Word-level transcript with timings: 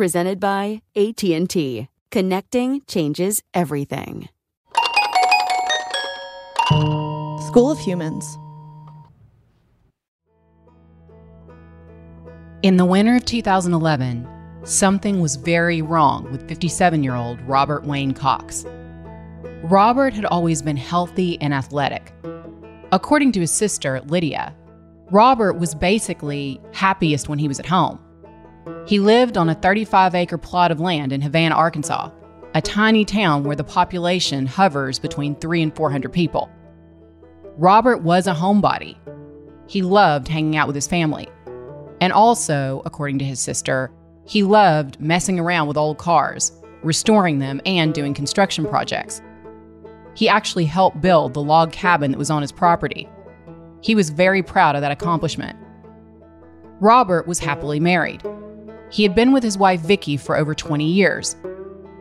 presented 0.00 0.40
by 0.40 0.80
AT&T. 0.96 1.86
Connecting 2.10 2.80
changes 2.86 3.42
everything. 3.52 4.30
School 7.48 7.70
of 7.70 7.78
Humans. 7.80 8.24
In 12.62 12.78
the 12.78 12.86
winter 12.86 13.16
of 13.16 13.26
2011, 13.26 14.26
something 14.64 15.20
was 15.20 15.36
very 15.36 15.82
wrong 15.82 16.32
with 16.32 16.48
57 16.48 17.04
year 17.04 17.14
old 17.14 17.38
Robert 17.42 17.84
Wayne 17.84 18.14
Cox. 18.14 18.64
Robert 19.64 20.14
had 20.14 20.24
always 20.24 20.62
been 20.62 20.78
healthy 20.78 21.38
and 21.42 21.52
athletic. 21.52 22.10
According 22.90 23.32
to 23.32 23.40
his 23.40 23.52
sister, 23.52 24.00
Lydia, 24.06 24.56
Robert 25.10 25.58
was 25.58 25.74
basically 25.74 26.58
happiest 26.72 27.28
when 27.28 27.38
he 27.38 27.48
was 27.48 27.60
at 27.60 27.66
home. 27.66 27.98
He 28.86 28.98
lived 28.98 29.36
on 29.36 29.48
a 29.48 29.54
35 29.54 30.14
acre 30.14 30.38
plot 30.38 30.70
of 30.70 30.80
land 30.80 31.12
in 31.12 31.20
Havana, 31.20 31.54
Arkansas, 31.54 32.10
a 32.54 32.60
tiny 32.60 33.04
town 33.04 33.44
where 33.44 33.56
the 33.56 33.64
population 33.64 34.46
hovers 34.46 34.98
between 34.98 35.36
3 35.36 35.62
and 35.62 35.76
400 35.76 36.12
people. 36.12 36.50
Robert 37.56 37.98
was 37.98 38.26
a 38.26 38.34
homebody. 38.34 38.96
He 39.68 39.82
loved 39.82 40.28
hanging 40.28 40.56
out 40.56 40.66
with 40.66 40.74
his 40.74 40.88
family. 40.88 41.28
And 42.00 42.12
also, 42.12 42.82
according 42.84 43.18
to 43.18 43.24
his 43.24 43.38
sister, 43.38 43.92
he 44.24 44.42
loved 44.42 45.00
messing 45.00 45.38
around 45.38 45.68
with 45.68 45.76
old 45.76 45.98
cars, 45.98 46.52
restoring 46.82 47.38
them, 47.38 47.60
and 47.66 47.92
doing 47.92 48.14
construction 48.14 48.66
projects. 48.66 49.20
He 50.14 50.28
actually 50.28 50.64
helped 50.64 51.00
build 51.00 51.34
the 51.34 51.42
log 51.42 51.72
cabin 51.72 52.10
that 52.10 52.18
was 52.18 52.30
on 52.30 52.42
his 52.42 52.52
property. 52.52 53.08
He 53.82 53.94
was 53.94 54.10
very 54.10 54.42
proud 54.42 54.74
of 54.74 54.80
that 54.82 54.92
accomplishment. 54.92 55.58
Robert 56.80 57.26
was 57.26 57.38
happily 57.38 57.78
married. 57.78 58.22
He 58.90 59.02
had 59.02 59.14
been 59.14 59.32
with 59.32 59.42
his 59.42 59.56
wife 59.56 59.80
Vicky 59.80 60.16
for 60.16 60.36
over 60.36 60.54
20 60.54 60.84
years. 60.84 61.36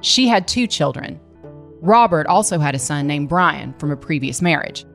She 0.02 0.28
had 0.28 0.48
two 0.48 0.68
children. 0.68 1.20
Robert 1.82 2.28
also 2.28 2.60
had 2.60 2.76
a 2.76 2.80
son 2.80 3.08
named 3.08 3.30
Brian 3.30 3.74
from 3.80 3.92
a 3.92 3.98
previous 3.98 4.42
marriage. 4.42 4.86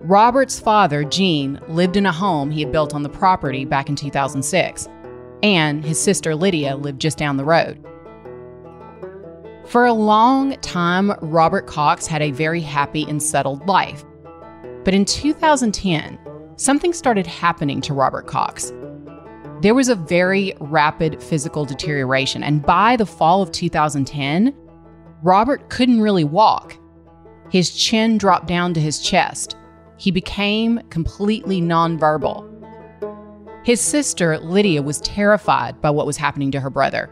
Robert's 0.00 0.58
father, 0.58 1.04
Gene, 1.04 1.60
lived 1.68 1.96
in 1.96 2.06
a 2.06 2.12
home 2.12 2.50
he 2.50 2.60
had 2.60 2.72
built 2.72 2.94
on 2.94 3.02
the 3.02 3.08
property 3.08 3.64
back 3.64 3.88
in 3.88 3.96
2006, 3.96 4.88
and 5.42 5.84
his 5.84 6.00
sister 6.00 6.34
Lydia 6.34 6.76
lived 6.76 7.00
just 7.00 7.18
down 7.18 7.36
the 7.36 7.44
road. 7.44 7.86
For 9.66 9.86
a 9.86 9.92
long 9.92 10.56
time, 10.60 11.12
Robert 11.20 11.66
Cox 11.66 12.06
had 12.06 12.22
a 12.22 12.32
very 12.32 12.60
happy 12.60 13.04
and 13.08 13.22
settled 13.22 13.66
life. 13.68 14.04
But 14.84 14.94
in 14.94 15.04
2010, 15.04 16.18
something 16.56 16.92
started 16.92 17.26
happening 17.26 17.80
to 17.82 17.94
Robert 17.94 18.26
Cox. 18.26 18.72
There 19.60 19.74
was 19.74 19.90
a 19.90 19.94
very 19.94 20.54
rapid 20.58 21.22
physical 21.22 21.66
deterioration, 21.66 22.42
and 22.42 22.64
by 22.64 22.96
the 22.96 23.04
fall 23.04 23.42
of 23.42 23.52
2010, 23.52 24.54
Robert 25.22 25.68
couldn't 25.68 26.00
really 26.00 26.24
walk. 26.24 26.78
His 27.50 27.70
chin 27.76 28.16
dropped 28.16 28.46
down 28.46 28.72
to 28.72 28.80
his 28.80 29.00
chest. 29.00 29.56
He 29.98 30.10
became 30.10 30.80
completely 30.88 31.60
nonverbal. 31.60 32.46
His 33.62 33.82
sister, 33.82 34.38
Lydia, 34.38 34.80
was 34.80 35.02
terrified 35.02 35.78
by 35.82 35.90
what 35.90 36.06
was 36.06 36.16
happening 36.16 36.50
to 36.52 36.60
her 36.60 36.70
brother. 36.70 37.10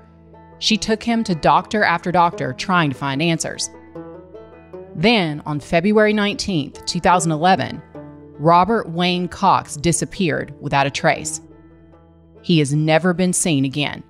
She 0.59 0.79
took 0.79 1.03
him 1.03 1.23
to 1.25 1.35
doctor 1.35 1.85
after 1.85 2.11
doctor 2.11 2.55
trying 2.55 2.89
to 2.89 2.97
find 2.97 3.21
answers. 3.21 3.69
Then, 4.95 5.43
on 5.45 5.61
February 5.61 6.15
19, 6.15 6.73
2011, 6.87 7.83
Robert 8.39 8.89
Wayne 8.89 9.29
Cox 9.29 9.77
disappeared 9.77 10.55
without 10.61 10.87
a 10.87 10.91
trace. 10.91 11.43
He 12.49 12.61
has 12.61 12.73
never 12.73 13.13
been 13.13 13.35
seen 13.35 13.67
again. 13.67 14.03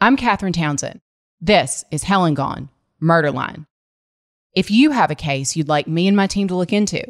I'm 0.00 0.16
Catherine 0.16 0.54
Townsend. 0.54 1.00
This 1.38 1.84
is 1.90 2.04
Hell 2.04 2.24
and 2.24 2.34
Gone, 2.34 2.70
Murderline. 2.98 3.66
If 4.54 4.70
you 4.70 4.92
have 4.92 5.10
a 5.10 5.14
case 5.14 5.54
you'd 5.54 5.68
like 5.68 5.86
me 5.86 6.08
and 6.08 6.16
my 6.16 6.26
team 6.26 6.48
to 6.48 6.56
look 6.56 6.72
into, 6.72 7.04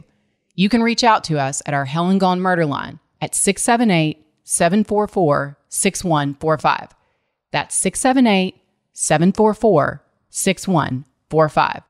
you 0.57 0.69
can 0.69 0.83
reach 0.83 1.05
out 1.05 1.23
to 1.25 1.39
us 1.39 1.63
at 1.65 1.75
our 1.75 1.85
Hell 1.85 2.09
and 2.09 2.19
Gone 2.19 2.41
Murder 2.41 2.67
Line 2.67 2.99
at 3.21 3.37
678 3.37 4.21
744 4.43 5.57
6145. 5.69 6.89
That's 7.53 7.77
678 7.77 8.57
744 8.95 10.03
6145. 10.29 11.88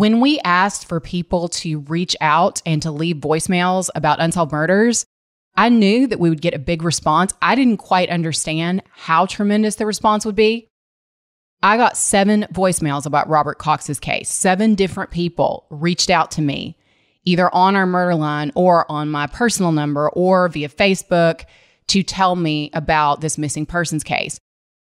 When 0.00 0.20
we 0.20 0.40
asked 0.46 0.88
for 0.88 0.98
people 0.98 1.48
to 1.48 1.80
reach 1.80 2.16
out 2.22 2.62
and 2.64 2.80
to 2.80 2.90
leave 2.90 3.16
voicemails 3.16 3.90
about 3.94 4.18
unsolved 4.18 4.50
murders, 4.50 5.04
I 5.56 5.68
knew 5.68 6.06
that 6.06 6.18
we 6.18 6.30
would 6.30 6.40
get 6.40 6.54
a 6.54 6.58
big 6.58 6.82
response. 6.82 7.34
I 7.42 7.54
didn't 7.54 7.76
quite 7.76 8.08
understand 8.08 8.82
how 8.92 9.26
tremendous 9.26 9.74
the 9.74 9.84
response 9.84 10.24
would 10.24 10.34
be. 10.34 10.68
I 11.62 11.76
got 11.76 11.98
seven 11.98 12.46
voicemails 12.50 13.04
about 13.04 13.28
Robert 13.28 13.58
Cox's 13.58 14.00
case. 14.00 14.30
Seven 14.30 14.74
different 14.74 15.10
people 15.10 15.66
reached 15.68 16.08
out 16.08 16.30
to 16.30 16.40
me, 16.40 16.78
either 17.26 17.54
on 17.54 17.76
our 17.76 17.84
murder 17.84 18.14
line 18.14 18.52
or 18.54 18.90
on 18.90 19.10
my 19.10 19.26
personal 19.26 19.70
number 19.70 20.08
or 20.08 20.48
via 20.48 20.70
Facebook 20.70 21.44
to 21.88 22.02
tell 22.02 22.36
me 22.36 22.70
about 22.72 23.20
this 23.20 23.36
missing 23.36 23.66
persons 23.66 24.02
case. 24.02 24.40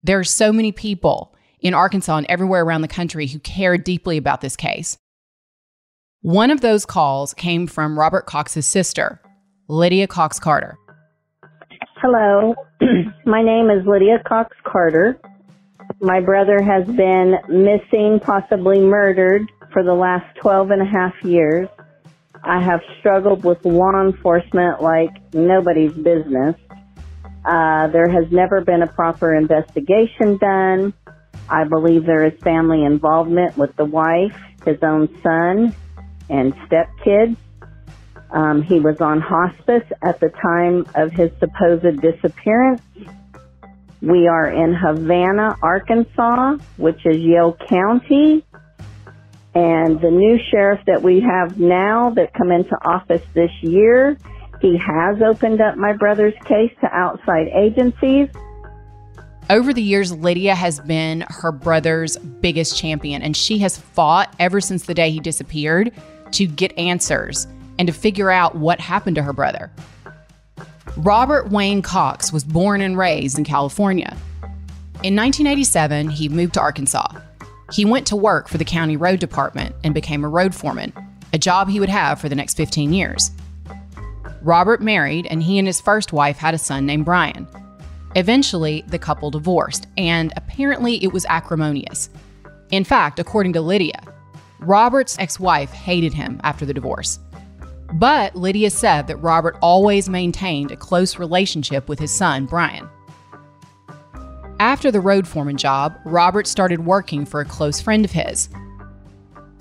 There 0.02 0.18
are 0.18 0.24
so 0.24 0.52
many 0.52 0.72
people 0.72 1.35
in 1.66 1.74
Arkansas 1.74 2.18
and 2.18 2.28
everywhere 2.30 2.64
around 2.64 2.82
the 2.82 2.88
country 2.88 3.26
who 3.26 3.40
care 3.40 3.76
deeply 3.76 4.18
about 4.18 4.40
this 4.40 4.56
case. 4.56 5.00
One 6.22 6.52
of 6.52 6.62
those 6.62 6.86
calls 6.86 7.34
came 7.34 7.66
from 7.66 7.98
Robert 7.98 8.28
Cox's 8.28 8.68
sister, 8.68 9.20
Lydia 9.68 10.06
Cox 10.06 10.40
Carter. 10.40 10.78
Hello, 11.96 12.54
my 13.26 13.42
name 13.42 13.72
is 13.72 13.84
Lydia 13.88 14.22
Cox 14.28 14.56
Carter. 14.64 15.20
My 16.02 16.20
brother 16.20 16.62
has 16.62 16.86
been 16.86 17.34
missing, 17.50 18.20
possibly 18.20 18.80
murdered, 18.80 19.42
for 19.74 19.82
the 19.82 19.94
last 19.96 20.38
12 20.38 20.70
and 20.70 20.84
a 20.84 20.86
half 20.86 21.16
years. 21.24 21.68
I 22.44 22.62
have 22.62 22.82
struggled 23.00 23.44
with 23.44 23.66
law 23.66 24.00
enforcement 24.00 24.84
like 24.84 25.10
nobody's 25.34 25.94
business. 25.94 26.56
Uh, 27.44 27.88
there 27.88 28.08
has 28.08 28.32
never 28.32 28.62
been 28.62 28.84
a 28.84 28.88
proper 28.88 29.34
investigation 29.34 30.38
done. 30.38 30.94
I 31.50 31.64
believe 31.66 32.06
there 32.06 32.26
is 32.26 32.34
family 32.42 32.84
involvement 32.84 33.58
with 33.58 33.76
the 33.76 33.86
wife, 33.86 34.36
his 34.66 34.78
own 34.82 35.08
son, 35.22 35.76
and 36.30 36.54
stepkids. 36.68 37.38
Um, 38.32 38.64
he 38.64 38.80
was 38.80 39.00
on 39.02 39.22
hospice 39.22 39.86
at 40.02 40.20
the 40.20 40.30
time 40.30 40.86
of 40.96 41.12
his 41.12 41.32
supposed 41.40 42.02
disappearance. 42.02 42.82
We 44.02 44.28
are 44.28 44.50
in 44.50 44.74
Havana, 44.74 45.56
Arkansas, 45.62 46.58
which 46.78 47.06
is 47.06 47.18
Yell 47.18 47.54
County. 47.70 48.44
And 49.54 50.02
the 50.02 50.12
new 50.12 50.38
sheriff 50.52 50.82
that 50.86 51.02
we 51.02 51.22
have 51.22 51.58
now 51.58 52.10
that 52.12 52.34
come 52.34 52.52
into 52.52 52.76
office 52.84 53.24
this 53.34 53.52
year, 53.62 54.18
he 54.62 54.78
has 54.78 55.22
opened 55.22 55.62
up 55.62 55.78
my 55.78 55.94
brother's 55.94 56.34
case 56.44 56.74
to 56.82 56.88
outside 56.88 57.48
agencies. 57.48 58.28
Over 59.50 59.74
the 59.74 59.82
years, 59.82 60.12
Lydia 60.12 60.56
has 60.56 60.80
been 60.80 61.24
her 61.30 61.52
brother's 61.52 62.18
biggest 62.18 62.76
champion, 62.76 63.22
and 63.22 63.38
she 63.38 63.60
has 63.60 63.78
fought 63.78 64.34
ever 64.40 64.60
since 64.60 64.86
the 64.86 64.96
day 64.96 65.12
he 65.12 65.20
disappeared 65.20 65.92
to 66.32 66.48
get 66.48 66.76
answers 66.80 67.46
and 67.78 67.88
to 67.88 67.94
figure 67.94 68.32
out 68.32 68.56
what 68.56 68.80
happened 68.80 69.16
to 69.18 69.24
her 69.24 69.34
brother. 69.34 69.72
Robert 70.98 71.52
Wayne 71.52 71.84
Cox 71.84 72.34
was 72.34 72.44
born 72.44 72.82
and 72.82 72.98
raised 72.98 73.38
in 73.38 73.44
California. 73.44 74.18
In 75.04 75.16
1987, 75.16 76.10
he 76.10 76.28
moved 76.28 76.56
to 76.56 76.62
Arkansas. 76.62 77.08
He 77.72 77.86
went 77.86 78.08
to 78.08 78.16
work 78.16 78.48
for 78.48 78.58
the 78.58 78.66
county 78.66 78.98
road 78.98 79.20
department 79.20 79.76
and 79.84 79.94
became 79.94 80.24
a 80.24 80.30
road 80.30 80.56
foreman, 80.56 80.92
a 81.34 81.38
job 81.38 81.70
he 81.70 81.80
would 81.80 81.90
have 81.90 82.20
for 82.20 82.30
the 82.30 82.36
next 82.36 82.58
15 82.58 82.94
years. 82.94 83.30
Robert 84.42 84.82
married, 84.82 85.28
and 85.28 85.44
he 85.44 85.60
and 85.60 85.68
his 85.68 85.82
first 85.82 86.14
wife 86.14 86.38
had 86.38 86.56
a 86.56 86.60
son 86.60 86.88
named 86.88 87.06
Brian. 87.06 87.48
Eventually, 88.16 88.84
the 88.88 89.00
couple 89.00 89.30
divorced, 89.30 89.88
and 89.98 90.32
apparently 90.38 91.04
it 91.04 91.12
was 91.12 91.26
acrimonious. 91.28 92.10
In 92.72 92.84
fact, 92.86 93.20
according 93.20 93.54
to 93.54 93.62
Lydia, 93.62 94.02
Robert's 94.60 95.20
ex 95.20 95.40
wife 95.40 95.72
hated 95.72 96.14
him 96.14 96.40
after 96.44 96.66
the 96.66 96.74
divorce. 96.74 97.20
But 97.94 98.36
Lydia 98.36 98.70
said 98.70 99.08
that 99.08 99.18
Robert 99.18 99.58
always 99.62 100.10
maintained 100.10 100.72
a 100.72 100.78
close 100.78 101.20
relationship 101.20 101.88
with 101.88 102.00
his 102.00 102.16
son, 102.16 102.46
Brian. 102.46 102.90
After 104.60 104.92
the 104.92 105.02
road 105.02 105.28
foreman 105.28 105.58
job, 105.58 105.98
Robert 106.06 106.48
started 106.48 106.86
working 106.86 107.26
for 107.26 107.42
a 107.42 107.46
close 107.46 107.82
friend 107.82 108.06
of 108.06 108.12
his. 108.12 108.50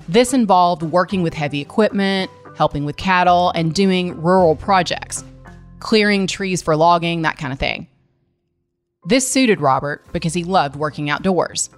This 0.09 0.33
involved 0.33 0.83
working 0.83 1.23
with 1.23 1.35
heavy 1.35 1.61
equipment, 1.61 2.31
helping 2.56 2.85
with 2.85 2.97
cattle, 2.97 3.51
and 3.51 3.75
doing 3.75 4.21
rural 4.23 4.55
projects, 4.55 5.25
clearing 5.81 6.29
trees 6.29 6.62
for 6.62 6.77
logging, 6.77 7.23
that 7.23 7.37
kind 7.37 7.53
of 7.53 7.59
thing. 7.59 7.89
This 9.06 9.31
suited 9.31 9.61
Robert 9.61 10.05
because 10.12 10.33
he 10.35 10.45
loved 10.45 10.77
working 10.77 11.11
outdoors. 11.11 11.71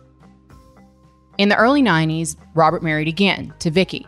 In 1.38 1.49
the 1.49 1.56
early 1.56 1.82
90s, 1.82 2.37
Robert 2.55 2.82
married 2.82 3.08
again 3.08 3.52
to 3.58 3.70
Vicky. 3.70 4.06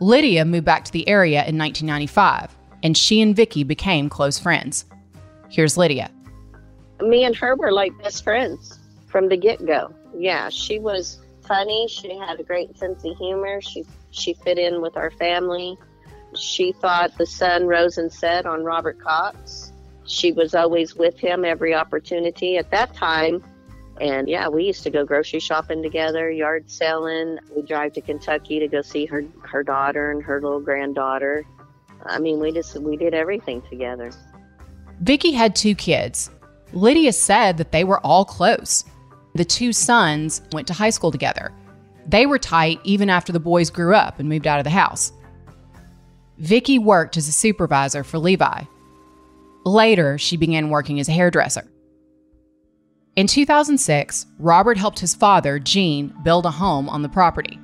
Lydia 0.00 0.44
moved 0.44 0.64
back 0.64 0.84
to 0.84 0.92
the 0.92 1.08
area 1.08 1.44
in 1.46 1.58
1995, 1.58 2.54
and 2.82 2.96
she 2.96 3.20
and 3.20 3.34
Vicky 3.34 3.64
became 3.64 4.08
close 4.08 4.38
friends. 4.38 4.84
Here's 5.48 5.76
Lydia. 5.76 6.10
Me 7.00 7.24
and 7.24 7.34
her 7.36 7.56
were 7.56 7.72
like 7.72 7.96
best 8.02 8.22
friends 8.22 8.78
from 9.06 9.28
the 9.28 9.36
get-go. 9.36 9.94
Yeah, 10.16 10.48
she 10.48 10.78
was 10.78 11.20
funny. 11.46 11.88
She 11.88 12.16
had 12.16 12.38
a 12.38 12.44
great 12.44 12.76
sense 12.78 13.04
of 13.04 13.16
humor. 13.16 13.60
She 13.60 13.84
she 14.10 14.34
fit 14.34 14.58
in 14.58 14.80
with 14.82 14.96
our 14.96 15.10
family. 15.12 15.76
She 16.34 16.72
thought 16.72 17.16
the 17.18 17.26
sun 17.26 17.66
rose 17.66 17.98
and 17.98 18.12
set 18.12 18.46
on 18.46 18.62
Robert 18.64 19.00
Cox. 19.00 19.71
She 20.12 20.30
was 20.30 20.54
always 20.54 20.94
with 20.94 21.18
him 21.18 21.42
every 21.42 21.74
opportunity. 21.74 22.58
At 22.58 22.70
that 22.70 22.92
time, 22.92 23.42
and 23.98 24.28
yeah, 24.28 24.46
we 24.46 24.64
used 24.64 24.82
to 24.82 24.90
go 24.90 25.06
grocery 25.06 25.40
shopping 25.40 25.82
together, 25.82 26.30
yard 26.30 26.70
selling. 26.70 27.38
We 27.56 27.62
drive 27.62 27.94
to 27.94 28.02
Kentucky 28.02 28.58
to 28.58 28.68
go 28.68 28.82
see 28.82 29.06
her 29.06 29.24
her 29.42 29.62
daughter 29.62 30.10
and 30.10 30.22
her 30.22 30.38
little 30.42 30.60
granddaughter. 30.60 31.46
I 32.04 32.18
mean, 32.18 32.40
we 32.40 32.52
just 32.52 32.76
we 32.76 32.98
did 32.98 33.14
everything 33.14 33.62
together. 33.62 34.12
Vicky 35.00 35.32
had 35.32 35.56
two 35.56 35.74
kids. 35.74 36.30
Lydia 36.74 37.14
said 37.14 37.56
that 37.56 37.72
they 37.72 37.82
were 37.82 38.00
all 38.00 38.26
close. 38.26 38.84
The 39.34 39.46
two 39.46 39.72
sons 39.72 40.42
went 40.52 40.66
to 40.66 40.74
high 40.74 40.90
school 40.90 41.10
together. 41.10 41.52
They 42.06 42.26
were 42.26 42.38
tight 42.38 42.80
even 42.84 43.08
after 43.08 43.32
the 43.32 43.40
boys 43.40 43.70
grew 43.70 43.94
up 43.94 44.18
and 44.18 44.28
moved 44.28 44.46
out 44.46 44.58
of 44.58 44.64
the 44.64 44.70
house. 44.70 45.10
Vicky 46.36 46.78
worked 46.78 47.16
as 47.16 47.28
a 47.28 47.32
supervisor 47.32 48.04
for 48.04 48.18
Levi. 48.18 48.64
Later, 49.64 50.18
she 50.18 50.36
began 50.36 50.70
working 50.70 50.98
as 50.98 51.08
a 51.08 51.12
hairdresser. 51.12 51.68
In 53.14 53.26
2006, 53.26 54.26
Robert 54.38 54.78
helped 54.78 54.98
his 54.98 55.14
father, 55.14 55.58
Gene, 55.58 56.14
build 56.24 56.46
a 56.46 56.50
home 56.50 56.88
on 56.88 57.02
the 57.02 57.08
property. 57.08 57.58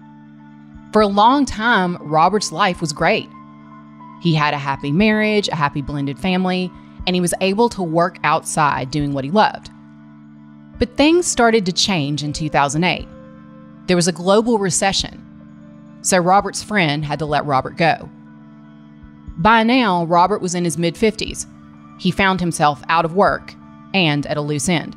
For 0.92 1.02
a 1.02 1.06
long 1.06 1.46
time, 1.46 1.96
Robert's 2.00 2.52
life 2.52 2.80
was 2.80 2.92
great. 2.92 3.28
He 4.20 4.34
had 4.34 4.54
a 4.54 4.58
happy 4.58 4.92
marriage, 4.92 5.48
a 5.48 5.56
happy 5.56 5.80
blended 5.82 6.18
family, 6.18 6.70
and 7.06 7.16
he 7.16 7.20
was 7.20 7.34
able 7.40 7.68
to 7.70 7.82
work 7.82 8.18
outside 8.24 8.90
doing 8.90 9.12
what 9.12 9.24
he 9.24 9.30
loved. 9.30 9.70
But 10.78 10.96
things 10.96 11.26
started 11.26 11.66
to 11.66 11.72
change 11.72 12.22
in 12.22 12.32
2008. 12.32 13.08
There 13.86 13.96
was 13.96 14.08
a 14.08 14.12
global 14.12 14.58
recession, 14.58 15.24
so 16.02 16.18
Robert's 16.18 16.62
friend 16.62 17.04
had 17.04 17.18
to 17.20 17.26
let 17.26 17.46
Robert 17.46 17.76
go. 17.76 18.08
By 19.38 19.62
now, 19.62 20.04
Robert 20.04 20.42
was 20.42 20.54
in 20.54 20.64
his 20.64 20.76
mid 20.76 20.94
50s. 20.94 21.46
He 21.98 22.10
found 22.10 22.40
himself 22.40 22.82
out 22.88 23.04
of 23.04 23.14
work 23.14 23.54
and 23.92 24.26
at 24.26 24.36
a 24.36 24.40
loose 24.40 24.68
end. 24.68 24.96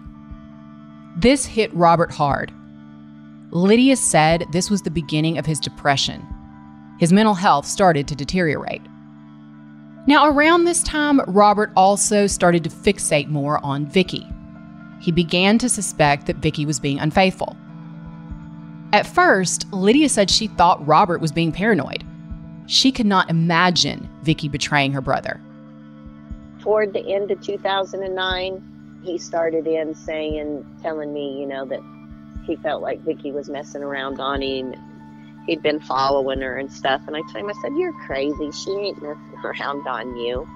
This 1.17 1.45
hit 1.45 1.73
Robert 1.73 2.11
hard. 2.11 2.53
Lydia 3.51 3.97
said 3.97 4.45
this 4.51 4.69
was 4.69 4.81
the 4.81 4.91
beginning 4.91 5.37
of 5.37 5.45
his 5.45 5.59
depression. 5.59 6.25
His 6.99 7.11
mental 7.11 7.33
health 7.33 7.65
started 7.65 8.07
to 8.07 8.15
deteriorate. 8.15 8.81
Now, 10.07 10.27
around 10.27 10.65
this 10.65 10.81
time, 10.83 11.19
Robert 11.27 11.71
also 11.75 12.27
started 12.27 12.63
to 12.63 12.69
fixate 12.69 13.27
more 13.27 13.63
on 13.63 13.85
Vicky. 13.85 14.25
He 14.99 15.11
began 15.11 15.57
to 15.59 15.69
suspect 15.69 16.27
that 16.27 16.37
Vicky 16.37 16.65
was 16.65 16.79
being 16.79 16.99
unfaithful. 16.99 17.55
At 18.93 19.07
first, 19.07 19.71
Lydia 19.71 20.09
said 20.09 20.29
she 20.29 20.47
thought 20.47 20.85
Robert 20.87 21.21
was 21.21 21.31
being 21.31 21.51
paranoid. 21.51 22.03
She 22.67 22.91
could 22.91 23.05
not 23.05 23.29
imagine 23.29 24.09
Vicky 24.23 24.47
betraying 24.47 24.91
her 24.93 25.01
brother. 25.01 25.41
Toward 26.61 26.93
the 26.93 27.05
end 27.13 27.31
of 27.31 27.41
2009, 27.41 29.01
he 29.03 29.17
started 29.17 29.67
in 29.67 29.95
saying, 29.95 30.65
telling 30.81 31.13
me, 31.13 31.39
you 31.39 31.47
know, 31.47 31.65
that 31.65 31.81
he 32.45 32.55
felt 32.57 32.81
like 32.81 32.99
Vicky 33.01 33.31
was 33.31 33.49
messing 33.49 33.83
around 33.83 34.19
on 34.19 34.41
him. 34.41 34.75
He'd 35.47 35.61
been 35.61 35.79
following 35.79 36.41
her 36.41 36.57
and 36.57 36.71
stuff. 36.71 37.01
And 37.07 37.15
I 37.15 37.21
told 37.21 37.37
him, 37.37 37.49
I 37.49 37.53
said, 37.61 37.71
You're 37.75 37.93
crazy. 38.05 38.51
She 38.51 38.71
ain't 38.71 39.01
messing 39.01 39.33
around 39.43 39.87
on 39.87 40.17
you. 40.17 40.47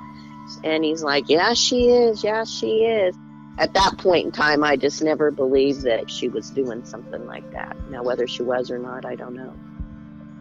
And 0.63 0.83
he's 0.83 1.03
like, 1.03 1.27
Yeah, 1.27 1.53
she 1.53 1.89
is. 1.89 2.23
Yeah, 2.23 2.43
she 2.43 2.83
is. 2.83 3.15
At 3.57 3.73
that 3.73 3.97
point 3.97 4.25
in 4.25 4.31
time, 4.31 4.63
I 4.63 4.75
just 4.75 5.01
never 5.01 5.31
believed 5.31 5.83
that 5.83 6.11
she 6.11 6.27
was 6.27 6.49
doing 6.49 6.83
something 6.83 7.25
like 7.25 7.49
that. 7.53 7.75
Now, 7.89 8.03
whether 8.03 8.27
she 8.27 8.43
was 8.43 8.69
or 8.69 8.77
not, 8.77 9.05
I 9.05 9.15
don't 9.15 9.33
know. 9.33 9.53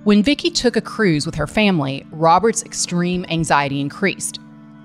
When 0.03 0.23
Vicky 0.23 0.51
took 0.51 0.77
a 0.77 0.83
cruise 0.83 1.25
with 1.25 1.37
her 1.37 1.47
family, 1.47 2.05
Robert's 2.11 2.63
extreme 2.65 3.25
anxiety 3.29 3.81
increased. 3.81 4.41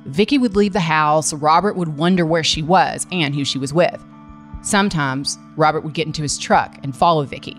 Vicky 0.09 0.37
would 0.37 0.55
leave 0.55 0.73
the 0.73 0.79
house, 0.79 1.33
Robert 1.33 1.75
would 1.75 1.97
wonder 1.97 2.25
where 2.25 2.43
she 2.43 2.61
was 2.61 3.05
and 3.11 3.35
who 3.35 3.45
she 3.45 3.57
was 3.57 3.73
with. 3.73 4.03
Sometimes, 4.61 5.37
Robert 5.55 5.81
would 5.81 5.93
get 5.93 6.07
into 6.07 6.21
his 6.21 6.37
truck 6.37 6.77
and 6.83 6.95
follow 6.95 7.23
Vicky. 7.23 7.57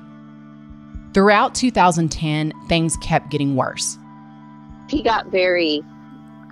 Throughout 1.15 1.55
2010, 1.55 2.53
things 2.69 2.97
kept 2.99 3.31
getting 3.31 3.57
worse. 3.57 3.97
He 4.89 5.03
got 5.03 5.27
very, 5.29 5.83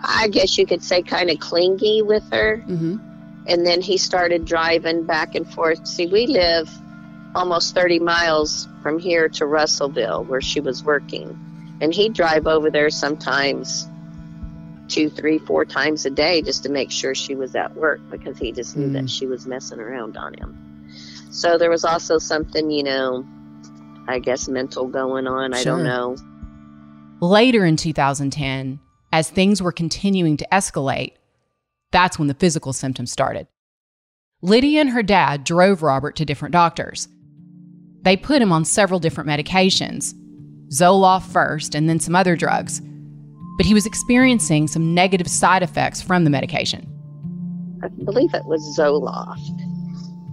I 0.03 0.29
guess 0.29 0.57
you 0.57 0.67
could 0.67 0.83
say, 0.83 1.03
kind 1.03 1.31
of 1.31 1.39
clingy 1.39 2.03
with 2.03 2.25
her. 2.33 2.59
Mm-hmm. 2.67 2.97
And 3.47 3.67
then 3.67 3.81
he 3.81 3.99
started 3.99 4.45
driving 4.45 5.05
back 5.05 5.35
and 5.35 5.51
forth. 5.53 5.87
See, 5.87 6.07
we 6.07 6.27
live 6.27 6.71
almost 7.35 7.75
30 7.75 7.99
miles 7.99 8.69
from 8.83 8.99
here 8.99 9.29
to 9.31 9.47
Russellville, 9.47 10.25
where 10.25 10.41
she 10.41 10.61
was 10.61 10.83
working. 10.83 11.39
And 11.81 11.95
he'd 11.95 12.15
drive 12.15 12.47
over 12.47 12.71
there 12.71 12.91
sometimes 12.91 13.89
two, 14.89 15.11
three, 15.11 15.39
four 15.39 15.65
times 15.65 16.05
a 16.07 16.11
day 16.11 16.43
just 16.43 16.63
to 16.65 16.69
make 16.71 16.91
sure 16.91 17.15
she 17.15 17.35
was 17.35 17.55
at 17.55 17.75
work 17.77 18.01
because 18.11 18.39
he 18.39 18.53
just 18.53 18.77
knew 18.77 18.89
Mm. 18.89 18.93
that 18.95 19.11
she 19.11 19.27
was 19.27 19.47
messing 19.47 19.79
around 19.81 20.17
on 20.17 20.35
him. 20.35 20.89
So 21.31 21.59
there 21.59 21.71
was 21.71 21.85
also 21.85 22.19
something, 22.19 22.71
you 22.71 22.83
know, 22.83 23.25
I 24.09 24.19
guess 24.19 24.49
mental 24.49 24.87
going 24.87 25.27
on. 25.27 25.53
I 25.53 25.63
don't 25.63 25.85
know. 25.85 26.17
Later 27.21 27.65
in 27.65 27.77
2010, 27.77 28.81
as 29.13 29.29
things 29.29 29.61
were 29.61 29.73
continuing 29.73 30.37
to 30.39 30.49
escalate, 30.51 31.13
that's 31.93 32.19
when 32.19 32.29
the 32.29 32.35
physical 32.35 32.73
symptoms 32.73 33.13
started. 33.13 33.47
Lydia 34.41 34.81
and 34.81 34.91
her 34.91 35.03
dad 35.03 35.45
drove 35.45 35.83
Robert 35.83 36.17
to 36.17 36.25
different 36.25 36.53
doctors. 36.53 37.09
They 38.03 38.17
put 38.17 38.41
him 38.41 38.53
on 38.53 38.65
several 38.65 39.01
different 39.01 39.29
medications 39.29 40.15
Zoloft 40.71 41.23
first, 41.33 41.75
and 41.75 41.89
then 41.89 41.99
some 41.99 42.15
other 42.15 42.37
drugs. 42.37 42.83
But 43.59 43.67
he 43.67 43.75
was 43.75 43.85
experiencing 43.85 44.69
some 44.69 44.95
negative 44.95 45.29
side 45.29 45.63
effects 45.63 46.01
from 46.01 46.25
the 46.25 46.31
medication. 46.31 46.87
I 47.83 47.89
believe 47.89 48.33
it 48.33 48.45
was 48.47 48.63
Zoloft. 48.79 49.61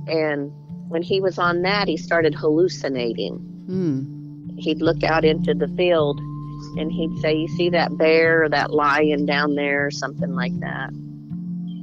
And 0.08 0.52
when 0.90 1.02
he 1.02 1.20
was 1.20 1.38
on 1.38 1.64
that, 1.64 1.88
he 1.88 1.98
started 1.98 2.34
hallucinating. 2.36 3.38
Hmm. 3.68 4.58
He'd 4.58 4.82
look 4.82 5.04
out 5.04 5.26
into 5.26 5.54
the 5.54 5.68
field 5.70 6.20
and 6.78 6.92
he'd 6.92 7.18
say, 7.20 7.36
You 7.36 7.48
see 7.50 7.70
that 7.72 7.98
bear 7.98 8.44
or 8.44 8.50
that 8.50 8.72
lion 8.72 9.26
down 9.26 9.56
there, 9.56 9.88
or 9.88 9.92
something 9.92 10.34
like 10.34 10.58
that. 10.60 10.90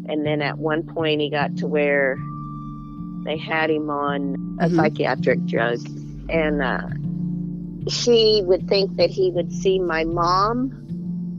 And 0.08 0.24
then 0.24 0.40
at 0.40 0.58
one 0.58 0.82
point, 0.84 1.20
he 1.20 1.28
got 1.30 1.56
to 1.58 1.66
where 1.66 2.16
they 3.24 3.36
had 3.36 3.68
him 3.70 3.90
on 3.90 4.56
a 4.60 4.68
Mhm. 4.68 4.76
psychiatric 4.76 5.44
drug. 5.46 5.78
And 6.28 6.62
uh, 6.62 6.88
he 7.88 8.42
would 8.44 8.68
think 8.68 8.96
that 8.96 9.10
he 9.10 9.30
would 9.30 9.52
see 9.52 9.78
my 9.78 10.04
mom 10.04 10.81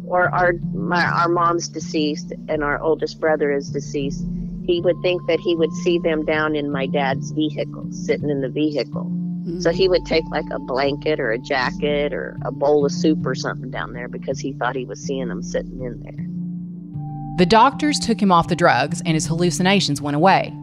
or 0.06 0.30
our 0.34 0.54
my, 0.74 1.06
our 1.06 1.30
mom's 1.30 1.68
deceased 1.68 2.34
and 2.50 2.64
our 2.64 2.80
oldest 2.82 3.20
brother 3.20 3.52
is 3.52 3.70
deceased 3.70 4.26
he 4.66 4.80
would 4.80 4.96
think 5.02 5.22
that 5.28 5.40
he 5.40 5.56
would 5.56 5.72
see 5.84 6.00
them 6.00 6.24
down 6.26 6.56
in 6.56 6.72
my 6.72 6.86
dad's 6.88 7.32
vehicle 7.32 7.88
sitting 7.92 8.30
in 8.30 8.42
the 8.42 8.50
vehicle 8.50 9.12
so 9.60 9.72
he 9.72 9.90
would 9.90 10.06
take 10.06 10.24
like 10.30 10.46
a 10.52 10.60
blanket 10.60 11.20
or 11.20 11.32
a 11.32 11.38
jacket 11.38 12.14
or 12.14 12.38
a 12.46 12.52
bowl 12.52 12.86
of 12.86 12.92
soup 12.94 13.26
or 13.26 13.36
something 13.36 13.70
down 13.70 13.92
there 13.92 14.08
because 14.08 14.40
he 14.40 14.54
thought 14.54 14.76
he 14.76 14.86
was 14.86 15.00
seeing 15.02 15.28
them 15.28 15.44
sitting 15.44 15.82
in 15.82 16.00
there 16.02 17.38
The 17.38 17.46
doctors 17.46 18.00
took 18.00 18.22
him 18.22 18.32
off 18.32 18.48
the 18.48 18.56
drugs 18.56 19.02
and 19.06 19.16
his 19.16 19.26
hallucinations 19.26 20.02
went 20.02 20.16
away. 20.16 20.54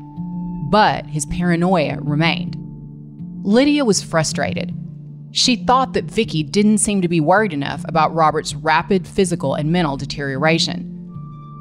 But 0.71 1.05
his 1.07 1.27
paranoia 1.27 1.99
remained. 2.01 2.57
Lydia 3.43 3.85
was 3.85 4.03
frustrated. 4.03 4.73
She 5.33 5.57
thought 5.57 5.93
that 5.93 6.07
Vicky 6.07 6.43
didn't 6.43 6.79
seem 6.79 7.03
to 7.03 7.09
be 7.09 7.21
worried 7.21 7.53
enough 7.53 7.85
about 7.87 8.15
Robert's 8.15 8.55
rapid 8.55 9.07
physical 9.07 9.55
and 9.55 9.71
mental 9.71 9.97
deterioration. 9.97 10.97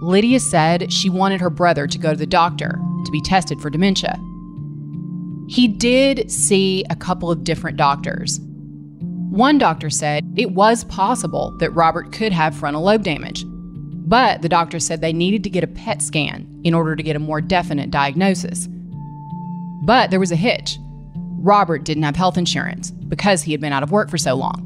Lydia 0.02 0.40
said 0.40 0.92
she 0.92 1.10
wanted 1.10 1.42
her 1.42 1.50
brother 1.50 1.86
to 1.86 1.98
go 1.98 2.12
to 2.12 2.18
the 2.18 2.26
doctor 2.26 2.80
to 3.06 3.12
be 3.12 3.22
tested 3.22 3.62
for 3.62 3.70
dementia. 3.70 4.18
He 5.48 5.68
did 5.68 6.32
see 6.32 6.84
a 6.90 6.96
couple 6.96 7.30
of 7.30 7.44
different 7.44 7.78
doctors. 7.78 8.40
One 9.30 9.60
doctor 9.60 9.90
said 9.90 10.26
it 10.36 10.52
was 10.52 10.84
possible 10.86 11.56
that 11.60 11.72
Robert 11.72 12.12
could 12.12 12.32
have 12.32 12.56
frontal 12.56 12.84
lobe 12.84 13.04
damage, 13.04 13.44
but 13.46 14.42
the 14.42 14.50
doctor 14.50 14.80
said 14.80 15.02
they 15.02 15.14
needed 15.14 15.44
to 15.44 15.50
get 15.50 15.64
a 15.64 15.68
PET 15.68 16.02
scan 16.02 16.62
in 16.64 16.74
order 16.74 16.96
to 16.96 17.04
get 17.04 17.16
a 17.16 17.20
more 17.20 17.42
definite 17.42 17.92
diagnosis. 17.92 18.68
But 19.86 20.10
there 20.10 20.20
was 20.20 20.32
a 20.32 20.36
hitch. 20.36 20.80
Robert 21.42 21.84
didn't 21.84 22.04
have 22.04 22.16
health 22.16 22.38
insurance 22.38 22.92
because 23.10 23.44
he 23.44 23.52
had 23.52 23.60
been 23.60 23.74
out 23.74 23.84
of 23.84 23.92
work 23.92 24.10
for 24.10 24.18
so 24.18 24.36
long. 24.36 24.66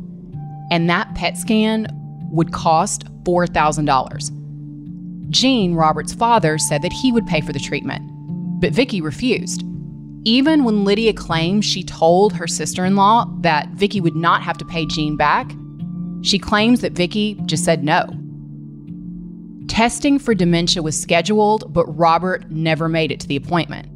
And 0.72 0.90
that 0.90 1.14
PET 1.16 1.38
scan 1.38 1.88
would 2.32 2.54
cost 2.54 3.06
$4,000. 3.24 5.30
Gene, 5.30 5.74
Robert's 5.74 6.14
father, 6.14 6.58
said 6.58 6.82
that 6.84 6.94
he 6.94 7.12
would 7.12 7.26
pay 7.26 7.42
for 7.42 7.54
the 7.54 7.60
treatment, 7.60 8.04
but 8.62 8.74
Vicky 8.74 9.02
refused. 9.02 9.64
Even 10.26 10.64
when 10.64 10.86
Lydia 10.86 11.14
claimed 11.14 11.66
she 11.66 11.84
told 11.84 12.34
her 12.34 12.48
sister-in-law 12.48 13.26
that 13.42 13.70
Vicky 13.70 14.00
would 14.00 14.16
not 14.16 14.42
have 14.42 14.58
to 14.58 14.66
pay 14.66 14.86
Gene 14.86 15.18
back, 15.18 15.52
she 16.22 16.40
claims 16.40 16.82
that 16.82 16.94
Vicky 16.94 17.36
just 17.46 17.66
said 17.66 17.84
no. 17.84 18.08
Testing 19.68 20.20
for 20.20 20.34
dementia 20.34 20.82
was 20.82 21.00
scheduled, 21.00 21.74
but 21.74 21.86
Robert 21.98 22.50
never 22.52 22.88
made 22.88 23.12
it 23.12 23.20
to 23.20 23.28
the 23.28 23.36
appointment. 23.36 23.90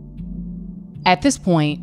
At 1.06 1.22
this 1.22 1.38
point, 1.38 1.80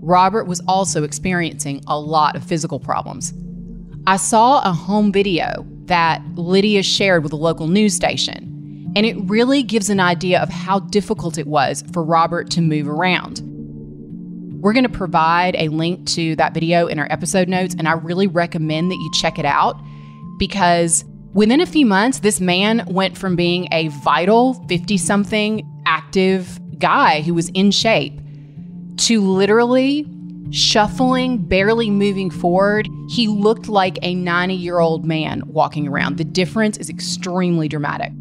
Robert 0.00 0.44
was 0.44 0.60
also 0.66 1.02
experiencing 1.02 1.82
a 1.86 1.98
lot 1.98 2.34
of 2.34 2.42
physical 2.42 2.80
problems. 2.80 3.34
I 4.06 4.16
saw 4.16 4.62
a 4.62 4.72
home 4.72 5.12
video 5.12 5.66
that 5.84 6.22
Lydia 6.36 6.82
shared 6.82 7.22
with 7.22 7.32
a 7.32 7.36
local 7.36 7.66
news 7.66 7.94
station, 7.94 8.92
and 8.96 9.04
it 9.04 9.16
really 9.28 9.62
gives 9.62 9.90
an 9.90 10.00
idea 10.00 10.40
of 10.40 10.48
how 10.48 10.80
difficult 10.80 11.36
it 11.36 11.46
was 11.46 11.84
for 11.92 12.02
Robert 12.02 12.50
to 12.52 12.62
move 12.62 12.88
around. 12.88 13.42
We're 14.62 14.72
going 14.72 14.84
to 14.84 14.88
provide 14.88 15.54
a 15.56 15.68
link 15.68 16.06
to 16.08 16.34
that 16.36 16.54
video 16.54 16.86
in 16.86 16.98
our 16.98 17.06
episode 17.10 17.48
notes, 17.48 17.74
and 17.78 17.86
I 17.86 17.92
really 17.92 18.26
recommend 18.26 18.90
that 18.90 18.96
you 18.96 19.10
check 19.20 19.38
it 19.38 19.44
out 19.44 19.80
because 20.38 21.04
within 21.34 21.60
a 21.60 21.66
few 21.66 21.84
months, 21.84 22.20
this 22.20 22.40
man 22.40 22.84
went 22.88 23.18
from 23.18 23.36
being 23.36 23.68
a 23.72 23.88
vital 23.88 24.54
50 24.66 24.96
something 24.96 25.82
active 25.86 26.58
guy 26.78 27.20
who 27.20 27.34
was 27.34 27.50
in 27.50 27.70
shape 27.70 28.18
to 29.00 29.20
literally 29.20 30.06
shuffling, 30.50 31.38
barely 31.38 31.90
moving 31.90 32.30
forward. 32.30 32.88
He 33.08 33.28
looked 33.28 33.68
like 33.68 33.98
a 34.02 34.14
90 34.14 34.54
year 34.54 34.78
old 34.80 35.04
man 35.04 35.42
walking 35.46 35.86
around. 35.86 36.16
The 36.18 36.24
difference 36.24 36.76
is 36.78 36.88
extremely 36.90 37.68
dramatic. 37.68 38.12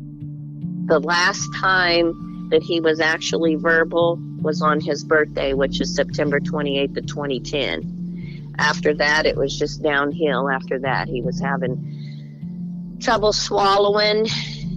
the 0.88 1.00
last 1.00 1.48
time 1.56 2.48
that 2.50 2.64
he 2.64 2.80
was 2.82 3.00
actually 3.00 3.56
verbal 3.56 4.20
was 4.42 4.62
on 4.62 4.80
his 4.80 5.04
birthday, 5.04 5.54
which 5.54 5.80
is 5.82 5.96
September 5.96 6.40
28th 6.40 6.98
of 6.98 7.06
2010. 7.06 8.56
After 8.58 8.94
that, 8.96 9.26
it 9.26 9.36
was 9.38 9.58
just 9.58 9.84
downhill. 9.84 10.50
After 10.50 10.80
that, 10.80 11.08
he 11.08 11.22
was 11.22 11.40
having 11.40 12.98
trouble 13.00 13.34
swallowing, 13.34 14.28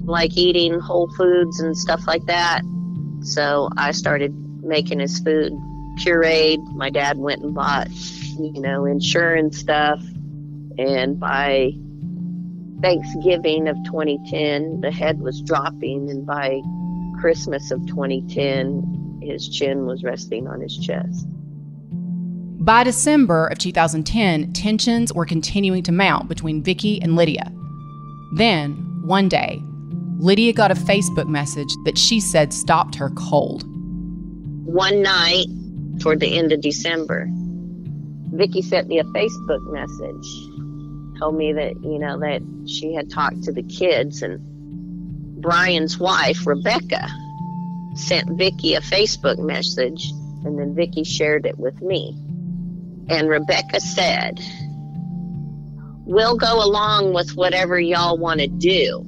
like 0.05 0.37
eating 0.37 0.79
whole 0.81 1.09
foods 1.17 1.61
and 1.61 1.77
stuff 1.77 2.07
like 2.07 2.25
that. 2.27 2.61
So 3.23 3.71
I 3.77 3.93
started 3.93 4.35
making 4.63 5.01
his 5.01 5.19
food 5.19 5.53
My 6.07 6.91
dad 6.91 7.19
went 7.19 7.43
and 7.43 7.55
bought, 7.55 7.89
you 7.91 8.61
know, 8.61 8.87
insurance 8.87 9.59
stuff. 9.59 10.01
And 10.79 11.21
by 11.21 11.73
Thanksgiving 12.81 13.69
of 13.69 13.77
2010, 13.85 14.81
the 14.81 14.91
head 14.91 15.21
was 15.21 15.41
dropping, 15.43 16.11
and 16.11 16.27
by 16.27 16.61
Christmas 17.21 17.71
of 17.71 17.87
2010, 17.87 19.21
his 19.23 19.49
chin 19.49 19.87
was 19.87 20.03
resting 20.03 20.49
on 20.49 20.61
his 20.61 20.77
chest. 20.79 21.27
By 22.65 22.85
December 22.85 23.47
of 23.47 23.59
2010, 23.59 24.53
tensions 24.53 25.13
were 25.13 25.27
continuing 25.27 25.83
to 25.85 25.93
mount 25.93 26.29
between 26.29 26.63
Vicky 26.63 27.01
and 27.01 27.15
Lydia. 27.17 27.53
Then, 28.35 28.73
one 29.05 29.29
day, 29.29 29.63
Lydia 30.19 30.53
got 30.53 30.71
a 30.71 30.75
Facebook 30.75 31.29
message 31.29 31.73
that 31.85 31.99
she 31.99 32.21
said 32.21 32.53
stopped 32.53 32.95
her 32.97 33.11
cold. 33.11 33.65
One 34.65 35.03
night, 35.03 35.47
toward 36.03 36.21
the 36.21 36.37
end 36.37 36.53
of 36.53 36.61
December, 36.61 37.29
Vicky 38.33 38.61
sent 38.61 38.89
me 38.89 38.99
a 38.99 39.05
Facebook 39.05 39.73
message. 39.73 41.19
Told 41.19 41.37
me 41.37 41.53
that, 41.53 41.75
you 41.83 41.99
know, 41.99 42.19
that 42.19 42.43
she 42.67 42.95
had 42.95 43.09
talked 43.09 43.45
to 43.45 43.53
the 43.53 43.63
kids 43.63 44.23
and 44.23 44.41
Brian's 45.41 45.99
wife, 45.99 46.47
Rebecca, 46.47 47.07
sent 47.95 48.37
Vicky 48.37 48.75
a 48.75 48.81
Facebook 48.81 49.39
message 49.39 50.11
and 50.45 50.59
then 50.59 50.75
Vicky 50.75 51.05
shared 51.05 51.47
it 51.47 51.59
with 51.59 51.81
me. 51.81 52.17
And 53.09 53.29
Rebecca 53.29 53.81
said, 53.81 54.41
We'll 56.05 56.37
go 56.37 56.65
along 56.65 57.13
with 57.13 57.37
whatever 57.37 57.79
y'all 57.79 58.19
want 58.19 58.41
to 58.41 58.49
do. 58.49 59.05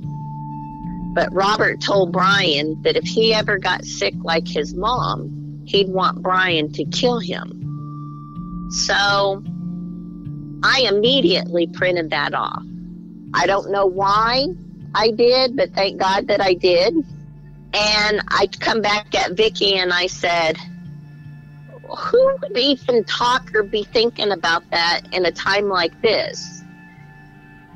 But 1.15 1.33
Robert 1.33 1.81
told 1.81 2.13
Brian 2.13 2.81
that 2.83 2.97
if 2.97 3.05
he 3.05 3.35
ever 3.35 3.59
got 3.59 3.85
sick 3.85 4.15
like 4.23 4.47
his 4.47 4.75
mom, 4.75 5.34
he'd 5.67 5.89
want 5.89 6.23
Brian 6.23 6.73
to 6.73 6.85
kill 6.85 7.19
him. 7.19 8.69
So 8.71 9.43
I 10.63 10.87
immediately 10.89 11.67
printed 11.67 12.11
that 12.11 12.35
off. 12.35 12.63
I 13.35 13.47
don't 13.47 13.71
know 13.71 13.87
why 13.87 14.47
I 14.95 15.11
did, 15.11 15.57
but 15.57 15.73
thank 15.73 16.01
God 16.01 16.29
that 16.29 16.41
I 16.41 16.55
did. 16.55 16.95
And 16.95 18.23
I 18.29 18.49
come 18.61 18.81
back 18.81 19.15
at 19.15 19.33
Vicky 19.33 19.75
and 19.75 19.93
I 19.93 20.07
said, 20.07 20.57
who 21.83 22.37
would 22.41 22.57
even 22.57 23.05
talk 23.05 23.55
or 23.55 23.63
be 23.63 23.85
thinking 23.85 24.31
about 24.31 24.69
that 24.71 25.03
in 25.13 25.27
a 25.27 25.33
time 25.33 25.69
like 25.69 26.01
this? 26.01 26.63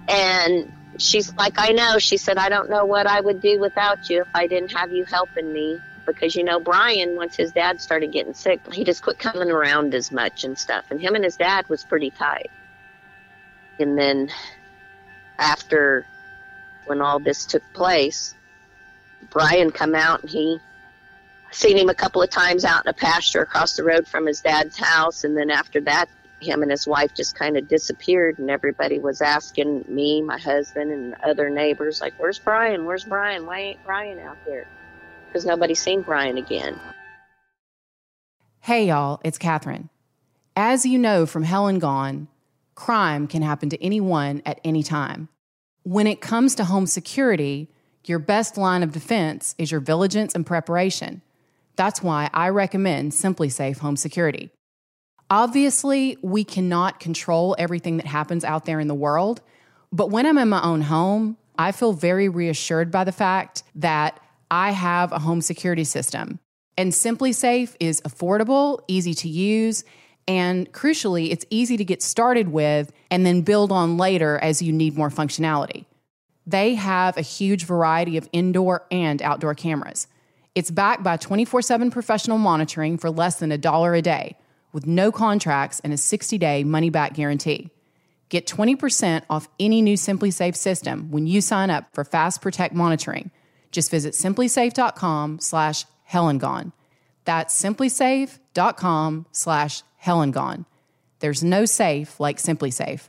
And 0.09 0.73
she's 0.99 1.35
like, 1.35 1.55
I 1.59 1.73
know. 1.73 1.99
She 1.99 2.17
said, 2.17 2.39
I 2.39 2.49
don't 2.49 2.71
know 2.71 2.85
what 2.85 3.07
I 3.07 3.21
would 3.21 3.41
do 3.41 3.59
without 3.59 4.09
you 4.09 4.23
if 4.23 4.29
I 4.35 4.47
didn't 4.47 4.73
have 4.73 4.93
you 4.93 5.05
helping 5.05 5.53
me. 5.53 5.79
Because, 6.13 6.35
you 6.35 6.45
know, 6.45 6.59
Brian, 6.59 7.17
once 7.17 7.37
his 7.37 7.53
dad 7.53 7.81
started 7.81 8.13
getting 8.13 8.35
sick, 8.35 8.61
he 8.73 8.85
just 8.85 9.03
quit 9.03 9.19
coming 9.19 9.51
around 9.51 9.95
as 9.95 10.11
much 10.11 10.45
and 10.45 10.59
stuff. 10.59 10.87
And 10.91 11.01
him 11.01 11.15
and 11.15 11.25
his 11.25 11.37
dad 11.37 11.69
was 11.69 11.85
pretty 11.85 12.11
tight. 12.11 12.51
And 13.79 13.97
then 13.97 14.31
after 15.39 16.07
when 16.87 17.01
all 17.01 17.19
this 17.19 17.45
took 17.45 17.63
place, 17.75 18.35
Brian 19.31 19.71
come 19.71 19.95
out 19.95 20.23
and 20.23 20.31
he 20.31 20.59
seen 21.51 21.77
him 21.77 21.89
a 21.89 21.95
couple 21.95 22.23
of 22.23 22.31
times 22.31 22.65
out 22.65 22.85
in 22.85 22.89
a 22.89 22.95
pasture 22.95 23.43
across 23.43 23.77
the 23.77 23.85
road 23.85 24.07
from 24.07 24.27
his 24.27 24.41
dad's 24.41 24.79
house 24.79 25.25
and 25.25 25.37
then 25.37 25.51
after 25.51 25.81
that 25.81 26.09
him 26.41 26.63
and 26.63 26.71
his 26.71 26.87
wife 26.87 27.15
just 27.15 27.35
kind 27.35 27.57
of 27.57 27.67
disappeared 27.69 28.39
and 28.39 28.51
everybody 28.51 28.99
was 28.99 29.21
asking 29.23 29.85
me 29.89 30.21
my 30.21 30.39
husband 30.39 30.93
and 30.93 31.15
other 31.25 31.49
neighbors 31.49 32.01
like 32.01 32.15
where's 32.19 32.39
brian 32.39 32.85
where's 32.85 33.05
brian 33.05 33.47
why 33.47 33.59
ain't 33.59 33.85
brian 33.85 34.19
out 34.21 34.37
there 34.47 34.67
because 35.29 35.45
nobody's 35.47 35.81
seen 35.81 36.03
brian 36.03 36.37
again 36.37 36.79
Hey, 38.69 38.89
y'all, 38.89 39.19
it's 39.25 39.39
Catherine. 39.39 39.89
As 40.55 40.85
you 40.85 40.99
know 40.99 41.25
from 41.25 41.43
Hell 41.43 41.69
and 41.69 41.81
Gone, 41.81 42.29
crime 42.75 43.27
can 43.27 43.41
happen 43.41 43.71
to 43.71 43.83
anyone 43.83 44.43
at 44.45 44.61
any 44.63 44.83
time. 44.83 45.31
When 45.85 46.07
it 46.07 46.21
comes 46.21 46.55
to 46.57 46.67
home 46.67 46.87
security, 46.87 47.71
your 48.05 48.19
best 48.19 48.59
line 48.59 48.83
of 48.83 48.93
defense 48.93 49.55
is 49.57 49.71
your 49.71 49.81
vigilance 49.81 50.35
and 50.35 50.45
preparation. 50.45 51.23
That's 51.77 52.03
why 52.03 52.29
I 52.35 52.51
recommend 52.51 53.13
SimpliSafe 53.13 53.79
Home 53.79 53.97
Security. 53.97 54.51
Obviously, 55.31 56.19
we 56.21 56.45
cannot 56.45 57.01
control 57.01 57.57
everything 57.59 57.97
that 57.97 58.07
happens 58.07 58.45
out 58.45 58.67
there 58.67 58.81
in 58.81 58.89
the 58.89 58.95
world, 58.95 59.41
but 59.93 60.11
when 60.11 60.27
I'm 60.27 60.37
in 60.37 60.51
my 60.51 60.63
own 60.63 60.83
home, 60.83 61.39
I 61.59 61.73
feel 61.73 61.95
very 61.95 62.29
reassured 62.29 62.91
by 62.91 63.05
the 63.05 63.13
fact 63.13 63.63
that 63.77 64.21
I 64.51 64.71
have 64.73 65.13
a 65.13 65.19
home 65.19 65.41
security 65.41 65.85
system. 65.85 66.41
And 66.77 66.93
SimpliSafe 66.93 67.75
is 67.81 68.01
affordable, 68.03 68.81
easy 68.87 69.15
to 69.15 69.29
use, 69.29 69.85
and 70.29 70.71
crucially, 70.73 71.31
it's 71.33 71.47
easy 71.49 71.79
to 71.79 71.85
get 71.85 72.03
started 72.03 72.49
with 72.49 72.93
and 73.11 73.25
then 73.25 73.41
build 73.41 73.73
on 73.73 73.97
later 73.97 74.39
as 74.39 74.61
you 74.61 74.73
need 74.73 74.97
more 74.97 75.09
functionality. 75.09 75.87
They 76.47 76.75
have 76.75 77.17
a 77.17 77.23
huge 77.23 77.65
variety 77.65 78.19
of 78.19 78.29
indoor 78.33 78.87
and 78.91 79.23
outdoor 79.23 79.55
cameras. 79.55 80.07
It's 80.55 80.71
backed 80.71 81.03
by 81.03 81.17
24 81.17 81.63
7 81.63 81.91
professional 81.91 82.37
monitoring 82.37 82.99
for 82.99 83.11
less 83.11 83.39
than 83.39 83.51
a 83.51 83.59
dollar 83.59 83.95
a 83.95 84.03
day, 84.03 84.37
with 84.73 84.87
no 84.87 85.11
contracts 85.11 85.81
and 85.81 85.93
a 85.93 85.97
60 85.97 86.37
day 86.37 86.63
money 86.63 86.91
back 86.91 87.15
guarantee. 87.15 87.71
Get 88.29 88.47
20% 88.47 89.23
off 89.31 89.49
any 89.59 89.81
new 89.81 89.97
SimpliSafe 89.97 90.57
system 90.57 91.11
when 91.11 91.27
you 91.27 91.41
sign 91.41 91.71
up 91.71 91.87
for 91.95 92.05
Fast 92.05 92.43
Protect 92.43 92.75
monitoring. 92.75 93.31
Just 93.71 93.91
visit 93.91 94.15
simplisafe.com 94.15 95.41
slash 95.41 95.85
helengone. 96.11 96.73
That's 97.25 97.61
simplisafe.com 97.61 99.27
slash 99.33 99.83
helengone. 100.03 100.65
There's 101.21 101.43
no 101.43 101.65
safe 101.65 102.19
like 102.21 102.39
SimpliSafe. 102.39 103.09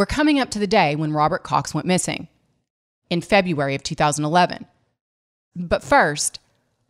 We're 0.00 0.06
coming 0.06 0.40
up 0.40 0.48
to 0.52 0.58
the 0.58 0.66
day 0.66 0.96
when 0.96 1.12
Robert 1.12 1.42
Cox 1.42 1.74
went 1.74 1.86
missing 1.86 2.28
in 3.10 3.20
February 3.20 3.74
of 3.74 3.82
2011. 3.82 4.64
But 5.54 5.82
first, 5.82 6.40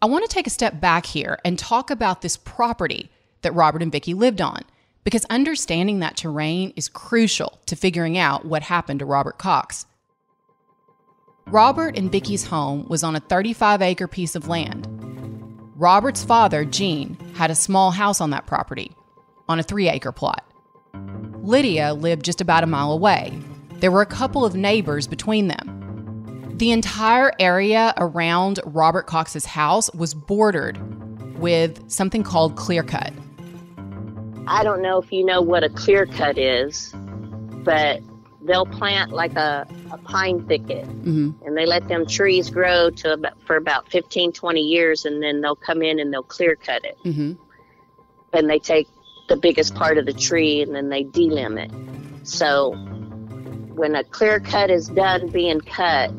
I 0.00 0.06
want 0.06 0.24
to 0.24 0.32
take 0.32 0.46
a 0.46 0.50
step 0.50 0.80
back 0.80 1.06
here 1.06 1.36
and 1.44 1.58
talk 1.58 1.90
about 1.90 2.22
this 2.22 2.36
property 2.36 3.10
that 3.42 3.52
Robert 3.52 3.82
and 3.82 3.90
Vicky 3.90 4.14
lived 4.14 4.40
on 4.40 4.62
because 5.02 5.24
understanding 5.24 5.98
that 5.98 6.16
terrain 6.16 6.72
is 6.76 6.88
crucial 6.88 7.58
to 7.66 7.74
figuring 7.74 8.16
out 8.16 8.44
what 8.44 8.62
happened 8.62 9.00
to 9.00 9.06
Robert 9.06 9.38
Cox. 9.38 9.86
Robert 11.48 11.98
and 11.98 12.12
Vicky's 12.12 12.44
home 12.44 12.86
was 12.88 13.02
on 13.02 13.16
a 13.16 13.20
35 13.20 13.82
acre 13.82 14.06
piece 14.06 14.36
of 14.36 14.46
land. 14.46 14.86
Robert's 15.74 16.22
father, 16.22 16.64
Gene, 16.64 17.16
had 17.34 17.50
a 17.50 17.56
small 17.56 17.90
house 17.90 18.20
on 18.20 18.30
that 18.30 18.46
property 18.46 18.92
on 19.48 19.58
a 19.58 19.64
three 19.64 19.88
acre 19.88 20.12
plot. 20.12 20.46
Lydia 21.42 21.94
lived 21.94 22.24
just 22.24 22.40
about 22.40 22.64
a 22.64 22.66
mile 22.66 22.92
away. 22.92 23.38
There 23.80 23.90
were 23.90 24.02
a 24.02 24.06
couple 24.06 24.44
of 24.44 24.54
neighbors 24.54 25.06
between 25.06 25.48
them. 25.48 26.52
The 26.56 26.70
entire 26.72 27.32
area 27.38 27.94
around 27.96 28.60
Robert 28.66 29.06
Cox's 29.06 29.46
house 29.46 29.92
was 29.94 30.12
bordered 30.12 30.78
with 31.38 31.90
something 31.90 32.22
called 32.22 32.56
clear 32.56 32.82
cut. 32.82 33.12
I 34.46 34.62
don't 34.62 34.82
know 34.82 34.98
if 34.98 35.10
you 35.12 35.24
know 35.24 35.40
what 35.40 35.64
a 35.64 35.70
clear 35.70 36.04
cut 36.04 36.36
is, 36.36 36.92
but 37.64 38.02
they'll 38.42 38.66
plant 38.66 39.12
like 39.12 39.34
a, 39.36 39.66
a 39.90 39.98
pine 39.98 40.46
thicket 40.46 40.86
Mm-hmm. 41.00 41.46
and 41.46 41.56
they 41.56 41.64
let 41.64 41.88
them 41.88 42.06
trees 42.06 42.50
grow 42.50 42.90
to 42.90 43.14
about, 43.14 43.40
for 43.46 43.56
about 43.56 43.90
15, 43.90 44.32
20 44.32 44.60
years 44.60 45.06
and 45.06 45.22
then 45.22 45.40
they'll 45.40 45.56
come 45.56 45.82
in 45.82 45.98
and 45.98 46.12
they'll 46.12 46.22
clear 46.22 46.56
cut 46.56 46.84
it. 46.84 46.98
Mm-hmm. 47.06 47.32
And 48.34 48.50
they 48.50 48.58
take 48.58 48.86
the 49.30 49.36
biggest 49.36 49.74
part 49.76 49.96
of 49.96 50.04
the 50.04 50.12
tree 50.12 50.60
and 50.60 50.74
then 50.74 50.90
they 50.90 51.04
delimb 51.04 51.58
it. 51.58 51.70
So 52.26 52.72
when 53.74 53.94
a 53.94 54.04
clear 54.04 54.40
cut 54.40 54.70
is 54.70 54.88
done 54.88 55.28
being 55.28 55.60
cut, 55.60 56.10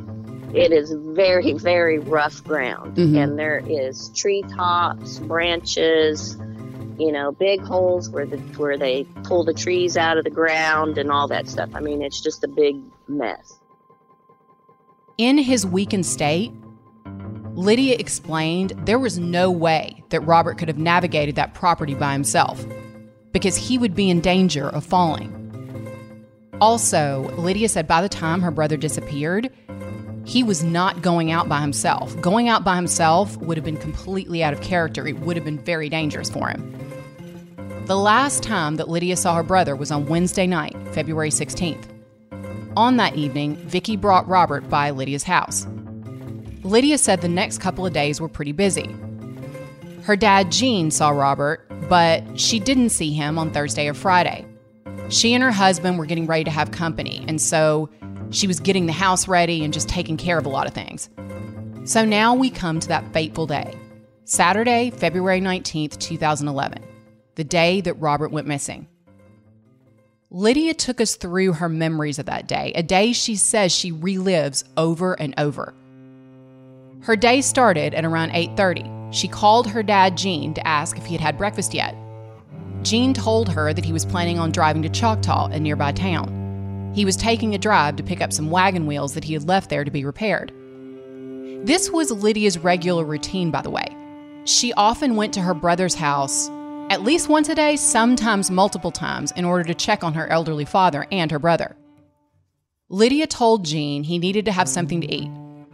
it 0.54 0.72
is 0.72 0.96
very, 0.98 1.54
very 1.54 2.00
rough 2.00 2.44
ground. 2.44 2.96
Mhm. 2.96 3.22
And 3.22 3.38
there 3.38 3.62
is 3.68 4.10
tree 4.16 4.44
tops, 4.56 5.20
branches, 5.20 6.38
you 6.98 7.12
know, 7.12 7.34
big 7.34 7.62
holes 7.62 8.10
where 8.10 8.26
the 8.26 8.38
where 8.58 8.78
they 8.78 9.06
pull 9.24 9.44
the 9.44 9.54
trees 9.54 9.98
out 9.98 10.18
of 10.18 10.24
the 10.24 10.30
ground 10.30 10.98
and 10.98 11.12
all 11.12 11.28
that 11.28 11.48
stuff. 11.50 11.70
I 11.74 11.82
mean, 11.82 12.02
it's 12.02 12.22
just 12.22 12.44
a 12.44 12.48
big 12.48 12.78
mess. 13.08 13.60
In 15.18 15.38
his 15.38 15.66
weakened 15.66 16.06
state, 16.06 16.54
Lydia 17.56 17.96
explained 18.00 18.74
there 18.86 19.00
was 19.00 19.20
no 19.20 19.52
way 19.52 20.04
that 20.10 20.22
Robert 20.22 20.58
could 20.58 20.70
have 20.70 20.78
navigated 20.78 21.36
that 21.36 21.54
property 21.54 21.94
by 21.94 22.14
himself 22.14 22.66
because 23.32 23.56
he 23.56 23.78
would 23.78 23.96
be 23.96 24.10
in 24.10 24.22
danger 24.22 24.70
of 24.70 24.86
falling. 24.86 25.38
Also, 26.60 27.32
Lydia 27.38 27.70
said 27.70 27.88
by 27.88 28.02
the 28.02 28.10
time 28.10 28.42
her 28.42 28.52
brother 28.52 28.78
disappeared, 28.78 29.50
he 30.26 30.44
was 30.44 30.64
not 30.64 31.02
going 31.02 31.32
out 31.32 31.50
by 31.50 31.62
himself. 31.62 32.20
Going 32.22 32.48
out 32.48 32.64
by 32.64 32.76
himself 32.76 33.36
would 33.38 33.58
have 33.58 33.66
been 33.66 33.78
completely 33.78 34.44
out 34.44 34.54
of 34.54 34.62
character. 34.62 35.08
It 35.08 35.20
would 35.20 35.36
have 35.36 35.46
been 35.46 35.60
very 35.60 35.90
dangerous 35.90 36.30
for 36.30 36.48
him. 36.50 36.78
The 37.88 37.98
last 37.98 38.44
time 38.44 38.76
that 38.76 38.90
Lydia 38.90 39.18
saw 39.18 39.36
her 39.36 39.44
brother 39.44 39.76
was 39.76 39.92
on 39.92 40.06
Wednesday 40.06 40.46
night, 40.46 40.76
February 40.92 41.32
16th. 41.32 41.86
On 42.78 42.98
that 42.98 43.16
evening, 43.16 43.56
Vicky 43.58 43.98
brought 43.98 44.28
Robert 44.30 44.70
by 44.70 44.92
Lydia's 44.92 45.24
house. 45.24 45.66
Lydia 46.64 46.98
said 46.98 47.22
the 47.22 47.28
next 47.28 47.58
couple 47.58 47.86
of 47.86 47.92
days 47.92 48.22
were 48.22 48.30
pretty 48.30 48.52
busy. 48.52 48.96
Her 50.04 50.16
dad, 50.16 50.52
Gene, 50.52 50.90
saw 50.90 51.10
Robert, 51.10 51.66
but 51.88 52.40
she 52.40 52.60
didn't 52.60 52.90
see 52.90 53.14
him 53.14 53.38
on 53.38 53.52
Thursday 53.52 53.88
or 53.88 53.94
Friday. 53.94 54.46
She 55.10 55.34
and 55.34 55.44
her 55.44 55.52
husband 55.52 56.00
were 56.00 56.06
getting 56.06 56.26
ready 56.26 56.44
to 56.44 56.52
have 56.52 56.72
company, 56.72 57.24
and 57.28 57.40
so 57.40 57.90
she 58.32 58.48
was 58.48 58.60
getting 58.60 58.86
the 58.86 58.94
house 58.94 59.28
ready 59.28 59.64
and 59.64 59.74
just 59.74 59.90
taking 59.90 60.18
care 60.18 60.38
of 60.38 60.46
a 60.46 60.50
lot 60.50 60.68
of 60.68 60.74
things. 60.74 61.10
So 61.84 62.06
now 62.06 62.34
we 62.34 62.50
come 62.50 62.80
to 62.80 62.88
that 62.88 63.12
fateful 63.14 63.46
day 63.46 63.76
Saturday, 64.26 64.92
February 64.92 65.42
19th, 65.42 66.00
2011, 66.00 66.84
the 67.36 67.44
day 67.44 67.82
that 67.82 67.96
Robert 67.96 68.32
went 68.32 68.48
missing. 68.48 68.88
Lydia 70.30 70.74
took 70.74 71.02
us 71.02 71.16
through 71.16 71.54
her 71.54 71.68
memories 71.68 72.18
of 72.18 72.28
that 72.28 72.48
day, 72.48 72.72
a 72.74 72.82
day 72.82 73.12
she 73.12 73.36
says 73.36 73.72
she 73.72 73.92
relives 73.92 74.64
over 74.78 75.14
and 75.14 75.34
over. 75.38 75.74
Her 77.02 77.18
day 77.18 77.42
started 77.42 77.94
at 77.94 78.06
around 78.06 78.32
8:30. 78.32 79.01
She 79.12 79.28
called 79.28 79.68
her 79.68 79.84
dad 79.84 80.18
Gene 80.18 80.54
to 80.54 80.68
ask 80.68 80.98
if 80.98 81.06
he 81.06 81.14
had 81.14 81.22
had 81.22 81.38
breakfast 81.38 81.74
yet. 81.74 81.96
Gene 82.82 83.14
told 83.14 83.50
her 83.50 83.74
that 83.74 83.86
he 83.86 83.94
was 83.94 84.06
planning 84.06 84.40
on 84.40 84.52
driving 84.52 84.82
to 84.82 84.90
Choctaw, 84.90 85.48
a 85.48 85.60
nearby 85.60 85.92
town. 85.92 86.92
He 86.96 87.06
was 87.06 87.16
taking 87.16 87.54
a 87.54 87.60
drive 87.60 87.96
to 87.98 88.04
pick 88.04 88.22
up 88.22 88.34
some 88.34 88.50
wagon 88.50 88.88
wheels 88.88 89.14
that 89.14 89.24
he 89.24 89.34
had 89.34 89.48
left 89.48 89.70
there 89.70 89.84
to 89.84 89.92
be 89.92 90.04
repaired. 90.04 90.52
This 91.66 91.92
was 91.92 92.12
Lydia's 92.12 92.58
regular 92.58 93.06
routine, 93.06 93.52
by 93.52 93.62
the 93.62 93.70
way. 93.70 93.96
She 94.46 94.74
often 94.74 95.16
went 95.16 95.34
to 95.36 95.42
her 95.42 95.54
brother's 95.54 95.94
house 95.94 96.50
at 96.92 97.04
least 97.04 97.30
once 97.30 97.48
a 97.48 97.56
day, 97.56 97.78
sometimes 97.78 98.52
multiple 98.52 98.92
times, 98.92 99.32
in 99.38 99.46
order 99.46 99.64
to 99.64 99.74
check 99.74 100.04
on 100.04 100.14
her 100.14 100.28
elderly 100.28 100.66
father 100.66 101.08
and 101.10 101.32
her 101.32 101.40
brother. 101.40 101.78
Lydia 102.90 103.28
told 103.28 103.64
Gene 103.64 104.04
he 104.04 104.18
needed 104.18 104.44
to 104.44 104.52
have 104.52 104.68
something 104.68 105.00
to 105.00 105.10
eat. 105.10 105.30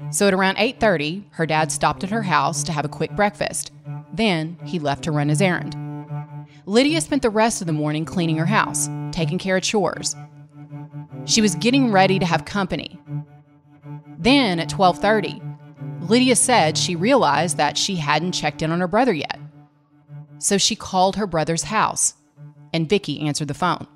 So 0.10 0.28
at 0.28 0.34
around 0.34 0.58
8:30, 0.58 1.26
her 1.32 1.46
dad 1.46 1.72
stopped 1.72 2.04
at 2.04 2.10
her 2.10 2.24
house 2.24 2.64
to 2.64 2.72
have 2.72 2.86
a 2.86 2.90
quick 2.90 3.16
breakfast. 3.16 3.72
Then 4.14 4.58
he 4.64 4.80
left 4.80 5.04
to 5.04 5.12
run 5.12 5.30
his 5.30 5.42
errand. 5.42 5.76
Lydia 6.66 7.02
spent 7.02 7.22
the 7.22 7.30
rest 7.30 7.62
of 7.62 7.68
the 7.68 7.74
morning 7.74 8.06
cleaning 8.06 8.38
her 8.38 8.46
house, 8.46 8.90
taking 9.12 9.38
care 9.38 9.58
of 9.58 9.64
chores, 9.64 10.16
she 11.28 11.42
was 11.42 11.56
getting 11.56 11.92
ready 11.92 12.20
to 12.20 12.26
have 12.26 12.46
company. 12.46 13.00
Then 14.18 14.60
at 14.60 14.70
12:30, 14.70 15.42
Lydia 16.02 16.38
said 16.38 16.78
she 16.78 16.96
realized 16.96 17.58
that 17.58 17.78
she 17.78 17.98
hadn't 17.98 18.32
checked 18.32 18.62
in 18.62 18.72
on 18.72 18.80
her 18.80 18.88
brother 18.88 19.14
yet. 19.14 19.38
So 20.40 20.58
she 20.58 20.76
called 20.76 21.18
her 21.18 21.28
brother's 21.28 21.64
house, 21.64 22.14
and 22.74 22.88
Vicky 22.88 23.20
answered 23.20 23.50
the 23.50 23.54
phone. 23.54 23.88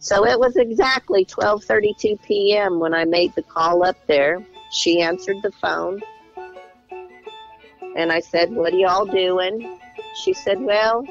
So 0.00 0.26
it 0.26 0.38
was 0.38 0.56
exactly 0.56 1.24
12:32 1.24 2.20
p.m. 2.22 2.80
when 2.80 2.92
I 2.92 3.04
made 3.04 3.32
the 3.36 3.42
call 3.42 3.84
up 3.84 3.96
there. 4.08 4.42
She 4.70 5.00
answered 5.00 5.42
the 5.42 5.52
phone. 5.52 6.00
And 7.96 8.12
I 8.12 8.20
said, 8.20 8.52
"What 8.52 8.72
are 8.72 8.78
y'all 8.78 9.06
doing?" 9.06 9.78
She 10.24 10.32
said, 10.32 10.60
"Well, 10.60 11.04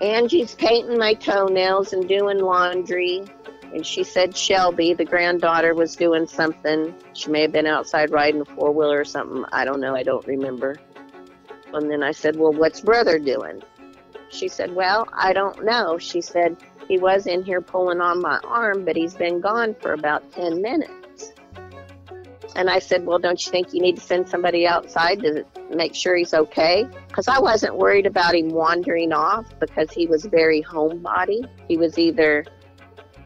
Angie's 0.00 0.54
painting 0.54 0.98
my 0.98 1.14
toenails 1.14 1.92
and 1.92 2.08
doing 2.08 2.38
laundry 2.38 3.24
and 3.72 3.86
she 3.86 4.04
said 4.04 4.36
Shelby, 4.36 4.92
the 4.92 5.04
granddaughter, 5.04 5.74
was 5.74 5.96
doing 5.96 6.26
something. 6.26 6.94
She 7.14 7.30
may 7.30 7.40
have 7.42 7.52
been 7.52 7.66
outside 7.66 8.10
riding 8.10 8.42
a 8.42 8.44
four 8.44 8.70
wheeler 8.70 9.00
or 9.00 9.04
something. 9.04 9.44
I 9.50 9.64
don't 9.64 9.80
know. 9.80 9.96
I 9.96 10.02
don't 10.02 10.26
remember. 10.26 10.78
And 11.72 11.90
then 11.90 12.02
I 12.02 12.12
said, 12.12 12.36
Well, 12.36 12.52
what's 12.52 12.82
brother 12.82 13.18
doing? 13.18 13.62
She 14.28 14.48
said, 14.48 14.74
Well, 14.74 15.08
I 15.14 15.32
don't 15.32 15.64
know. 15.64 15.96
She 15.96 16.20
said, 16.20 16.58
He 16.86 16.98
was 16.98 17.26
in 17.26 17.42
here 17.44 17.62
pulling 17.62 18.02
on 18.02 18.20
my 18.20 18.38
arm, 18.44 18.84
but 18.84 18.94
he's 18.94 19.14
been 19.14 19.40
gone 19.40 19.74
for 19.80 19.94
about 19.94 20.30
10 20.32 20.60
minutes. 20.60 20.92
And 22.54 22.68
I 22.68 22.78
said, 22.78 23.06
Well, 23.06 23.18
don't 23.18 23.44
you 23.44 23.50
think 23.50 23.72
you 23.72 23.80
need 23.80 23.96
to 23.96 24.02
send 24.02 24.28
somebody 24.28 24.66
outside 24.66 25.20
to 25.20 25.44
make 25.74 25.94
sure 25.94 26.16
he's 26.16 26.34
okay? 26.34 26.86
Because 27.08 27.28
I 27.28 27.38
wasn't 27.38 27.76
worried 27.76 28.06
about 28.06 28.34
him 28.34 28.50
wandering 28.50 29.12
off 29.12 29.46
because 29.58 29.90
he 29.90 30.06
was 30.06 30.24
very 30.26 30.62
homebody. 30.62 31.48
He 31.68 31.76
was 31.76 31.98
either 31.98 32.44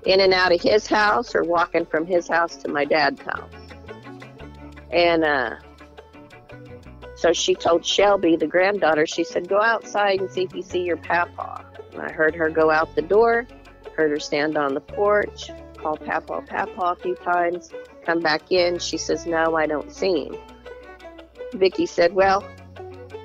in 0.05 0.21
and 0.21 0.33
out 0.33 0.53
of 0.53 0.61
his 0.61 0.87
house 0.87 1.35
or 1.35 1.43
walking 1.43 1.85
from 1.85 2.07
his 2.07 2.29
house 2.29 2.57
to 2.59 2.69
my 2.69 2.85
dad's 2.85 3.21
house. 3.23 3.53
And 4.93 5.25
uh, 5.25 5.57
so 7.17 7.33
she 7.33 7.55
told 7.55 7.85
Shelby, 7.85 8.37
the 8.37 8.47
granddaughter, 8.47 9.07
she 9.07 9.25
said, 9.25 9.49
Go 9.49 9.61
outside 9.61 10.21
and 10.21 10.31
see 10.31 10.43
if 10.43 10.55
you 10.55 10.63
see 10.63 10.83
your 10.83 10.99
papa. 10.99 11.65
And 11.93 12.03
I 12.03 12.13
heard 12.13 12.35
her 12.37 12.51
go 12.51 12.71
out 12.71 12.95
the 12.95 13.03
door, 13.03 13.47
heard 13.97 14.11
her 14.11 14.21
stand 14.21 14.57
on 14.57 14.75
the 14.75 14.81
porch, 14.81 15.51
call 15.79 15.97
papa, 15.97 16.43
papa 16.47 16.81
a 16.81 16.97
few 16.97 17.15
times, 17.17 17.73
come 18.07 18.21
back 18.21 18.53
in. 18.53 18.79
She 18.79 18.97
says, 18.97 19.27
No, 19.27 19.57
I 19.57 19.67
don't 19.67 19.93
see 19.93 20.27
him. 20.27 20.37
Vicky 21.55 21.87
said, 21.87 22.15
Well, 22.15 22.43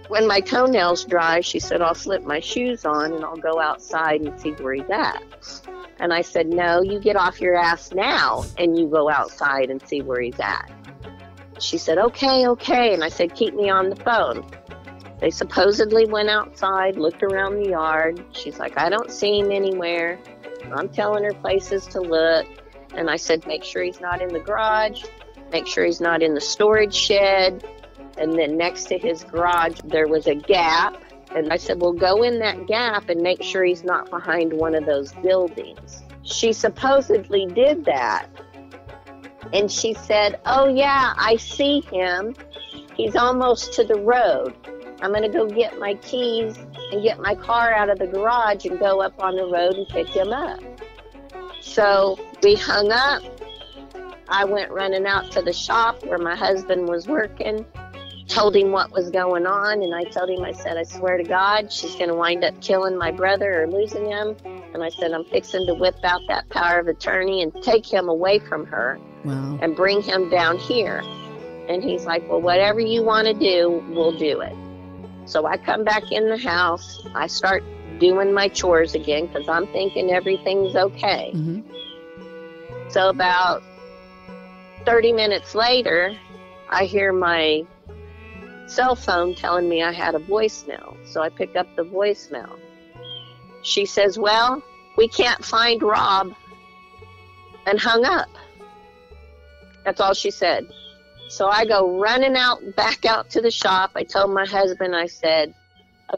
when 0.07 0.27
my 0.27 0.41
toenails 0.41 1.05
dry, 1.05 1.39
she 1.39 1.59
said, 1.59 1.81
I'll 1.81 1.95
slip 1.95 2.23
my 2.23 2.39
shoes 2.39 2.83
on 2.83 3.13
and 3.13 3.23
I'll 3.23 3.37
go 3.37 3.61
outside 3.61 4.21
and 4.21 4.37
see 4.39 4.51
where 4.51 4.73
he's 4.73 4.89
at. 4.89 5.23
And 5.99 6.11
I 6.11 6.21
said, 6.21 6.47
No, 6.47 6.81
you 6.81 6.99
get 6.99 7.15
off 7.15 7.39
your 7.39 7.55
ass 7.55 7.93
now 7.93 8.43
and 8.57 8.77
you 8.77 8.87
go 8.87 9.09
outside 9.09 9.69
and 9.69 9.81
see 9.87 10.01
where 10.01 10.19
he's 10.19 10.39
at. 10.39 10.69
She 11.59 11.77
said, 11.77 11.97
Okay, 11.97 12.47
okay. 12.47 12.93
And 12.93 13.03
I 13.03 13.09
said, 13.09 13.35
Keep 13.35 13.53
me 13.53 13.69
on 13.69 13.89
the 13.89 13.95
phone. 13.97 14.45
They 15.21 15.29
supposedly 15.29 16.07
went 16.07 16.29
outside, 16.29 16.97
looked 16.97 17.21
around 17.21 17.61
the 17.61 17.69
yard. 17.69 18.25
She's 18.31 18.57
like, 18.57 18.79
I 18.79 18.89
don't 18.89 19.11
see 19.11 19.39
him 19.39 19.51
anywhere. 19.51 20.19
I'm 20.73 20.89
telling 20.89 21.23
her 21.23 21.33
places 21.33 21.85
to 21.87 22.01
look. 22.01 22.47
And 22.95 23.09
I 23.09 23.15
said, 23.15 23.45
Make 23.47 23.63
sure 23.63 23.83
he's 23.83 24.01
not 24.01 24.21
in 24.21 24.29
the 24.29 24.39
garage. 24.39 25.03
Make 25.51 25.67
sure 25.67 25.85
he's 25.85 26.01
not 26.01 26.21
in 26.21 26.33
the 26.33 26.41
storage 26.41 26.93
shed. 26.93 27.65
And 28.17 28.37
then 28.37 28.57
next 28.57 28.85
to 28.85 28.97
his 28.97 29.23
garage, 29.23 29.79
there 29.85 30.07
was 30.07 30.27
a 30.27 30.35
gap 30.35 31.01
and 31.33 31.51
I 31.51 31.57
said, 31.57 31.79
Well, 31.79 31.93
go 31.93 32.23
in 32.23 32.39
that 32.39 32.67
gap 32.67 33.09
and 33.09 33.21
make 33.21 33.41
sure 33.41 33.63
he's 33.63 33.83
not 33.83 34.09
behind 34.09 34.53
one 34.53 34.75
of 34.75 34.85
those 34.85 35.13
buildings. 35.13 36.03
She 36.23 36.51
supposedly 36.53 37.45
did 37.45 37.85
that. 37.85 38.27
And 39.53 39.71
she 39.71 39.93
said, 39.93 40.39
Oh, 40.45 40.67
yeah, 40.67 41.13
I 41.17 41.37
see 41.37 41.81
him. 41.81 42.35
He's 42.95 43.15
almost 43.15 43.73
to 43.73 43.83
the 43.83 43.99
road. 43.99 44.53
I'm 45.01 45.11
going 45.11 45.23
to 45.23 45.29
go 45.29 45.47
get 45.47 45.79
my 45.79 45.95
keys 45.95 46.57
and 46.91 47.01
get 47.01 47.19
my 47.19 47.33
car 47.33 47.73
out 47.73 47.89
of 47.89 47.97
the 47.97 48.07
garage 48.07 48.65
and 48.65 48.77
go 48.77 49.01
up 49.01 49.13
on 49.23 49.35
the 49.35 49.45
road 49.45 49.75
and 49.75 49.87
pick 49.87 50.09
him 50.09 50.31
up. 50.31 50.59
So 51.61 52.19
we 52.43 52.55
hung 52.55 52.91
up. 52.91 53.23
I 54.27 54.45
went 54.45 54.71
running 54.71 55.05
out 55.05 55.31
to 55.31 55.41
the 55.41 55.53
shop 55.53 56.05
where 56.05 56.17
my 56.17 56.35
husband 56.35 56.87
was 56.87 57.07
working 57.07 57.65
told 58.31 58.55
him 58.55 58.71
what 58.71 58.91
was 58.91 59.09
going 59.09 59.45
on, 59.45 59.83
and 59.83 59.93
I 59.93 60.03
told 60.05 60.29
him, 60.29 60.43
I 60.43 60.53
said, 60.53 60.77
I 60.77 60.83
swear 60.83 61.17
to 61.17 61.23
God, 61.23 61.71
she's 61.71 61.95
going 61.95 62.07
to 62.07 62.15
wind 62.15 62.43
up 62.43 62.59
killing 62.61 62.97
my 62.97 63.11
brother 63.11 63.63
or 63.63 63.67
losing 63.67 64.05
him. 64.05 64.35
And 64.73 64.83
I 64.83 64.89
said, 64.89 65.11
I'm 65.11 65.25
fixing 65.25 65.65
to 65.67 65.73
whip 65.73 65.95
out 66.03 66.21
that 66.27 66.49
power 66.49 66.79
of 66.79 66.87
attorney 66.87 67.41
and 67.41 67.53
take 67.61 67.85
him 67.85 68.07
away 68.07 68.39
from 68.39 68.65
her 68.67 68.99
wow. 69.25 69.59
and 69.61 69.75
bring 69.75 70.01
him 70.01 70.29
down 70.29 70.57
here. 70.57 71.03
And 71.67 71.83
he's 71.83 72.05
like, 72.05 72.27
Well, 72.29 72.41
whatever 72.41 72.79
you 72.79 73.03
want 73.03 73.27
to 73.27 73.33
do, 73.33 73.83
we'll 73.89 74.17
do 74.17 74.41
it. 74.41 74.55
So 75.25 75.45
I 75.45 75.57
come 75.57 75.83
back 75.83 76.11
in 76.11 76.29
the 76.29 76.37
house. 76.37 77.05
I 77.13 77.27
start 77.27 77.63
doing 78.01 78.33
my 78.33 78.49
chores 78.49 78.95
again 78.95 79.27
because 79.27 79.47
I'm 79.47 79.67
thinking 79.67 80.11
everything's 80.11 80.75
okay. 80.75 81.31
Mm-hmm. 81.33 82.89
So 82.89 83.07
about 83.09 83.63
30 84.85 85.13
minutes 85.13 85.55
later, 85.55 86.17
I 86.69 86.85
hear 86.85 87.13
my 87.13 87.63
cell 88.65 88.95
phone 88.95 89.35
telling 89.35 89.69
me 89.69 89.83
I 89.83 89.93
had 89.93 90.15
a 90.15 90.19
voicemail. 90.19 90.97
So 91.05 91.21
I 91.21 91.29
pick 91.29 91.55
up 91.55 91.67
the 91.77 91.83
voicemail. 91.83 92.59
She 93.61 93.85
says, 93.85 94.17
Well, 94.17 94.63
we 94.97 95.07
can't 95.07 95.45
find 95.45 95.81
Rob, 95.83 96.33
and 97.67 97.79
hung 97.79 98.03
up. 98.03 98.29
That's 99.85 100.01
all 100.01 100.13
she 100.13 100.31
said. 100.31 100.67
So 101.29 101.47
I 101.47 101.65
go 101.65 101.99
running 101.99 102.35
out, 102.35 102.59
back 102.75 103.05
out 103.05 103.29
to 103.31 103.41
the 103.41 103.51
shop. 103.51 103.91
I 103.95 104.03
told 104.03 104.31
my 104.31 104.45
husband, 104.45 104.95
I 104.95 105.05
said, 105.05 105.53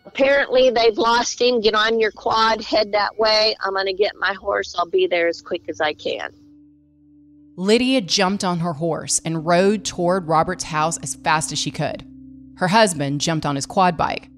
Apparently 0.05 0.69
they've 0.69 0.97
lost 0.97 1.41
him. 1.41 1.61
Get 1.61 1.75
on 1.75 1.99
your 1.99 2.11
quad, 2.11 2.63
head 2.63 2.91
that 2.93 3.17
way. 3.17 3.55
I'm 3.61 3.73
going 3.73 3.85
to 3.85 3.93
get 3.93 4.13
my 4.17 4.33
horse. 4.33 4.75
I'll 4.77 4.89
be 4.89 5.07
there 5.07 5.27
as 5.27 5.41
quick 5.41 5.69
as 5.69 5.81
I 5.81 5.93
can. 5.93 6.33
Lydia 7.55 8.01
jumped 8.01 8.43
on 8.43 8.59
her 8.59 8.73
horse 8.73 9.21
and 9.23 9.45
rode 9.45 9.85
toward 9.85 10.27
Robert's 10.27 10.63
house 10.63 10.97
as 10.97 11.15
fast 11.15 11.51
as 11.51 11.59
she 11.59 11.69
could. 11.69 12.03
Her 12.57 12.67
husband 12.67 13.21
jumped 13.21 13.45
on 13.45 13.55
his 13.55 13.67
quad 13.67 13.95
bike. 13.95 14.29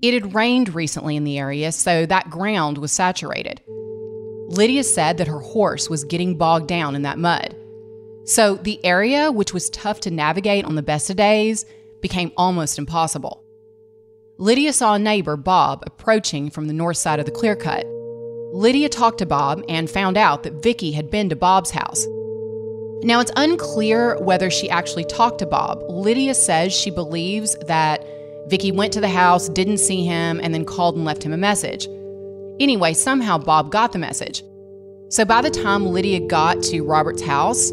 It 0.00 0.14
had 0.14 0.34
rained 0.34 0.74
recently 0.74 1.16
in 1.16 1.24
the 1.24 1.38
area, 1.38 1.72
so 1.72 2.06
that 2.06 2.30
ground 2.30 2.78
was 2.78 2.92
saturated. 2.92 3.60
Lydia 4.48 4.84
said 4.84 5.18
that 5.18 5.28
her 5.28 5.40
horse 5.40 5.90
was 5.90 6.04
getting 6.04 6.38
bogged 6.38 6.68
down 6.68 6.94
in 6.94 7.02
that 7.02 7.18
mud. 7.18 7.56
So 8.24 8.56
the 8.56 8.82
area, 8.84 9.30
which 9.30 9.52
was 9.52 9.68
tough 9.70 10.00
to 10.00 10.10
navigate 10.10 10.64
on 10.64 10.76
the 10.76 10.82
best 10.82 11.10
of 11.10 11.16
days, 11.16 11.66
became 12.00 12.32
almost 12.36 12.78
impossible. 12.78 13.43
Lydia 14.44 14.74
saw 14.74 14.92
a 14.92 14.98
neighbor, 14.98 15.38
Bob, 15.38 15.82
approaching 15.86 16.50
from 16.50 16.66
the 16.66 16.74
north 16.74 16.98
side 16.98 17.18
of 17.18 17.24
the 17.24 17.32
clear 17.32 17.56
cut. 17.56 17.86
Lydia 18.52 18.90
talked 18.90 19.16
to 19.16 19.24
Bob 19.24 19.64
and 19.70 19.88
found 19.88 20.18
out 20.18 20.42
that 20.42 20.62
Vicky 20.62 20.92
had 20.92 21.10
been 21.10 21.30
to 21.30 21.34
Bob's 21.34 21.70
house. 21.70 22.06
Now, 23.02 23.20
it's 23.20 23.32
unclear 23.36 24.20
whether 24.20 24.50
she 24.50 24.68
actually 24.68 25.06
talked 25.06 25.38
to 25.38 25.46
Bob. 25.46 25.80
Lydia 25.88 26.34
says 26.34 26.74
she 26.74 26.90
believes 26.90 27.56
that 27.68 28.04
Vicky 28.48 28.70
went 28.70 28.92
to 28.92 29.00
the 29.00 29.08
house, 29.08 29.48
didn't 29.48 29.78
see 29.78 30.04
him, 30.04 30.40
and 30.42 30.52
then 30.52 30.66
called 30.66 30.96
and 30.96 31.06
left 31.06 31.22
him 31.22 31.32
a 31.32 31.38
message. 31.38 31.88
Anyway, 32.60 32.92
somehow 32.92 33.38
Bob 33.38 33.70
got 33.70 33.92
the 33.92 33.98
message. 33.98 34.42
So 35.08 35.24
by 35.24 35.40
the 35.40 35.48
time 35.48 35.86
Lydia 35.86 36.20
got 36.20 36.62
to 36.64 36.82
Robert's 36.82 37.22
house, 37.22 37.72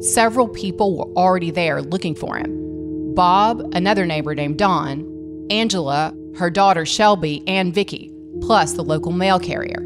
several 0.00 0.48
people 0.48 0.98
were 0.98 1.14
already 1.16 1.52
there 1.52 1.80
looking 1.80 2.16
for 2.16 2.36
him. 2.36 3.14
Bob, 3.14 3.60
another 3.72 4.04
neighbor 4.04 4.34
named 4.34 4.58
Don, 4.58 5.17
Angela, 5.50 6.14
her 6.36 6.50
daughter 6.50 6.86
Shelby, 6.86 7.42
and 7.46 7.74
Vicky, 7.74 8.12
plus 8.40 8.72
the 8.72 8.84
local 8.84 9.12
mail 9.12 9.38
carrier. 9.38 9.84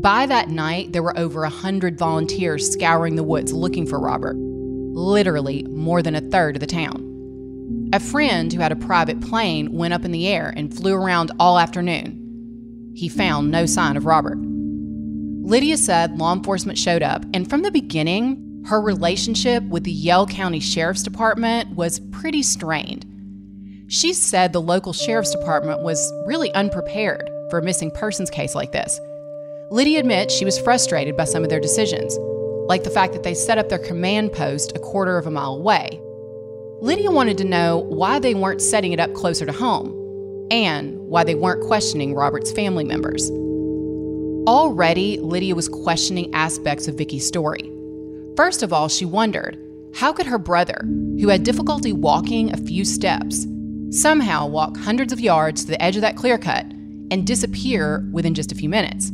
By 0.00 0.26
that 0.26 0.48
night, 0.48 0.92
there 0.92 1.02
were 1.02 1.18
over 1.18 1.44
a 1.44 1.50
hundred 1.50 1.98
volunteers 1.98 2.70
scouring 2.70 3.16
the 3.16 3.24
woods 3.24 3.52
looking 3.52 3.86
for 3.86 3.98
Robert, 3.98 4.36
literally 4.36 5.64
more 5.64 6.02
than 6.02 6.14
a 6.14 6.20
third 6.20 6.56
of 6.56 6.60
the 6.60 6.66
town. 6.66 7.04
A 7.92 8.00
friend 8.00 8.52
who 8.52 8.60
had 8.60 8.72
a 8.72 8.76
private 8.76 9.20
plane 9.20 9.72
went 9.72 9.94
up 9.94 10.04
in 10.04 10.12
the 10.12 10.28
air 10.28 10.52
and 10.56 10.74
flew 10.74 10.94
around 10.94 11.32
all 11.40 11.58
afternoon. 11.58 12.92
He 12.94 13.08
found 13.08 13.50
no 13.50 13.66
sign 13.66 13.96
of 13.96 14.06
Robert. 14.06 14.38
Lydia 14.38 15.76
said 15.76 16.18
law 16.18 16.32
enforcement 16.32 16.78
showed 16.78 17.02
up, 17.02 17.24
and 17.34 17.48
from 17.48 17.62
the 17.62 17.70
beginning, 17.70 18.62
her 18.66 18.80
relationship 18.80 19.62
with 19.64 19.84
the 19.84 19.92
Yell 19.92 20.26
County 20.26 20.60
Sheriff's 20.60 21.02
Department 21.02 21.74
was 21.74 22.00
pretty 22.12 22.42
strained. 22.42 23.06
She 23.90 24.12
said 24.12 24.52
the 24.52 24.60
local 24.60 24.92
sheriff's 24.92 25.34
department 25.34 25.80
was 25.80 26.12
really 26.26 26.52
unprepared 26.52 27.30
for 27.48 27.58
a 27.58 27.62
missing 27.62 27.90
persons 27.90 28.28
case 28.28 28.54
like 28.54 28.70
this. 28.70 29.00
Lydia 29.70 30.00
admits 30.00 30.34
she 30.34 30.44
was 30.44 30.58
frustrated 30.58 31.16
by 31.16 31.24
some 31.24 31.42
of 31.42 31.48
their 31.48 31.58
decisions, 31.58 32.14
like 32.68 32.84
the 32.84 32.90
fact 32.90 33.14
that 33.14 33.22
they 33.22 33.32
set 33.32 33.56
up 33.56 33.70
their 33.70 33.78
command 33.78 34.34
post 34.34 34.76
a 34.76 34.78
quarter 34.78 35.16
of 35.16 35.26
a 35.26 35.30
mile 35.30 35.54
away. 35.54 35.98
Lydia 36.82 37.10
wanted 37.10 37.38
to 37.38 37.44
know 37.44 37.78
why 37.78 38.18
they 38.18 38.34
weren't 38.34 38.60
setting 38.60 38.92
it 38.92 39.00
up 39.00 39.14
closer 39.14 39.46
to 39.46 39.52
home 39.52 39.94
and 40.50 40.98
why 40.98 41.24
they 41.24 41.34
weren't 41.34 41.66
questioning 41.66 42.14
Robert's 42.14 42.52
family 42.52 42.84
members. 42.84 43.30
Already, 44.46 45.18
Lydia 45.18 45.54
was 45.54 45.68
questioning 45.68 46.34
aspects 46.34 46.88
of 46.88 46.94
Vicky's 46.96 47.26
story. 47.26 47.72
First 48.36 48.62
of 48.62 48.70
all, 48.70 48.88
she 48.88 49.06
wondered 49.06 49.58
how 49.94 50.12
could 50.12 50.26
her 50.26 50.38
brother, 50.38 50.82
who 51.20 51.28
had 51.28 51.42
difficulty 51.42 51.94
walking 51.94 52.52
a 52.52 52.58
few 52.58 52.84
steps, 52.84 53.46
somehow 53.90 54.46
walk 54.46 54.76
hundreds 54.76 55.12
of 55.12 55.20
yards 55.20 55.64
to 55.64 55.70
the 55.70 55.82
edge 55.82 55.96
of 55.96 56.02
that 56.02 56.16
clear 56.16 56.38
cut 56.38 56.64
and 57.10 57.26
disappear 57.26 58.08
within 58.12 58.34
just 58.34 58.52
a 58.52 58.54
few 58.54 58.68
minutes? 58.68 59.10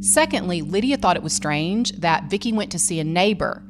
Secondly, 0.00 0.62
Lydia 0.62 0.96
thought 0.96 1.16
it 1.16 1.22
was 1.22 1.32
strange 1.32 1.92
that 1.92 2.24
Vicky 2.24 2.52
went 2.52 2.72
to 2.72 2.78
see 2.78 2.98
a 2.98 3.04
neighbor, 3.04 3.62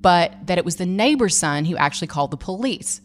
but 0.00 0.46
that 0.46 0.58
it 0.58 0.64
was 0.64 0.76
the 0.76 0.86
neighbor's 0.86 1.36
son 1.36 1.64
who 1.64 1.76
actually 1.76 2.06
called 2.06 2.30
the 2.30 2.36
police. 2.36 3.00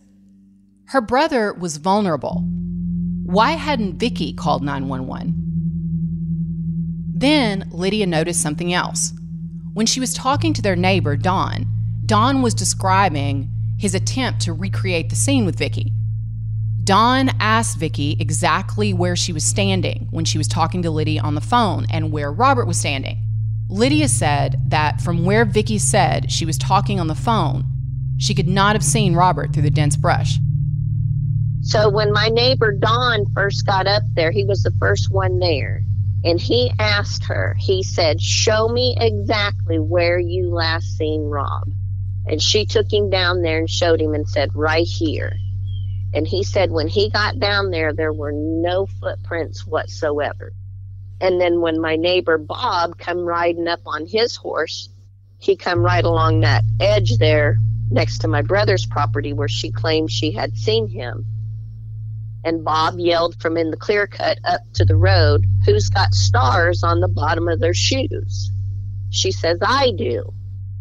Her 0.86 1.02
brother 1.02 1.54
was 1.54 1.78
vulnerable. 1.78 2.44
Why 3.26 3.52
hadn't 3.52 3.98
Vicky 3.98 4.32
called 4.32 4.64
911? 4.64 5.48
Then 7.14 7.68
Lydia 7.72 8.06
noticed 8.06 8.42
something 8.42 8.72
else. 8.74 9.12
When 9.74 9.86
she 9.86 10.00
was 10.00 10.14
talking 10.14 10.54
to 10.54 10.62
their 10.62 10.76
neighbor, 10.76 11.18
Don, 11.18 11.66
Don 12.06 12.42
was 12.42 12.54
describing 12.54 13.50
his 13.80 13.94
attempt 13.96 14.42
to 14.42 14.54
recreate 14.54 15.10
the 15.10 15.16
scene 15.16 15.46
with 15.46 15.58
Vicky. 15.58 15.92
Don 16.88 17.30
asked 17.42 17.78
Vicky 17.78 18.16
exactly 18.18 18.94
where 18.94 19.18
she 19.18 19.34
was 19.34 19.44
standing 19.44 20.08
when 20.10 20.24
she 20.24 20.38
was 20.38 20.48
talking 20.48 20.84
to 20.84 20.90
Lydia 20.90 21.22
on 21.22 21.36
the 21.36 21.42
phone 21.42 21.86
and 21.92 22.14
where 22.14 22.32
Robert 22.32 22.66
was 22.66 22.80
standing. 22.80 23.22
Lydia 23.70 24.08
said 24.08 24.56
that 24.70 25.02
from 25.02 25.26
where 25.26 25.44
Vicky 25.44 25.80
said 25.80 26.32
she 26.32 26.46
was 26.46 26.58
talking 26.58 26.98
on 26.98 27.08
the 27.08 27.14
phone, 27.14 27.66
she 28.18 28.34
could 28.34 28.48
not 28.48 28.74
have 28.74 28.86
seen 28.86 29.16
Robert 29.16 29.52
through 29.52 29.64
the 29.64 29.70
dense 29.70 29.98
brush. 29.98 30.38
So 31.60 31.90
when 31.90 32.14
my 32.14 32.30
neighbor 32.30 32.72
Don 32.72 33.26
first 33.34 33.66
got 33.66 33.86
up 33.86 34.04
there, 34.14 34.32
he 34.32 34.46
was 34.46 34.64
the 34.64 34.74
first 34.80 35.12
one 35.12 35.40
there. 35.40 35.84
And 36.24 36.40
he 36.40 36.72
asked 36.80 37.26
her, 37.26 37.58
he 37.60 37.84
said, 37.84 38.22
Show 38.22 38.70
me 38.70 38.96
exactly 38.98 39.78
where 39.78 40.20
you 40.20 40.52
last 40.52 40.98
seen 40.98 41.24
Rob. 41.24 41.68
And 42.28 42.42
she 42.42 42.66
took 42.66 42.90
him 42.90 43.10
down 43.10 43.42
there 43.42 43.60
and 43.60 43.70
showed 43.70 44.00
him 44.00 44.14
and 44.14 44.28
said, 44.30 44.56
Right 44.56 44.88
here. 44.88 45.34
And 46.18 46.28
he 46.28 46.44
said 46.44 46.72
when 46.72 46.88
he 46.88 47.12
got 47.12 47.38
down 47.38 47.70
there, 47.70 47.94
there 47.94 48.12
were 48.12 48.32
no 48.34 48.88
footprints 48.88 49.68
whatsoever. 49.68 50.52
And 51.22 51.40
then 51.40 51.62
when 51.62 51.80
my 51.80 51.96
neighbor 51.96 52.40
Bob 52.40 52.98
come 52.98 53.20
riding 53.20 53.68
up 53.68 53.82
on 53.86 54.08
his 54.08 54.36
horse, 54.36 54.90
he 55.38 55.56
come 55.56 55.86
right 55.86 56.04
along 56.04 56.40
that 56.40 56.64
edge 56.80 57.20
there 57.20 57.58
next 57.92 58.18
to 58.22 58.28
my 58.28 58.42
brother's 58.42 58.88
property 58.88 59.32
where 59.32 59.48
she 59.48 59.70
claimed 59.70 60.10
she 60.10 60.32
had 60.32 60.58
seen 60.58 60.88
him. 60.88 61.24
And 62.44 62.66
Bob 62.66 62.98
yelled 62.98 63.40
from 63.40 63.56
in 63.56 63.70
the 63.70 63.78
clear 63.78 64.08
cut 64.08 64.40
up 64.44 64.62
to 64.74 64.86
the 64.86 64.96
road, 64.96 65.46
Who's 65.68 65.90
got 65.90 66.16
stars 66.16 66.82
on 66.82 67.00
the 67.00 67.08
bottom 67.08 67.48
of 67.48 67.60
their 67.60 67.76
shoes? 67.76 68.52
She 69.12 69.32
says, 69.32 69.60
I 69.62 69.92
do. 69.92 70.34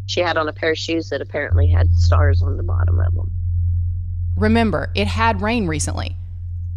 She 0.07 0.19
had 0.19 0.35
on 0.35 0.47
a 0.49 0.53
pair 0.53 0.71
of 0.71 0.79
shoes 0.79 1.09
that 1.09 1.21
apparently 1.21 1.67
had 1.67 1.91
stars 1.91 2.41
on 2.41 2.57
the 2.57 2.63
bottom 2.63 2.99
of 2.99 3.13
them. 3.13 3.31
Remember, 4.37 4.91
it 4.93 5.07
had 5.07 5.41
rained 5.41 5.67
recently, 5.67 6.15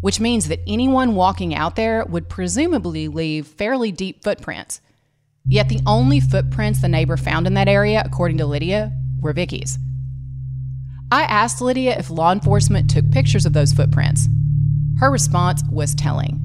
which 0.01 0.19
means 0.19 0.47
that 0.47 0.61
anyone 0.67 1.13
walking 1.13 1.53
out 1.53 1.75
there 1.75 2.03
would 2.05 2.27
presumably 2.27 3.07
leave 3.07 3.45
fairly 3.45 3.91
deep 3.91 4.23
footprints. 4.23 4.81
Yet 5.45 5.69
the 5.69 5.79
only 5.85 6.19
footprints 6.19 6.81
the 6.81 6.87
neighbor 6.87 7.17
found 7.17 7.45
in 7.45 7.53
that 7.53 7.67
area, 7.67 8.01
according 8.03 8.39
to 8.39 8.47
Lydia, 8.47 8.91
were 9.19 9.33
Vicky's. 9.33 9.77
I 11.11 11.23
asked 11.23 11.61
Lydia 11.61 11.97
if 11.99 12.09
law 12.09 12.31
enforcement 12.31 12.89
took 12.89 13.09
pictures 13.11 13.45
of 13.45 13.53
those 13.53 13.73
footprints. 13.73 14.27
Her 14.99 15.11
response 15.11 15.61
was 15.69 15.93
telling. 15.93 16.39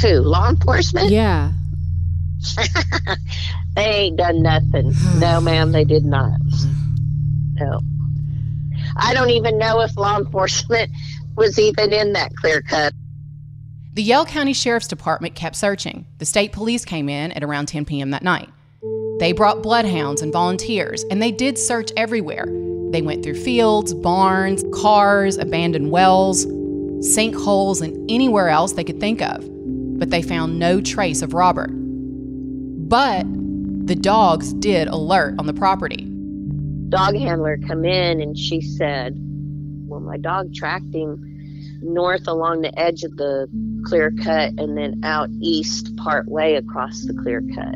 Who? 0.00 0.20
Law 0.20 0.48
enforcement? 0.48 1.10
Yeah. 1.10 1.52
they 3.76 3.82
ain't 3.82 4.16
done 4.16 4.42
nothing. 4.42 4.94
no, 5.18 5.40
ma'am, 5.40 5.72
they 5.72 5.84
did 5.84 6.04
not. 6.04 6.38
No. 7.58 7.80
I 8.98 9.14
don't 9.14 9.30
even 9.30 9.58
know 9.58 9.80
if 9.80 9.96
law 9.96 10.18
enforcement 10.18 10.90
was 11.36 11.58
even 11.58 11.92
in 11.92 12.12
that 12.14 12.34
clear 12.36 12.62
cut. 12.62 12.92
The 13.94 14.02
Yell 14.02 14.26
County 14.26 14.52
Sheriff's 14.52 14.88
Department 14.88 15.34
kept 15.34 15.56
searching. 15.56 16.06
The 16.18 16.26
state 16.26 16.52
police 16.52 16.84
came 16.84 17.08
in 17.08 17.32
at 17.32 17.42
around 17.42 17.66
10 17.66 17.84
p.m. 17.86 18.10
that 18.10 18.22
night. 18.22 18.48
They 19.20 19.32
brought 19.32 19.62
bloodhounds 19.62 20.20
and 20.20 20.32
volunteers, 20.32 21.04
and 21.10 21.22
they 21.22 21.32
did 21.32 21.58
search 21.58 21.90
everywhere. 21.96 22.46
They 22.90 23.00
went 23.00 23.24
through 23.24 23.42
fields, 23.42 23.94
barns, 23.94 24.62
cars, 24.74 25.38
abandoned 25.38 25.90
wells, 25.90 26.44
sinkholes, 26.46 27.80
and 27.80 28.10
anywhere 28.10 28.48
else 28.48 28.74
they 28.74 28.84
could 28.84 29.00
think 29.00 29.22
of. 29.22 29.44
But 29.98 30.10
they 30.10 30.20
found 30.20 30.58
no 30.58 30.80
trace 30.82 31.22
of 31.22 31.32
Robert. 31.32 31.70
But 31.70 33.24
the 33.86 33.96
dogs 33.96 34.52
did 34.52 34.88
alert 34.88 35.36
on 35.38 35.46
the 35.46 35.54
property 35.54 36.06
dog 36.88 37.14
handler 37.16 37.58
come 37.66 37.84
in 37.84 38.20
and 38.20 38.38
she 38.38 38.60
said, 38.60 39.14
Well, 39.86 40.00
my 40.00 40.16
dog 40.16 40.54
tracked 40.54 40.94
him 40.94 41.22
north 41.82 42.26
along 42.26 42.62
the 42.62 42.78
edge 42.78 43.02
of 43.02 43.16
the 43.16 43.48
clear 43.84 44.12
cut 44.22 44.52
and 44.58 44.76
then 44.76 45.00
out 45.04 45.28
east 45.40 45.94
part 45.96 46.26
way 46.28 46.56
across 46.56 47.04
the 47.04 47.14
clear 47.14 47.42
cut. 47.54 47.74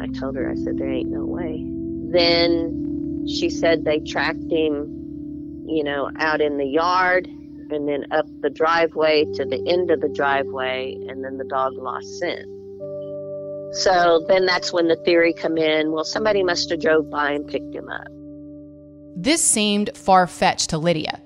I 0.00 0.06
told 0.18 0.36
her, 0.36 0.50
I 0.50 0.54
said, 0.54 0.78
There 0.78 0.90
ain't 0.90 1.10
no 1.10 1.24
way. 1.24 1.64
Then 2.12 3.26
she 3.28 3.50
said 3.50 3.84
they 3.84 4.00
tracked 4.00 4.50
him, 4.50 5.64
you 5.66 5.82
know, 5.82 6.10
out 6.18 6.40
in 6.40 6.58
the 6.58 6.66
yard 6.66 7.26
and 7.26 7.88
then 7.88 8.06
up 8.12 8.26
the 8.42 8.50
driveway 8.50 9.24
to 9.34 9.44
the 9.44 9.62
end 9.68 9.90
of 9.90 10.00
the 10.00 10.08
driveway 10.08 10.94
and 11.08 11.24
then 11.24 11.36
the 11.36 11.44
dog 11.44 11.72
lost 11.74 12.06
scent. 12.18 12.46
So 13.72 14.24
then 14.28 14.46
that's 14.46 14.72
when 14.72 14.86
the 14.86 14.96
theory 15.04 15.34
come 15.34 15.58
in, 15.58 15.90
well 15.90 16.04
somebody 16.04 16.42
must 16.42 16.70
have 16.70 16.80
drove 16.80 17.10
by 17.10 17.32
and 17.32 17.46
picked 17.46 17.74
him 17.74 17.88
up. 17.88 18.06
This 19.18 19.42
seemed 19.42 19.96
far 19.96 20.26
fetched 20.26 20.70
to 20.70 20.78
Lydia. 20.78 21.22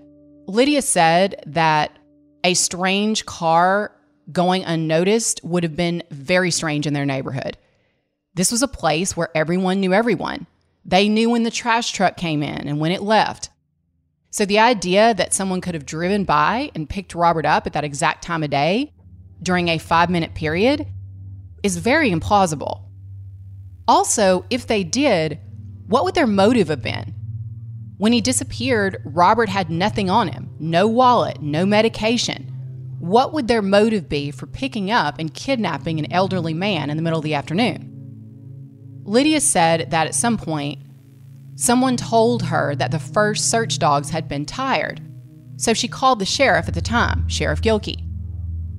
Lydia 0.47 0.81
said 0.81 1.43
that 1.47 1.99
a 2.45 2.55
strange 2.55 3.27
car 3.27 3.91
going 4.31 4.63
unnoticed 4.63 5.41
would 5.43 5.65
have 5.65 5.75
been 5.75 6.05
very 6.13 6.53
strange 6.53 6.87
in 6.87 6.95
their 6.95 7.05
neighborhood. 7.05 7.59
This 8.35 8.53
was 8.53 8.63
a 8.63 8.69
place 8.69 9.17
where 9.17 9.37
everyone 9.37 9.81
knew 9.81 9.93
everyone. 9.93 10.47
They 10.85 11.09
knew 11.09 11.31
when 11.31 11.43
the 11.43 11.51
trash 11.51 11.91
truck 11.91 12.17
came 12.17 12.45
in 12.45 12.69
and 12.69 12.79
when 12.79 12.93
it 12.93 13.03
left. 13.03 13.51
So 14.31 14.45
the 14.45 14.61
idea 14.61 15.13
that 15.15 15.35
someone 15.35 15.61
could 15.61 15.75
have 15.75 15.85
driven 15.85 16.23
by 16.23 16.71
and 16.77 16.89
picked 16.89 17.17
Robert 17.17 17.45
up 17.45 17.67
at 17.67 17.73
that 17.73 17.83
exact 17.83 18.23
time 18.23 18.45
of 18.45 18.51
day 18.51 18.93
during 19.43 19.67
a 19.67 19.79
five 19.79 20.11
minute 20.11 20.35
period 20.35 20.87
is 21.65 21.77
very 21.77 22.13
implausible. 22.13 22.83
Also, 23.89 24.45
if 24.49 24.69
they 24.69 24.85
did, 24.85 25.41
What 25.89 26.05
would 26.05 26.15
their 26.15 26.29
motive 26.29 26.69
have 26.69 26.83
been? 26.83 27.17
When 28.01 28.15
he 28.15 28.23
disappeared, 28.23 29.03
Robert 29.05 29.51
had 29.51 29.69
nothing 29.69 30.09
on 30.09 30.29
him 30.29 30.49
no 30.59 30.89
wallet, 30.89 31.43
no 31.43 31.67
medication. 31.67 32.45
What 32.99 33.35
would 33.35 33.47
their 33.47 33.61
motive 33.61 34.09
be 34.09 34.31
for 34.31 34.47
picking 34.47 34.91
up 34.91 35.19
and 35.19 35.35
kidnapping 35.35 35.99
an 35.99 36.11
elderly 36.11 36.55
man 36.55 36.89
in 36.89 36.97
the 36.97 37.03
middle 37.03 37.19
of 37.19 37.25
the 37.25 37.35
afternoon? 37.35 39.03
Lydia 39.05 39.39
said 39.43 39.91
that 39.91 40.07
at 40.07 40.15
some 40.15 40.39
point, 40.39 40.79
someone 41.57 41.99
told 41.99 42.45
her 42.45 42.75
that 42.75 42.91
the 42.91 42.99
first 42.99 43.51
search 43.51 43.79
dogs 43.79 44.09
had 44.09 44.29
been 44.29 44.47
tired, 44.47 45.03
so 45.59 45.75
she 45.75 45.87
called 45.87 46.21
the 46.21 46.25
sheriff 46.25 46.69
at 46.69 46.75
the 46.75 46.81
time, 46.81 47.29
Sheriff 47.29 47.61
Gilkey. 47.61 48.03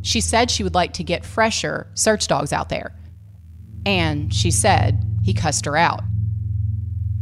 She 0.01 0.19
said 0.19 0.49
she 0.49 0.63
would 0.63 0.73
like 0.73 0.93
to 0.93 1.03
get 1.03 1.23
fresher 1.23 1.91
search 1.93 2.25
dogs 2.25 2.51
out 2.51 2.69
there. 2.69 2.95
And 3.85 4.33
she 4.33 4.49
said 4.49 5.05
he 5.21 5.35
cussed 5.35 5.65
her 5.65 5.77
out. 5.77 6.01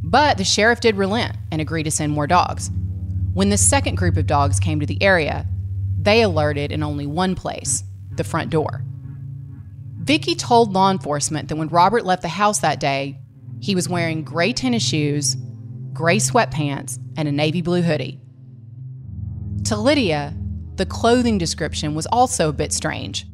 But 0.10 0.38
the 0.40 0.44
sheriff 0.44 0.80
did 0.80 0.96
relent 0.96 1.38
and 1.52 1.62
agree 1.62 1.84
to 1.84 1.92
send 1.92 2.14
more 2.14 2.26
dogs. 2.26 2.72
When 3.36 3.52
the 3.52 3.58
second 3.58 3.96
group 3.96 4.18
of 4.18 4.26
dogs 4.26 4.60
came 4.60 4.80
to 4.80 4.88
the 4.88 5.02
area, 5.04 5.46
they 6.02 6.24
alerted 6.24 6.72
in 6.72 6.82
only 6.82 7.06
one 7.06 7.36
place 7.36 7.84
the 8.16 8.24
front 8.24 8.50
door. 8.50 8.84
Vicky 10.00 10.34
told 10.34 10.74
law 10.74 10.90
enforcement 10.90 11.48
that 11.50 11.58
when 11.58 11.68
Robert 11.68 12.06
left 12.06 12.24
the 12.24 12.28
house 12.28 12.60
that 12.60 12.80
day, 12.80 13.20
he 13.62 13.76
was 13.76 13.88
wearing 13.88 14.24
gray 14.24 14.52
tennis 14.52 14.84
shoes, 14.84 15.36
gray 15.94 16.18
sweatpants, 16.18 16.98
and 17.16 17.28
a 17.28 17.32
navy 17.32 17.62
blue 17.62 17.84
hoodie. 17.84 18.20
To 19.66 19.78
Lydia, 19.78 20.34
the 20.74 20.88
clothing 20.88 21.38
description 21.38 21.94
was 21.94 22.08
also 22.08 22.50
a 22.50 22.54
bit 22.54 22.74
strange. 22.74 23.28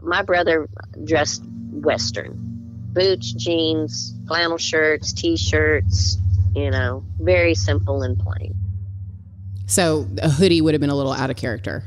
My 0.00 0.22
brother 0.22 0.68
dressed 1.04 1.44
Western 1.70 2.52
boots, 2.92 3.32
jeans, 3.32 4.14
flannel 4.32 4.56
shirts, 4.56 5.12
t 5.12 5.36
shirts, 5.36 6.16
you 6.54 6.70
know, 6.70 7.04
very 7.20 7.54
simple 7.54 8.02
and 8.02 8.18
plain. 8.18 8.54
So 9.66 10.08
a 10.22 10.30
hoodie 10.30 10.62
would 10.62 10.72
have 10.72 10.80
been 10.80 10.88
a 10.88 10.94
little 10.94 11.12
out 11.12 11.28
of 11.28 11.36
character. 11.36 11.84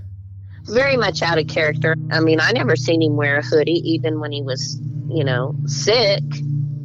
Very 0.66 0.96
much 0.96 1.24
out 1.24 1.40
of 1.40 1.48
character. 1.48 1.96
I 2.12 2.20
mean, 2.20 2.40
I 2.40 2.52
never 2.52 2.76
seen 2.76 3.02
him 3.02 3.16
wear 3.16 3.40
a 3.40 3.42
hoodie, 3.42 3.82
even 3.94 4.20
when 4.20 4.32
he 4.32 4.44
was, 4.44 4.80
you 5.10 5.24
know, 5.24 5.56
sick. 5.66 6.22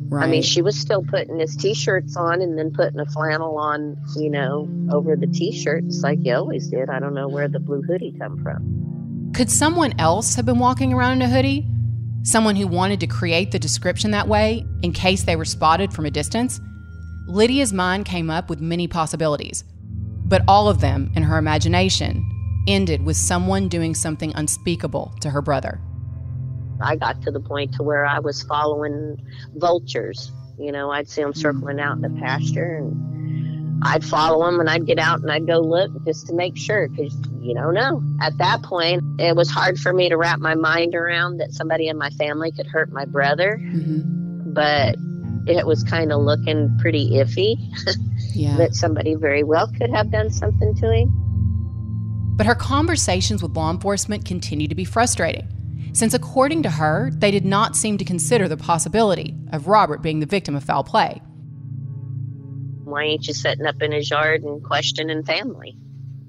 Right. 0.08 0.24
I 0.24 0.30
mean, 0.30 0.42
she 0.42 0.62
was 0.62 0.78
still 0.78 1.02
putting 1.02 1.38
his 1.38 1.54
t-shirts 1.56 2.16
on 2.16 2.40
and 2.40 2.58
then 2.58 2.72
putting 2.72 2.98
a 2.98 3.04
flannel 3.04 3.58
on, 3.58 4.02
you 4.16 4.30
know, 4.30 4.66
over 4.90 5.14
the 5.14 5.26
t-shirts 5.26 6.00
like 6.02 6.20
you 6.22 6.34
always 6.36 6.68
did. 6.68 6.88
I 6.88 7.00
don't 7.00 7.12
know 7.12 7.28
where 7.28 7.48
the 7.48 7.60
blue 7.60 7.82
hoodie 7.82 8.14
come 8.18 8.42
from. 8.42 9.30
Could 9.34 9.50
someone 9.50 9.92
else 9.98 10.36
have 10.36 10.46
been 10.46 10.58
walking 10.58 10.94
around 10.94 11.20
in 11.20 11.22
a 11.22 11.28
hoodie? 11.28 11.66
Someone 12.22 12.54
who 12.54 12.66
wanted 12.66 13.00
to 13.00 13.06
create 13.06 13.50
the 13.50 13.58
description 13.58 14.10
that 14.10 14.28
way 14.28 14.66
in 14.82 14.92
case 14.92 15.22
they 15.22 15.36
were 15.36 15.44
spotted 15.46 15.92
from 15.92 16.04
a 16.04 16.10
distance? 16.10 16.60
Lydia's 17.26 17.72
mind 17.72 18.04
came 18.04 18.28
up 18.28 18.50
with 18.50 18.60
many 18.60 18.86
possibilities, 18.86 19.64
but 20.26 20.42
all 20.46 20.68
of 20.68 20.80
them, 20.80 21.10
in 21.14 21.22
her 21.22 21.38
imagination, 21.38 22.26
ended 22.68 23.02
with 23.02 23.16
someone 23.16 23.68
doing 23.68 23.94
something 23.94 24.32
unspeakable 24.34 25.14
to 25.22 25.30
her 25.30 25.40
brother. 25.40 25.80
I 26.82 26.96
got 26.96 27.22
to 27.22 27.30
the 27.30 27.40
point 27.40 27.74
to 27.74 27.82
where 27.82 28.04
I 28.04 28.18
was 28.18 28.42
following 28.42 29.16
vultures. 29.54 30.30
You 30.58 30.72
know, 30.72 30.90
I'd 30.90 31.08
see 31.08 31.22
them 31.22 31.32
circling 31.32 31.80
out 31.80 31.96
in 31.96 32.02
the 32.02 32.20
pasture 32.20 32.76
and 32.76 33.19
I'd 33.82 34.04
follow 34.04 34.44
them 34.44 34.60
and 34.60 34.68
I'd 34.68 34.86
get 34.86 34.98
out 34.98 35.20
and 35.20 35.30
I'd 35.30 35.46
go 35.46 35.60
look 35.60 35.90
just 36.04 36.26
to 36.26 36.34
make 36.34 36.56
sure 36.56 36.88
because 36.88 37.14
you 37.40 37.54
don't 37.54 37.74
know. 37.74 38.02
At 38.20 38.36
that 38.38 38.62
point, 38.62 39.02
it 39.18 39.36
was 39.36 39.50
hard 39.50 39.78
for 39.78 39.92
me 39.92 40.08
to 40.08 40.16
wrap 40.16 40.38
my 40.38 40.54
mind 40.54 40.94
around 40.94 41.38
that 41.38 41.52
somebody 41.52 41.88
in 41.88 41.96
my 41.96 42.10
family 42.10 42.52
could 42.52 42.66
hurt 42.66 42.92
my 42.92 43.04
brother. 43.04 43.58
Mm-hmm. 43.60 44.52
But 44.52 44.96
it 45.46 45.66
was 45.66 45.82
kind 45.82 46.12
of 46.12 46.20
looking 46.20 46.76
pretty 46.80 47.10
iffy 47.12 47.56
yeah. 48.34 48.56
that 48.56 48.74
somebody 48.74 49.14
very 49.14 49.42
well 49.42 49.70
could 49.78 49.90
have 49.90 50.10
done 50.10 50.30
something 50.30 50.74
to 50.76 50.92
him. 50.92 51.10
But 52.36 52.46
her 52.46 52.54
conversations 52.54 53.42
with 53.42 53.56
law 53.56 53.70
enforcement 53.70 54.24
continued 54.24 54.68
to 54.70 54.74
be 54.74 54.84
frustrating 54.84 55.48
since 55.92 56.14
according 56.14 56.62
to 56.62 56.70
her, 56.70 57.10
they 57.12 57.30
did 57.30 57.44
not 57.44 57.76
seem 57.76 57.98
to 57.98 58.04
consider 58.04 58.48
the 58.48 58.56
possibility 58.56 59.34
of 59.52 59.66
Robert 59.66 60.02
being 60.02 60.20
the 60.20 60.26
victim 60.26 60.54
of 60.54 60.64
foul 60.64 60.84
play. 60.84 61.20
Why 62.90 63.04
ain't 63.04 63.26
you 63.26 63.34
setting 63.34 63.66
up 63.66 63.80
in 63.82 63.92
his 63.92 64.10
yard 64.10 64.42
and 64.42 64.62
questioning 64.62 65.24
family? 65.24 65.76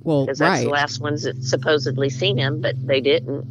Well, 0.02 0.26
because 0.26 0.40
that's 0.40 0.60
right. 0.60 0.64
the 0.64 0.70
last 0.70 1.00
ones 1.00 1.24
that 1.24 1.44
supposedly 1.44 2.10
seen 2.10 2.38
him, 2.38 2.62
but 2.62 2.76
they 2.78 3.02
didn't. 3.02 3.46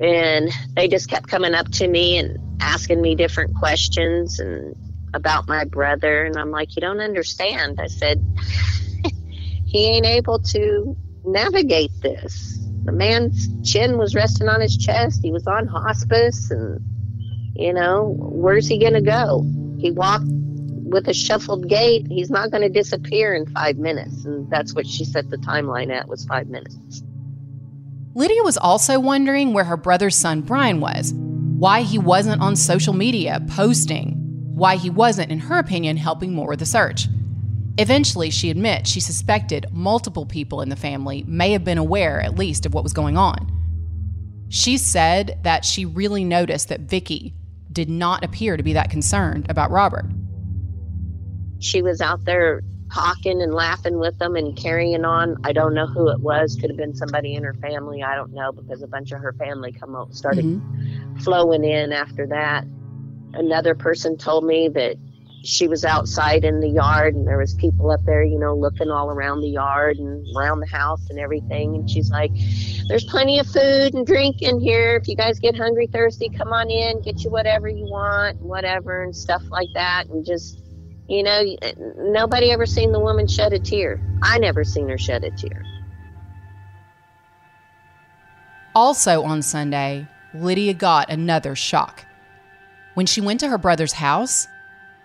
And 0.00 0.50
they 0.74 0.88
just 0.88 1.08
kept 1.08 1.28
coming 1.28 1.54
up 1.54 1.70
to 1.72 1.88
me 1.88 2.18
and 2.18 2.38
asking 2.60 3.00
me 3.00 3.14
different 3.14 3.56
questions 3.56 4.40
and 4.40 4.74
about 5.14 5.48
my 5.48 5.64
brother, 5.64 6.24
and 6.24 6.36
I'm 6.36 6.50
like, 6.50 6.76
you 6.76 6.80
don't 6.80 7.00
understand. 7.00 7.80
I 7.80 7.86
said, 7.86 8.22
he 9.66 9.86
ain't 9.86 10.06
able 10.06 10.40
to 10.40 10.96
navigate 11.24 11.92
this 12.02 12.56
the 12.86 12.92
man's 12.92 13.48
chin 13.68 13.98
was 13.98 14.14
resting 14.14 14.48
on 14.48 14.60
his 14.60 14.76
chest. 14.76 15.20
He 15.22 15.32
was 15.32 15.46
on 15.48 15.66
hospice, 15.66 16.52
and 16.52 16.80
you 17.56 17.72
know, 17.72 18.14
where's 18.16 18.68
he 18.68 18.78
going 18.78 18.94
to 18.94 19.00
go? 19.00 19.44
He 19.78 19.90
walked 19.90 20.24
with 20.86 21.08
a 21.08 21.14
shuffled 21.14 21.68
gait. 21.68 22.06
He's 22.08 22.30
not 22.30 22.50
going 22.50 22.62
to 22.62 22.68
disappear 22.68 23.34
in 23.34 23.46
five 23.46 23.76
minutes, 23.76 24.24
and 24.24 24.48
that's 24.50 24.74
what 24.74 24.86
she 24.86 25.04
set 25.04 25.30
the 25.30 25.36
timeline 25.36 25.92
at 25.92 26.08
was 26.08 26.24
five 26.24 26.48
minutes. 26.48 27.02
Lydia 28.14 28.42
was 28.42 28.56
also 28.56 28.98
wondering 28.98 29.52
where 29.52 29.64
her 29.64 29.76
brother's 29.76 30.16
son 30.16 30.40
Brian 30.40 30.80
was, 30.80 31.12
why 31.12 31.82
he 31.82 31.98
wasn't 31.98 32.40
on 32.40 32.56
social 32.56 32.94
media 32.94 33.44
posting, 33.48 34.14
why 34.54 34.76
he 34.76 34.88
wasn't, 34.88 35.30
in 35.30 35.38
her 35.38 35.58
opinion, 35.58 35.96
helping 35.96 36.32
more 36.32 36.48
with 36.48 36.60
the 36.60 36.66
search. 36.66 37.08
Eventually, 37.78 38.30
she 38.30 38.48
admits 38.48 38.88
she 38.88 39.00
suspected 39.00 39.66
multiple 39.70 40.24
people 40.24 40.62
in 40.62 40.70
the 40.70 40.76
family 40.76 41.24
may 41.28 41.52
have 41.52 41.64
been 41.64 41.76
aware 41.76 42.20
at 42.22 42.38
least 42.38 42.64
of 42.64 42.72
what 42.72 42.82
was 42.82 42.94
going 42.94 43.18
on. 43.18 43.52
She 44.48 44.78
said 44.78 45.38
that 45.42 45.64
she 45.64 45.84
really 45.84 46.24
noticed 46.24 46.68
that 46.68 46.80
Vicky 46.80 47.34
did 47.70 47.90
not 47.90 48.24
appear 48.24 48.56
to 48.56 48.62
be 48.62 48.72
that 48.72 48.90
concerned 48.90 49.44
about 49.50 49.70
Robert. 49.70 50.06
She 51.58 51.82
was 51.82 52.00
out 52.00 52.24
there 52.24 52.62
talking 52.92 53.42
and 53.42 53.52
laughing 53.52 53.98
with 53.98 54.18
them 54.18 54.36
and 54.36 54.56
carrying 54.56 55.04
on. 55.04 55.36
I 55.44 55.52
don't 55.52 55.74
know 55.74 55.86
who 55.86 56.08
it 56.10 56.20
was. 56.20 56.56
Could 56.60 56.70
have 56.70 56.76
been 56.76 56.94
somebody 56.94 57.34
in 57.34 57.42
her 57.42 57.54
family. 57.54 58.02
I 58.02 58.14
don't 58.14 58.32
know 58.32 58.52
because 58.52 58.82
a 58.82 58.86
bunch 58.86 59.12
of 59.12 59.20
her 59.20 59.32
family 59.34 59.72
come 59.72 59.94
out 59.94 60.14
started 60.14 60.44
mm-hmm. 60.44 61.16
flowing 61.18 61.64
in 61.64 61.92
after 61.92 62.26
that. 62.28 62.64
Another 63.34 63.74
person 63.74 64.16
told 64.16 64.44
me 64.44 64.68
that 64.68 64.96
she 65.46 65.68
was 65.68 65.84
outside 65.84 66.44
in 66.44 66.60
the 66.60 66.68
yard 66.68 67.14
and 67.14 67.26
there 67.26 67.38
was 67.38 67.54
people 67.54 67.90
up 67.90 68.00
there 68.04 68.24
you 68.24 68.38
know 68.38 68.54
looking 68.54 68.90
all 68.90 69.10
around 69.10 69.40
the 69.40 69.48
yard 69.48 69.96
and 69.96 70.26
around 70.36 70.58
the 70.58 70.66
house 70.66 71.08
and 71.08 71.20
everything 71.20 71.76
and 71.76 71.88
she's 71.88 72.10
like 72.10 72.32
there's 72.88 73.04
plenty 73.04 73.38
of 73.38 73.46
food 73.46 73.94
and 73.94 74.06
drink 74.06 74.42
in 74.42 74.58
here 74.58 74.96
if 74.96 75.06
you 75.06 75.14
guys 75.14 75.38
get 75.38 75.56
hungry 75.56 75.86
thirsty 75.86 76.28
come 76.30 76.52
on 76.52 76.68
in 76.68 77.00
get 77.02 77.22
you 77.22 77.30
whatever 77.30 77.68
you 77.68 77.84
want 77.84 78.40
whatever 78.40 79.04
and 79.04 79.14
stuff 79.14 79.42
like 79.48 79.68
that 79.74 80.06
and 80.08 80.26
just 80.26 80.65
you 81.08 81.22
know 81.22 81.42
eh, 81.62 81.72
nobody 81.96 82.50
ever 82.50 82.66
seen 82.66 82.92
the 82.92 83.00
woman 83.00 83.26
shed 83.26 83.52
a 83.52 83.58
tear 83.58 84.00
i 84.22 84.38
never 84.38 84.64
seen 84.64 84.88
her 84.88 84.98
shed 84.98 85.24
a 85.24 85.30
tear 85.30 85.62
also 88.74 89.22
on 89.22 89.42
sunday 89.42 90.06
lydia 90.34 90.74
got 90.74 91.10
another 91.10 91.54
shock 91.54 92.04
when 92.94 93.06
she 93.06 93.20
went 93.20 93.40
to 93.40 93.48
her 93.48 93.58
brother's 93.58 93.92
house 93.92 94.48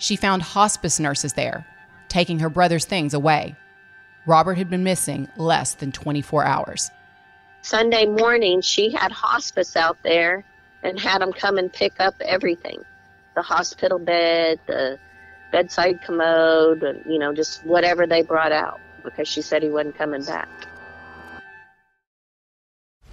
she 0.01 0.15
found 0.15 0.41
hospice 0.41 0.99
nurses 0.99 1.33
there, 1.33 1.63
taking 2.07 2.39
her 2.39 2.49
brother's 2.49 2.85
things 2.85 3.13
away. 3.13 3.55
Robert 4.25 4.57
had 4.57 4.67
been 4.67 4.83
missing 4.83 5.29
less 5.37 5.75
than 5.75 5.91
24 5.91 6.43
hours. 6.43 6.89
Sunday 7.61 8.07
morning, 8.07 8.61
she 8.61 8.89
had 8.89 9.11
hospice 9.11 9.75
out 9.75 9.97
there 10.01 10.43
and 10.81 10.99
had 10.99 11.21
them 11.21 11.31
come 11.31 11.59
and 11.59 11.71
pick 11.71 11.99
up 11.99 12.15
everything 12.21 12.83
the 13.35 13.43
hospital 13.43 13.99
bed, 13.99 14.59
the 14.65 14.97
bedside 15.51 16.01
commode, 16.01 17.03
you 17.05 17.19
know, 17.19 17.33
just 17.33 17.63
whatever 17.65 18.07
they 18.07 18.21
brought 18.23 18.51
out 18.51 18.81
because 19.03 19.27
she 19.27 19.41
said 19.41 19.63
he 19.63 19.69
wasn't 19.69 19.97
coming 19.97 20.23
back. 20.23 20.49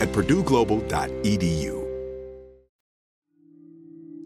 at 0.00 0.08
purdueglobal.edu. 0.08 1.80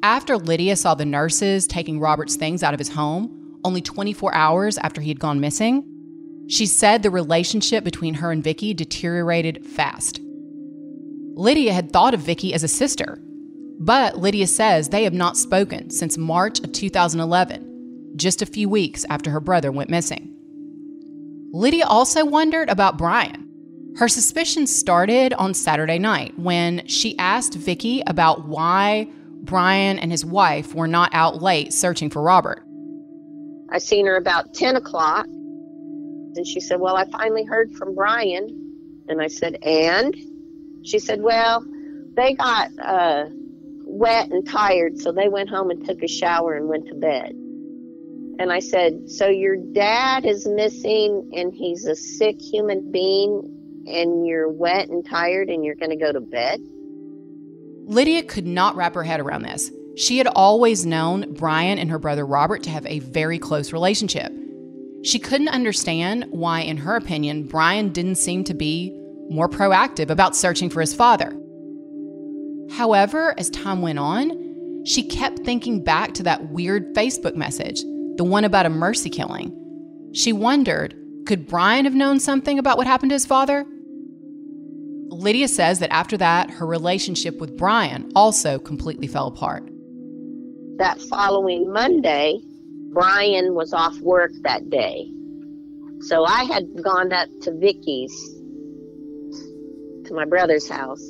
After 0.03 0.37
Lydia 0.37 0.77
saw 0.77 0.95
the 0.95 1.07
nurses 1.07 1.67
taking 1.67 1.99
Robert's 1.99 2.37
things 2.37 2.63
out 2.63 2.75
of 2.75 2.81
his 2.81 2.91
home, 2.91 3.59
only 3.65 3.81
24 3.81 4.35
hours 4.35 4.77
after 4.79 5.01
he 5.01 5.09
had 5.09 5.19
gone 5.19 5.41
missing, 5.41 5.91
she 6.47 6.67
said 6.67 7.03
the 7.03 7.11
relationship 7.11 7.85
between 7.85 8.15
her 8.15 8.31
and 8.31 8.45
Vicky 8.45 8.75
deteriorated 8.75 9.65
fast. 9.65 10.21
Lydia 11.37 11.73
had 11.73 11.91
thought 11.91 12.13
of 12.15 12.21
Vicky 12.21 12.53
as 12.53 12.63
a 12.63 12.69
sister, 12.69 13.19
but 13.81 14.19
Lydia 14.19 14.47
says 14.47 14.91
they 14.91 15.05
have 15.05 15.15
not 15.15 15.37
spoken 15.37 15.91
since 15.91 16.19
March 16.19 16.61
of 16.61 16.73
2011, 16.73 18.13
just 18.17 18.43
a 18.43 18.47
few 18.47 18.69
weeks 18.69 19.05
after 19.09 19.31
her 19.31 19.41
brother 19.41 19.73
went 19.73 19.91
missing. 19.91 20.31
Lydia 21.53 21.87
also 21.87 22.25
wondered 22.25 22.69
about 22.69 22.99
Brian. 22.99 23.44
Her 23.97 24.09
suspicion 24.09 24.67
started 24.67 25.33
on 25.35 25.55
Saturday 25.55 26.01
night 26.01 26.37
when 26.37 26.85
she 26.89 27.17
asked 27.17 27.55
Vicky 27.55 28.03
about 28.09 28.49
why 28.49 29.07
Brian 29.43 30.01
and 30.01 30.11
his 30.11 30.25
wife 30.25 30.75
were 30.75 30.89
not 30.89 31.15
out 31.15 31.41
late 31.41 31.73
searching 31.73 32.11
for 32.11 32.21
Robert. 32.21 32.65
I 33.71 33.79
seen 33.79 34.07
her 34.07 34.17
about 34.17 34.53
10 34.53 34.75
o'clock, 34.75 35.27
and 35.27 36.45
she 36.45 36.59
said, 36.59 36.81
Well, 36.81 36.97
I 36.97 37.09
finally 37.11 37.45
heard 37.45 37.73
from 37.75 37.95
Brian. 37.95 39.05
And 39.09 39.23
I 39.23 39.29
said, 39.29 39.59
And? 39.63 40.17
She 40.83 40.99
said, 40.99 41.23
Well, 41.23 41.65
they 42.17 42.35
got 42.35 42.71
uh, 42.83 43.27
wet 43.85 44.29
and 44.31 44.45
tired, 44.49 44.99
so 44.99 45.13
they 45.13 45.29
went 45.29 45.51
home 45.51 45.71
and 45.71 45.87
took 45.87 46.03
a 46.03 46.09
shower 46.09 46.55
and 46.55 46.69
went 46.69 46.89
to 46.89 46.95
bed. 46.95 47.31
And 48.41 48.53
I 48.53 48.59
said, 48.59 49.09
So 49.09 49.29
your 49.29 49.57
dad 49.57 50.25
is 50.25 50.49
missing 50.49 51.31
and 51.37 51.55
he's 51.55 51.85
a 51.85 51.95
sick 51.95 52.41
human 52.41 52.91
being 52.91 53.55
and 53.87 54.27
you're 54.27 54.51
wet 54.51 54.89
and 54.89 55.05
tired 55.05 55.49
and 55.49 55.65
you're 55.65 55.75
going 55.75 55.91
to 55.91 55.97
go 55.97 56.13
to 56.13 56.21
bed? 56.21 56.61
Lydia 57.87 58.23
could 58.23 58.47
not 58.47 58.77
wrap 58.77 58.95
her 58.95 59.03
head 59.03 59.21
around 59.21 59.43
this. 59.43 59.71
She 59.97 60.19
had 60.19 60.27
always 60.27 60.85
known 60.85 61.35
Brian 61.35 61.79
and 61.79 61.91
her 61.91 61.99
brother 61.99 62.27
Robert 62.27 62.63
to 62.65 62.71
have 62.71 62.87
a 62.87 62.99
very 63.01 63.39
close 63.39 63.73
relationship. 63.73 64.33
She 65.05 65.19
couldn't 65.19 65.49
understand 65.49 66.27
why, 66.31 66.61
in 66.61 66.79
her 66.79 66.97
opinion, 66.97 67.47
Brian 67.47 67.91
didn't 67.91 68.17
seem 68.17 68.43
to 68.45 68.55
be 68.55 68.91
more 69.29 69.49
proactive 69.49 70.11
about 70.11 70.35
searching 70.35 70.71
for 70.71 70.81
his 70.81 70.95
father. 70.95 71.39
However, 72.73 73.35
as 73.39 73.51
time 73.51 73.83
went 73.83 73.99
on, 73.99 74.85
she 74.87 75.03
kept 75.03 75.41
thinking 75.41 75.85
back 75.85 76.15
to 76.15 76.23
that 76.25 76.51
weird 76.51 76.95
Facebook 76.95 77.37
message, 77.37 77.83
the 78.17 78.25
one 78.25 78.45
about 78.45 78.67
a 78.67 78.71
mercy 78.71 79.11
killing. 79.11 79.53
She 80.15 80.33
wondered 80.33 80.95
could 81.27 81.47
Brian 81.47 81.87
have 81.87 81.95
known 81.95 82.21
something 82.21 82.59
about 82.59 82.77
what 82.77 82.87
happened 82.87 83.11
to 83.11 83.15
his 83.15 83.27
father? 83.27 83.65
Lydia 85.15 85.49
says 85.49 85.79
that 85.79 85.93
after 85.93 86.17
that, 86.19 86.51
her 86.51 86.67
relationship 86.67 87.39
with 87.39 87.57
Brian 87.57 88.11
also 88.15 88.59
completely 88.59 89.07
fell 89.07 89.29
apart. 89.29 89.69
That 90.79 91.01
following 91.03 91.73
Monday, 91.73 92.41
Brian 92.93 93.55
was 93.55 93.73
off 93.73 93.99
work 94.01 94.33
that 94.43 94.71
day. 94.71 95.11
So 96.01 96.25
I 96.25 96.45
had 96.45 96.83
gone 96.83 97.13
up 97.13 97.29
to 97.43 97.53
Vicky's, 97.53 98.13
to 100.07 100.15
my 100.15 100.25
brother's 100.25 100.69
house, 100.69 101.03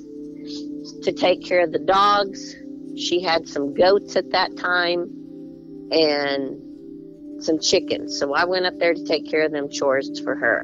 to 1.03 1.13
take 1.13 1.45
care 1.45 1.61
of 1.61 1.73
the 1.73 1.79
dogs. 1.79 2.55
She 2.97 3.23
had 3.23 3.49
some 3.49 3.75
goats 3.75 4.17
at 4.17 4.31
that 4.31 4.57
time 4.57 5.11
and 5.91 7.43
some 7.43 7.59
chickens. 7.59 8.19
So 8.19 8.35
I 8.35 8.45
went 8.45 8.67
up 8.67 8.79
there 8.79 8.95
to 8.95 9.05
take 9.05 9.29
care 9.29 9.45
of 9.45 9.53
them 9.53 9.69
chores 9.69 10.21
for 10.21 10.35
her. 10.37 10.61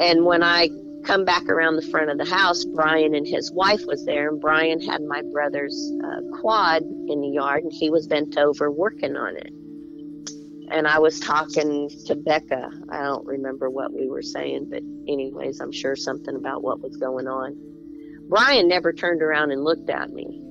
And 0.00 0.24
when 0.24 0.42
I 0.42 0.68
come 1.08 1.24
back 1.24 1.48
around 1.48 1.76
the 1.76 1.90
front 1.90 2.10
of 2.10 2.18
the 2.18 2.24
house, 2.26 2.66
Brian 2.66 3.14
and 3.14 3.26
his 3.26 3.50
wife 3.50 3.80
was 3.86 4.04
there, 4.04 4.28
and 4.28 4.38
Brian 4.38 4.78
had 4.78 5.02
my 5.02 5.22
brother's 5.32 5.90
uh, 6.04 6.20
quad 6.38 6.82
in 6.82 7.22
the 7.22 7.30
yard, 7.32 7.62
and 7.62 7.72
he 7.72 7.88
was 7.88 8.06
bent 8.06 8.36
over 8.36 8.70
working 8.70 9.16
on 9.16 9.34
it. 9.34 9.50
And 10.70 10.86
I 10.86 10.98
was 10.98 11.18
talking 11.18 11.88
to 12.04 12.14
Becca. 12.14 12.70
I 12.90 13.04
don't 13.04 13.26
remember 13.26 13.70
what 13.70 13.90
we 13.90 14.06
were 14.06 14.20
saying, 14.20 14.66
but 14.68 14.82
anyways, 15.10 15.60
I'm 15.60 15.72
sure 15.72 15.96
something 15.96 16.36
about 16.36 16.62
what 16.62 16.80
was 16.80 16.98
going 16.98 17.26
on. 17.26 17.56
Brian 18.28 18.68
never 18.68 18.92
turned 18.92 19.22
around 19.22 19.50
and 19.50 19.64
looked 19.64 19.88
at 19.88 20.10
me. 20.10 20.42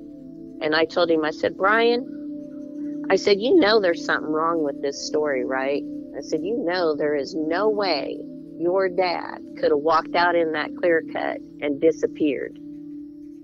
And 0.61 0.75
I 0.75 0.85
told 0.85 1.11
him, 1.11 1.23
I 1.23 1.29
said, 1.29 1.55
Brian, 1.55 3.05
I 3.11 3.17
said, 3.17 3.39
you 3.39 3.59
know 3.59 3.79
there's 3.79 4.03
something 4.03 4.31
wrong 4.31 4.63
with 4.63 4.81
this 4.81 5.05
story, 5.05 5.45
right? 5.45 5.83
I 6.17 6.21
said, 6.21 6.41
you 6.41 6.57
know 6.57 6.95
there 6.95 7.15
is 7.15 7.35
no 7.35 7.69
way 7.69 8.17
your 8.59 8.89
dad 8.89 9.39
could 9.59 9.71
have 9.71 9.79
walked 9.79 10.15
out 10.15 10.35
in 10.35 10.51
that 10.53 10.75
clear 10.77 11.03
cut 11.13 11.37
and 11.61 11.79
disappeared. 11.79 12.57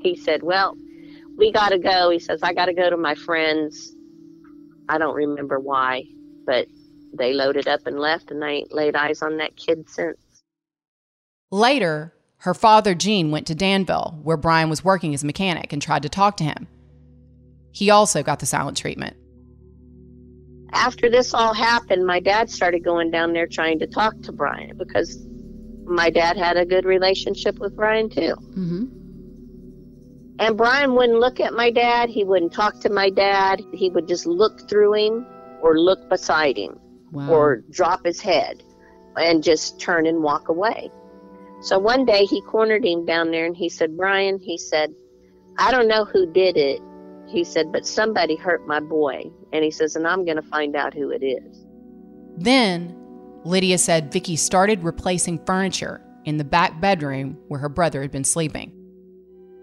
He 0.02 0.16
said, 0.16 0.44
Well, 0.44 0.76
we 1.38 1.52
got 1.52 1.70
to 1.70 1.80
go. 1.80 2.10
He 2.10 2.20
says, 2.20 2.42
I 2.44 2.54
got 2.54 2.66
to 2.66 2.74
go 2.74 2.90
to 2.90 2.98
my 2.98 3.16
friends. 3.16 3.94
I 4.90 4.98
don't 4.98 5.16
remember 5.16 5.60
why, 5.60 6.04
but 6.46 6.68
they 7.18 7.34
loaded 7.34 7.68
up 7.68 7.86
and 7.86 8.00
left, 8.00 8.32
and 8.32 8.44
I 8.44 8.50
ain't 8.50 8.74
laid 8.74 8.96
eyes 8.96 9.22
on 9.22 9.38
that 9.38 9.56
kid 9.56 9.90
since. 9.90 10.18
Later, 11.52 12.14
her 12.38 12.54
father, 12.54 12.94
Gene, 12.94 13.32
went 13.32 13.48
to 13.48 13.56
Danville, 13.56 14.20
where 14.24 14.38
Brian 14.38 14.70
was 14.70 14.84
working 14.84 15.14
as 15.14 15.24
a 15.24 15.26
mechanic, 15.26 15.72
and 15.72 15.82
tried 15.82 16.04
to 16.04 16.10
talk 16.10 16.38
to 16.38 16.44
him. 16.44 16.68
He 17.72 17.90
also 17.90 18.24
got 18.24 18.40
the 18.40 18.46
silent 18.46 18.78
treatment. 18.78 19.16
After 20.74 21.10
this 21.10 21.34
all 21.34 21.54
happened, 21.54 22.06
my 22.06 22.20
dad 22.20 22.50
started 22.50 22.84
going 22.84 23.12
down 23.12 23.34
there 23.34 23.48
trying 23.48 23.80
to 23.80 23.88
talk 23.88 24.20
to 24.24 24.32
Brian 24.32 24.76
because 24.78 25.26
my 25.86 26.10
dad 26.10 26.36
had 26.38 26.58
a 26.58 26.66
good 26.66 26.86
relationship 26.86 27.60
with 27.60 27.76
Brian 27.76 28.10
too. 28.10 28.36
Mm-hmm. 28.36 28.86
And 30.40 30.58
Brian 30.58 30.96
wouldn't 30.96 31.20
look 31.20 31.40
at 31.40 31.54
my 31.54 31.70
dad. 31.70 32.10
He 32.10 32.24
wouldn't 32.24 32.54
talk 32.54 32.80
to 32.82 32.90
my 32.90 33.10
dad. 33.10 33.62
He 33.72 33.90
would 33.92 34.08
just 34.08 34.26
look 34.26 34.68
through 34.68 34.94
him 34.96 35.26
or 35.62 35.78
look 35.80 36.10
beside 36.10 36.58
him 36.58 36.80
Wow. 37.12 37.30
or 37.30 37.58
drop 37.70 38.04
his 38.04 38.20
head 38.20 38.64
and 39.16 39.44
just 39.44 39.80
turn 39.80 40.08
and 40.08 40.24
walk 40.24 40.50
away. 40.50 40.90
So 41.62 41.78
one 41.78 42.04
day 42.06 42.26
he 42.26 42.42
cornered 42.42 42.84
him 42.84 43.06
down 43.06 43.30
there 43.30 43.46
and 43.46 43.56
he 43.56 43.70
said, 43.70 43.96
Brian, 43.96 44.40
he 44.40 44.58
said, 44.58 44.94
I 45.60 45.70
don't 45.72 45.88
know 45.88 46.04
who 46.04 46.26
did 46.34 46.58
it. 46.58 46.82
He 47.34 47.44
said, 47.44 47.72
but 47.72 47.88
somebody 47.88 48.36
hurt 48.36 48.68
my 48.68 48.80
boy. 48.80 49.32
And 49.52 49.64
he 49.64 49.72
says, 49.72 49.96
and 49.96 50.08
I'm 50.08 50.24
going 50.24 50.36
to 50.36 50.44
find 50.44 50.76
out 50.76 50.94
who 50.94 51.10
it 51.10 51.24
is. 51.24 51.66
Then, 52.38 52.96
Lydia 53.44 53.80
said 53.80 54.14
Vicky 54.14 54.36
started 54.36 54.84
replacing 54.84 55.44
furniture 55.44 56.00
in 56.26 56.38
the 56.38 56.44
back 56.44 56.80
bedroom 56.80 57.40
where 57.48 57.60
her 57.60 57.70
brother 57.70 58.04
had 58.04 58.12
been 58.12 58.24
sleeping. 58.24 58.72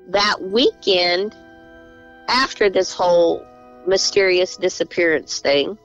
That 0.09 0.43
weekend, 0.43 1.37
after 2.29 2.69
this 2.69 2.93
whole 2.93 3.47
mysterious 3.87 4.57
disappearance 4.57 5.39
thing, 5.39 5.79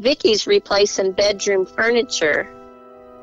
Vicky's 0.00 0.46
replacing 0.46 1.12
bedroom 1.12 1.64
furniture 1.64 2.46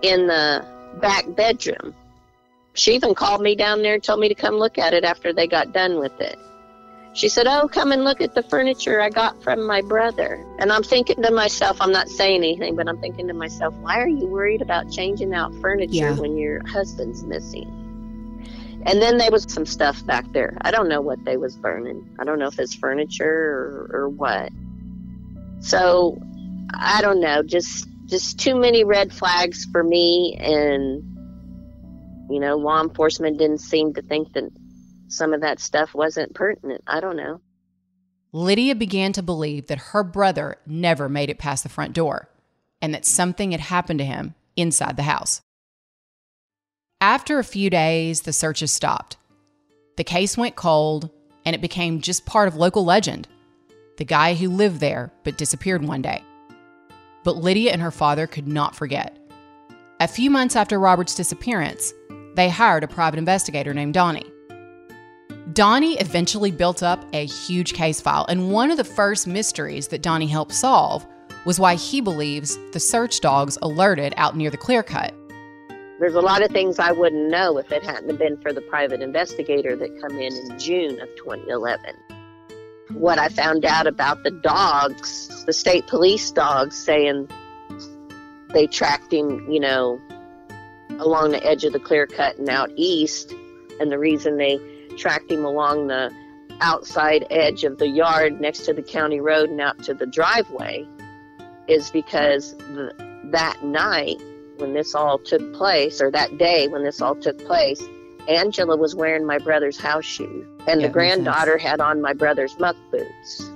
in 0.01 0.25
the 0.25 0.65
back 0.99 1.25
bedroom. 1.35 1.93
She 2.73 2.95
even 2.95 3.13
called 3.13 3.41
me 3.41 3.55
down 3.55 3.83
there 3.83 3.93
and 3.93 4.03
told 4.03 4.19
me 4.19 4.29
to 4.29 4.35
come 4.35 4.55
look 4.55 4.79
at 4.79 4.95
it 4.95 5.03
after 5.03 5.31
they 5.31 5.45
got 5.45 5.73
done 5.73 5.99
with 5.99 6.19
it. 6.19 6.39
She 7.17 7.29
said, 7.29 7.47
Oh, 7.47 7.67
come 7.67 7.91
and 7.91 8.03
look 8.03 8.21
at 8.21 8.35
the 8.35 8.43
furniture 8.43 9.01
I 9.01 9.09
got 9.09 9.41
from 9.41 9.65
my 9.65 9.81
brother. 9.81 10.45
And 10.59 10.71
I'm 10.71 10.83
thinking 10.83 11.23
to 11.23 11.31
myself, 11.31 11.77
I'm 11.81 11.91
not 11.91 12.09
saying 12.09 12.43
anything, 12.43 12.75
but 12.75 12.87
I'm 12.87 12.99
thinking 13.01 13.27
to 13.27 13.33
myself, 13.33 13.73
why 13.77 13.99
are 13.99 14.07
you 14.07 14.27
worried 14.27 14.61
about 14.61 14.91
changing 14.91 15.33
out 15.33 15.51
furniture 15.55 15.93
Yeah. 15.95 16.13
when 16.13 16.37
your 16.37 16.61
husband's 16.67 17.23
missing? 17.23 17.73
And 18.85 19.01
then 19.01 19.17
there 19.17 19.31
was 19.31 19.51
some 19.51 19.65
stuff 19.65 20.05
back 20.05 20.31
there. 20.31 20.55
I 20.61 20.69
don't 20.69 20.87
know 20.87 21.01
what 21.01 21.25
they 21.25 21.37
was 21.37 21.55
burning. 21.57 22.07
I 22.19 22.23
don't 22.23 22.37
know 22.37 22.49
if 22.49 22.59
it's 22.59 22.75
furniture 22.75 23.25
or, 23.25 24.01
or 24.01 24.09
what. 24.09 24.51
So 25.59 26.21
I 26.71 27.01
don't 27.01 27.19
know. 27.19 27.41
Just 27.41 27.87
just 28.05 28.39
too 28.39 28.53
many 28.55 28.83
red 28.83 29.11
flags 29.11 29.65
for 29.65 29.83
me, 29.83 30.37
and 30.39 31.03
you 32.29 32.39
know, 32.39 32.57
law 32.57 32.79
enforcement 32.81 33.39
didn't 33.39 33.57
seem 33.61 33.95
to 33.95 34.03
think 34.03 34.33
that 34.33 34.51
some 35.07 35.33
of 35.33 35.41
that 35.41 35.59
stuff 35.59 35.93
wasn't 35.93 36.33
pertinent. 36.33 36.83
I 36.87 36.99
don't 36.99 37.17
know. 37.17 37.41
Lydia 38.33 38.75
began 38.75 39.13
to 39.13 39.23
believe 39.23 39.67
that 39.67 39.77
her 39.77 40.03
brother 40.03 40.57
never 40.65 41.07
made 41.07 41.29
it 41.29 41.39
past 41.39 41.63
the 41.63 41.69
front 41.69 41.93
door 41.93 42.29
and 42.81 42.93
that 42.93 43.05
something 43.05 43.51
had 43.51 43.61
happened 43.61 43.99
to 43.99 44.05
him 44.05 44.35
inside 44.55 44.97
the 44.97 45.03
house. 45.03 45.41
After 46.99 47.39
a 47.39 47.43
few 47.43 47.69
days, 47.69 48.21
the 48.21 48.33
searches 48.33 48.71
stopped. 48.71 49.17
The 49.95 50.03
case 50.03 50.37
went 50.37 50.55
cold 50.55 51.09
and 51.45 51.55
it 51.55 51.61
became 51.61 52.01
just 52.01 52.25
part 52.25 52.47
of 52.47 52.55
local 52.55 52.83
legend. 52.83 53.27
The 53.97 54.05
guy 54.05 54.35
who 54.35 54.49
lived 54.49 54.79
there 54.79 55.11
but 55.23 55.37
disappeared 55.37 55.83
one 55.83 56.01
day. 56.01 56.23
But 57.23 57.37
Lydia 57.37 57.71
and 57.71 57.81
her 57.81 57.91
father 57.91 58.27
could 58.27 58.47
not 58.47 58.75
forget. 58.75 59.17
A 59.99 60.07
few 60.07 60.29
months 60.29 60.55
after 60.55 60.79
Robert's 60.79 61.15
disappearance, 61.15 61.93
they 62.35 62.49
hired 62.49 62.83
a 62.83 62.87
private 62.87 63.17
investigator 63.17 63.73
named 63.73 63.95
Donnie. 63.95 64.31
Donnie 65.53 65.97
eventually 65.99 66.51
built 66.51 66.83
up 66.83 67.03
a 67.13 67.25
huge 67.25 67.73
case 67.73 67.99
file, 67.99 68.25
and 68.29 68.51
one 68.51 68.69
of 68.69 68.77
the 68.77 68.83
first 68.83 69.27
mysteries 69.27 69.87
that 69.87 70.01
Donnie 70.01 70.27
helped 70.27 70.53
solve 70.53 71.05
was 71.45 71.59
why 71.59 71.75
he 71.75 72.01
believes 72.01 72.57
the 72.73 72.79
search 72.79 73.21
dogs 73.21 73.57
alerted 73.61 74.13
out 74.17 74.35
near 74.35 74.49
the 74.49 74.57
clear 74.57 74.83
cut. 74.83 75.13
There's 75.99 76.13
a 76.13 76.21
lot 76.21 76.43
of 76.43 76.51
things 76.51 76.77
I 76.77 76.91
wouldn't 76.91 77.31
know 77.31 77.57
if 77.57 77.71
it 77.71 77.83
hadn't 77.83 78.17
been 78.17 78.37
for 78.41 78.53
the 78.53 78.61
private 78.61 79.01
investigator 79.01 79.75
that 79.77 79.99
come 79.99 80.19
in 80.19 80.31
in 80.31 80.59
June 80.59 80.99
of 80.99 81.07
2011. 81.15 81.95
What 82.93 83.17
I 83.17 83.29
found 83.29 83.65
out 83.65 83.87
about 83.87 84.23
the 84.23 84.29
dogs, 84.31 85.43
the 85.45 85.53
state 85.53 85.87
police 85.87 86.29
dogs 86.29 86.75
saying 86.75 87.27
they 88.53 88.67
tracked 88.67 89.11
him, 89.11 89.49
you 89.49 89.59
know, 89.59 89.99
along 90.99 91.31
the 91.31 91.43
edge 91.43 91.63
of 91.63 91.73
the 91.73 91.79
clear 91.79 92.05
cut 92.05 92.37
and 92.37 92.47
out 92.47 92.69
east, 92.75 93.33
and 93.79 93.91
the 93.91 93.97
reason 93.97 94.37
they 94.37 94.59
tracked 94.97 95.31
him 95.31 95.45
along 95.45 95.87
the 95.87 96.11
outside 96.61 97.25
edge 97.29 97.63
of 97.63 97.77
the 97.77 97.87
yard 97.87 98.41
next 98.41 98.65
to 98.65 98.73
the 98.73 98.81
county 98.81 99.19
road 99.19 99.49
and 99.49 99.61
out 99.61 99.81
to 99.83 99.93
the 99.93 100.05
driveway 100.07 100.87
is 101.67 101.91
because 101.91 102.55
the, 102.57 102.93
that 103.31 103.63
night 103.63 104.17
when 104.57 104.73
this 104.73 104.95
all 104.95 105.19
took 105.19 105.53
place, 105.53 106.01
or 106.01 106.09
that 106.09 106.37
day 106.39 106.67
when 106.67 106.83
this 106.83 106.99
all 107.01 107.15
took 107.15 107.37
place, 107.45 107.81
Angela 108.27 108.75
was 108.75 108.95
wearing 108.95 109.25
my 109.25 109.37
brother's 109.37 109.77
house 109.79 110.03
shoes, 110.03 110.45
and 110.67 110.81
Yeah, 110.81 110.87
the 110.87 110.93
makes 110.93 110.93
sense. 110.93 110.93
granddaughter 110.93 111.57
had 111.57 111.79
on 111.79 112.01
my 112.01 112.13
brother's 112.13 112.57
muck 112.59 112.75
boots. 112.91 113.51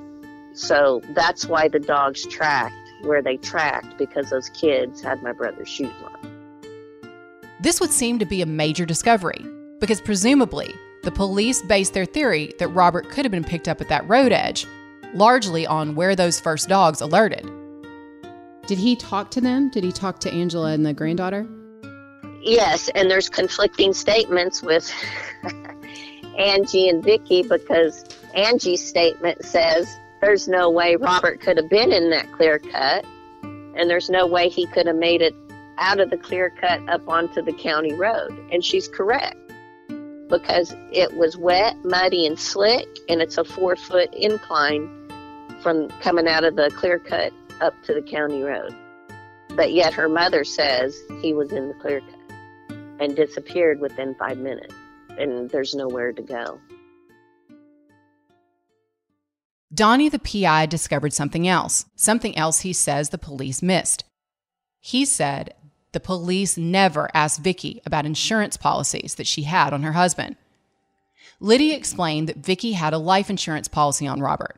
So 0.54 1.02
that's 1.16 1.48
why 1.48 1.68
the 1.70 1.80
dogs 1.80 2.26
tracked 2.28 2.76
where 3.02 3.22
they 3.22 3.38
tracked 3.38 3.98
because 3.98 4.30
those 4.30 4.50
kids 4.50 5.02
had 5.02 5.24
my 5.24 5.32
brother's 5.32 5.68
shoes 5.68 5.92
on. 6.04 6.70
This 7.60 7.80
would 7.80 7.92
seem 7.92 8.20
to 8.20 8.26
be 8.26 8.42
a 8.42 8.46
major 8.46 8.86
discovery 8.86 9.44
because 9.80 10.00
presumably 10.02 10.72
the 11.04 11.12
police 11.12 11.62
based 11.62 11.93
their 11.93 12.06
theory 12.06 12.54
that 12.60 12.68
Robert 12.70 13.10
could 13.10 13.26
have 13.26 13.32
been 13.32 13.43
picked 13.43 13.68
up 13.68 13.82
at 13.82 13.89
that 13.89 14.08
road 14.08 14.32
edge 14.32 14.66
largely 15.14 15.66
on 15.68 15.95
where 15.95 16.16
those 16.16 16.39
first 16.39 16.70
dogs 16.70 17.02
alerted. 17.02 17.49
Did 18.68 18.78
he 18.78 18.95
talk 18.95 19.32
to 19.32 19.41
them? 19.41 19.70
Did 19.70 19.84
he 19.84 19.91
talk 19.91 20.20
to 20.20 20.32
Angela 20.32 20.72
and 20.72 20.86
the 20.86 20.93
granddaughter? 20.93 21.47
Yes, 22.41 22.89
and 22.95 23.10
there's 23.10 23.30
conflicting 23.30 23.93
statements 23.93 24.62
with 24.62 24.91
Angie 26.38 26.89
and 26.89 27.04
Vicky 27.04 27.43
because 27.43 28.06
Angie's 28.34 28.86
statement 28.86 29.43
says 29.43 29.93
there's 30.22 30.47
no 30.47 30.70
way 30.70 30.95
Robert 30.95 31.41
could 31.41 31.58
have 31.58 31.70
been 31.70 31.91
in 31.91 32.10
that 32.12 32.32
clear 32.32 32.60
cut, 32.60 33.06
and 33.43 33.89
there's 33.89 34.10
no 34.10 34.26
way 34.26 34.49
he 34.49 34.66
could 34.68 34.88
have 34.88 34.95
made 34.95 35.22
it 35.22 35.36
out 35.78 35.99
of 35.99 36.10
the 36.10 36.18
clear 36.18 36.52
cut 36.62 36.88
up 36.89 37.08
onto 37.08 37.41
the 37.41 37.54
county 37.54 37.93
road. 37.93 38.32
And 38.52 38.64
she's 38.64 38.88
correct 38.88 39.51
because 40.32 40.74
it 40.92 41.16
was 41.16 41.38
wet, 41.38 41.76
muddy, 41.84 42.26
and 42.26 42.40
slick, 42.40 42.88
and 43.08 43.22
it's 43.22 43.38
a 43.38 43.44
four 43.44 43.76
foot 43.76 44.12
incline 44.16 44.90
from 45.62 45.90
coming 46.02 46.28
out 46.28 46.44
of 46.44 46.56
the 46.56 46.72
clear 46.72 46.98
cut 46.98 47.32
up 47.60 47.76
to 47.84 47.94
the 47.94 48.02
county 48.02 48.42
road. 48.42 48.76
But 49.50 49.74
yet 49.74 49.94
her 49.94 50.10
mother 50.10 50.44
says 50.44 50.98
he 51.22 51.34
was 51.34 51.52
in 51.52 51.68
the 51.68 51.74
clear 51.76 52.02
cut 52.02 52.78
and 53.00 53.16
disappeared 53.16 53.80
within 53.80 54.16
five 54.16 54.38
minutes, 54.38 54.74
and 55.20 55.50
there's 55.52 55.76
nowhere 55.76 56.14
to 56.14 56.22
go. 56.22 56.60
Donnie, 59.74 60.10
the 60.10 60.20
PI, 60.20 60.66
discovered 60.66 61.14
something 61.14 61.48
else, 61.48 61.86
something 61.96 62.38
else 62.38 62.62
he 62.62 62.74
says 62.74 63.10
the 63.10 63.18
police 63.18 63.62
missed. 63.62 64.04
He 64.80 65.06
said 65.06 65.54
the 65.94 66.00
police 66.00 66.58
never 66.58 67.10
asked 67.14 67.42
Vicky 67.42 67.82
about 67.86 68.06
insurance 68.06 68.58
policies 68.58 69.16
that 69.16 69.28
she 69.28 69.44
had 69.44 69.74
on 69.74 69.84
her 69.84 69.92
husband. 69.94 70.38
Lydia 71.39 71.76
explained 71.76 72.30
that 72.30 72.38
Vicky 72.38 72.74
had 72.74 72.94
a 72.94 72.98
life 72.98 73.30
insurance 73.30 73.68
policy 73.68 74.08
on 74.08 74.22
Robert, 74.22 74.58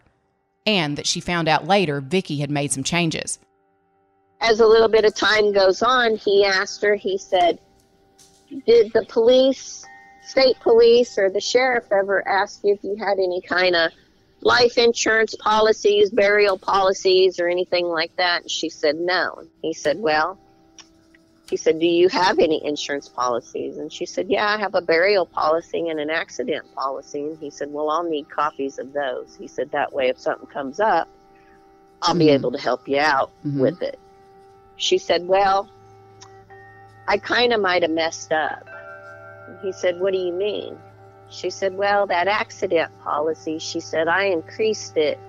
and 0.65 0.97
that 0.97 1.07
she 1.07 1.19
found 1.19 1.47
out 1.47 1.67
later 1.67 2.01
Vicky 2.01 2.39
had 2.39 2.51
made 2.51 2.71
some 2.71 2.84
changes. 2.84 3.39
As 4.41 4.59
a 4.59 4.67
little 4.67 4.89
bit 4.89 5.05
of 5.05 5.15
time 5.15 5.53
goes 5.53 5.81
on, 5.81 6.17
he 6.17 6.45
asked 6.45 6.81
her, 6.84 6.95
he 6.95 7.17
said, 7.17 7.59
Did 8.65 8.91
the 8.93 9.05
police, 9.07 9.86
state 10.21 10.59
police, 10.59 11.17
or 11.17 11.29
the 11.29 11.39
sheriff 11.39 11.86
ever 11.91 12.27
ask 12.27 12.63
you 12.63 12.73
if 12.73 12.84
you 12.84 12.97
had 12.97 13.17
any 13.17 13.41
kind 13.41 13.75
of 13.75 13.91
life 14.41 14.77
insurance 14.77 15.36
policies, 15.36 16.09
burial 16.09 16.57
policies, 16.57 17.39
or 17.39 17.47
anything 17.47 17.86
like 17.86 18.13
that? 18.17 18.41
And 18.41 18.51
she 18.51 18.69
said, 18.69 18.97
No. 18.97 19.43
He 19.61 19.73
said, 19.73 19.97
Well, 19.99 20.38
he 21.53 21.57
said, 21.57 21.79
Do 21.79 21.85
you 21.85 22.09
have 22.09 22.39
any 22.39 22.65
insurance 22.65 23.07
policies? 23.07 23.77
And 23.77 23.93
she 23.93 24.07
said, 24.07 24.27
Yeah, 24.27 24.47
I 24.47 24.57
have 24.57 24.73
a 24.73 24.81
burial 24.81 25.27
policy 25.27 25.87
and 25.87 25.99
an 25.99 26.09
accident 26.09 26.65
policy. 26.73 27.19
And 27.19 27.37
he 27.37 27.51
said, 27.51 27.71
Well, 27.71 27.91
I'll 27.91 28.09
need 28.09 28.27
copies 28.27 28.79
of 28.79 28.91
those. 28.91 29.35
He 29.39 29.47
said, 29.47 29.69
That 29.69 29.93
way, 29.93 30.09
if 30.09 30.17
something 30.19 30.47
comes 30.47 30.79
up, 30.79 31.07
I'll 32.01 32.15
be 32.15 32.25
Mhm. 32.25 32.33
able 32.33 32.51
to 32.53 32.57
help 32.57 32.87
you 32.87 32.97
out 32.97 33.29
Mhm. 33.45 33.59
with 33.59 33.83
it. 33.83 33.99
She 34.77 34.97
said, 34.97 35.27
Well, 35.27 35.69
I 37.07 37.17
kind 37.19 37.53
of 37.53 37.61
might 37.61 37.83
have 37.83 37.91
messed 37.91 38.31
up. 38.31 38.67
And 39.47 39.59
He 39.59 39.73
said, 39.73 39.99
What 39.99 40.11
do 40.13 40.17
you 40.17 40.33
mean? 40.33 40.75
She 41.29 41.51
said, 41.51 41.77
Well, 41.77 42.07
that 42.07 42.27
accident 42.27 42.91
policy, 43.03 43.59
she 43.59 43.79
said, 43.79 44.07
I 44.07 44.23
increased 44.23 44.97
it 44.97 45.19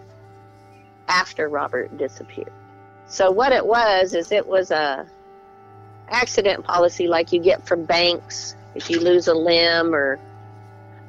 after 1.06 1.50
Robert 1.50 1.94
disappeared. 1.98 2.50
So 3.08 3.30
what 3.30 3.52
it 3.52 3.66
was 3.66 4.14
is 4.14 4.32
it 4.32 4.46
was 4.46 4.70
a 4.70 5.04
accident 6.14 6.64
policy 6.64 7.08
like 7.08 7.32
you 7.32 7.40
get 7.40 7.66
from 7.66 7.84
banks 7.84 8.54
if 8.74 8.88
you 8.88 9.00
lose 9.00 9.28
a 9.28 9.34
limb 9.34 9.94
or 9.94 10.18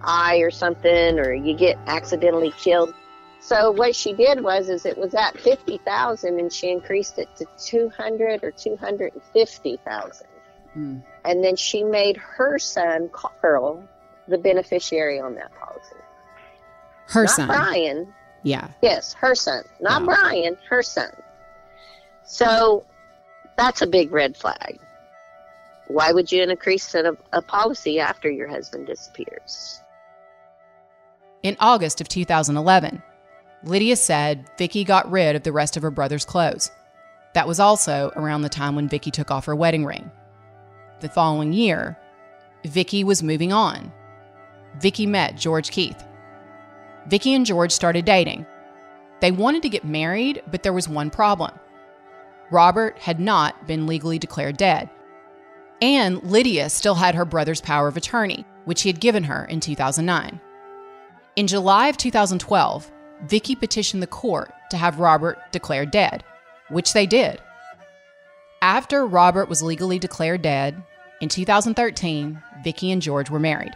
eye 0.01 0.37
or 0.37 0.51
something 0.51 1.19
or 1.19 1.33
you 1.33 1.55
get 1.55 1.77
accidentally 1.87 2.51
killed. 2.51 2.93
So 3.39 3.71
what 3.71 3.95
she 3.95 4.13
did 4.13 4.41
was 4.41 4.69
is 4.69 4.85
it 4.85 4.97
was 4.97 5.13
at 5.13 5.37
50,000 5.37 6.39
and 6.39 6.51
she 6.51 6.71
increased 6.71 7.19
it 7.19 7.29
to 7.37 7.45
200 7.57 8.43
or 8.43 8.51
250,000. 8.51 10.27
Mm. 10.75 11.03
And 11.23 11.43
then 11.43 11.55
she 11.55 11.83
made 11.83 12.17
her 12.17 12.57
son, 12.57 13.09
Carl, 13.11 13.83
the 14.27 14.37
beneficiary 14.37 15.19
on 15.19 15.35
that 15.35 15.51
policy. 15.59 15.95
Her 17.07 17.23
Not 17.23 17.29
son. 17.29 17.47
Brian. 17.47 18.13
Yeah. 18.43 18.69
Yes, 18.81 19.13
her 19.13 19.35
son. 19.35 19.63
Not 19.79 20.05
Brian, 20.05 20.57
her 20.69 20.81
son. 20.81 21.11
So 22.25 22.83
that's 23.57 23.81
a 23.81 23.87
big 23.87 24.11
red 24.11 24.35
flag. 24.35 24.79
Why 25.87 26.11
would 26.11 26.31
you 26.31 26.43
increase 26.43 26.93
a, 26.95 27.15
a 27.31 27.41
policy 27.41 27.99
after 27.99 28.29
your 28.29 28.47
husband 28.47 28.87
disappears? 28.87 29.81
In 31.43 31.55
August 31.59 32.01
of 32.01 32.09
2011, 32.09 33.03
Lydia 33.63 33.95
said 33.95 34.49
Vicky 34.57 34.83
got 34.83 35.11
rid 35.11 35.35
of 35.35 35.43
the 35.43 35.51
rest 35.51 35.77
of 35.77 35.83
her 35.83 35.91
brother's 35.91 36.25
clothes. 36.25 36.71
That 37.33 37.47
was 37.47 37.59
also 37.59 38.11
around 38.15 38.41
the 38.41 38.49
time 38.49 38.75
when 38.75 38.89
Vicky 38.89 39.11
took 39.11 39.29
off 39.29 39.45
her 39.45 39.55
wedding 39.55 39.85
ring. 39.85 40.09
The 41.01 41.09
following 41.09 41.53
year, 41.53 41.97
Vicky 42.65 43.03
was 43.03 43.21
moving 43.21 43.53
on. 43.53 43.91
Vicky 44.79 45.05
met 45.05 45.37
George 45.37 45.69
Keith. 45.69 46.03
Vicky 47.07 47.33
and 47.33 47.45
George 47.45 47.71
started 47.71 48.05
dating. 48.05 48.45
They 49.19 49.31
wanted 49.31 49.61
to 49.63 49.69
get 49.69 49.85
married, 49.85 50.41
but 50.49 50.63
there 50.63 50.73
was 50.73 50.89
one 50.89 51.09
problem. 51.09 51.51
Robert 52.51 52.97
had 52.99 53.19
not 53.19 53.67
been 53.67 53.87
legally 53.87 54.19
declared 54.19 54.57
dead. 54.57 54.89
And 55.81 56.23
Lydia 56.23 56.69
still 56.69 56.95
had 56.95 57.15
her 57.15 57.25
brother's 57.25 57.61
power 57.61 57.87
of 57.87 57.97
attorney, 57.97 58.45
which 58.65 58.81
he 58.81 58.89
had 58.89 58.99
given 58.99 59.23
her 59.25 59.45
in 59.45 59.59
2009. 59.59 60.39
In 61.35 61.47
July 61.47 61.87
of 61.87 61.97
2012, 61.97 62.91
Vicky 63.25 63.55
petitioned 63.55 64.01
the 64.01 64.07
court 64.07 64.53
to 64.71 64.77
have 64.77 64.99
Robert 64.99 65.37
declared 65.51 65.91
dead, 65.91 66.23
which 66.69 66.93
they 66.93 67.05
did. 67.05 67.41
After 68.61 69.05
Robert 69.05 69.49
was 69.49 69.61
legally 69.61 69.99
declared 69.99 70.41
dead, 70.41 70.81
in 71.21 71.29
2013, 71.29 72.41
Vicky 72.63 72.91
and 72.91 73.01
George 73.01 73.29
were 73.29 73.39
married. 73.39 73.73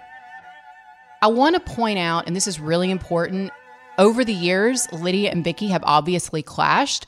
I 1.22 1.28
want 1.28 1.56
to 1.56 1.74
point 1.74 2.00
out, 2.00 2.28
and 2.28 2.36
this 2.36 2.48
is 2.48 2.60
really 2.60 2.92
important, 2.92 3.52
over 3.98 4.24
the 4.24 4.34
years, 4.34 4.88
Lydia 4.94 5.32
and 5.32 5.44
Vicky 5.44 5.68
have 5.68 5.84
obviously 5.86 6.42
clashed. 6.42 7.08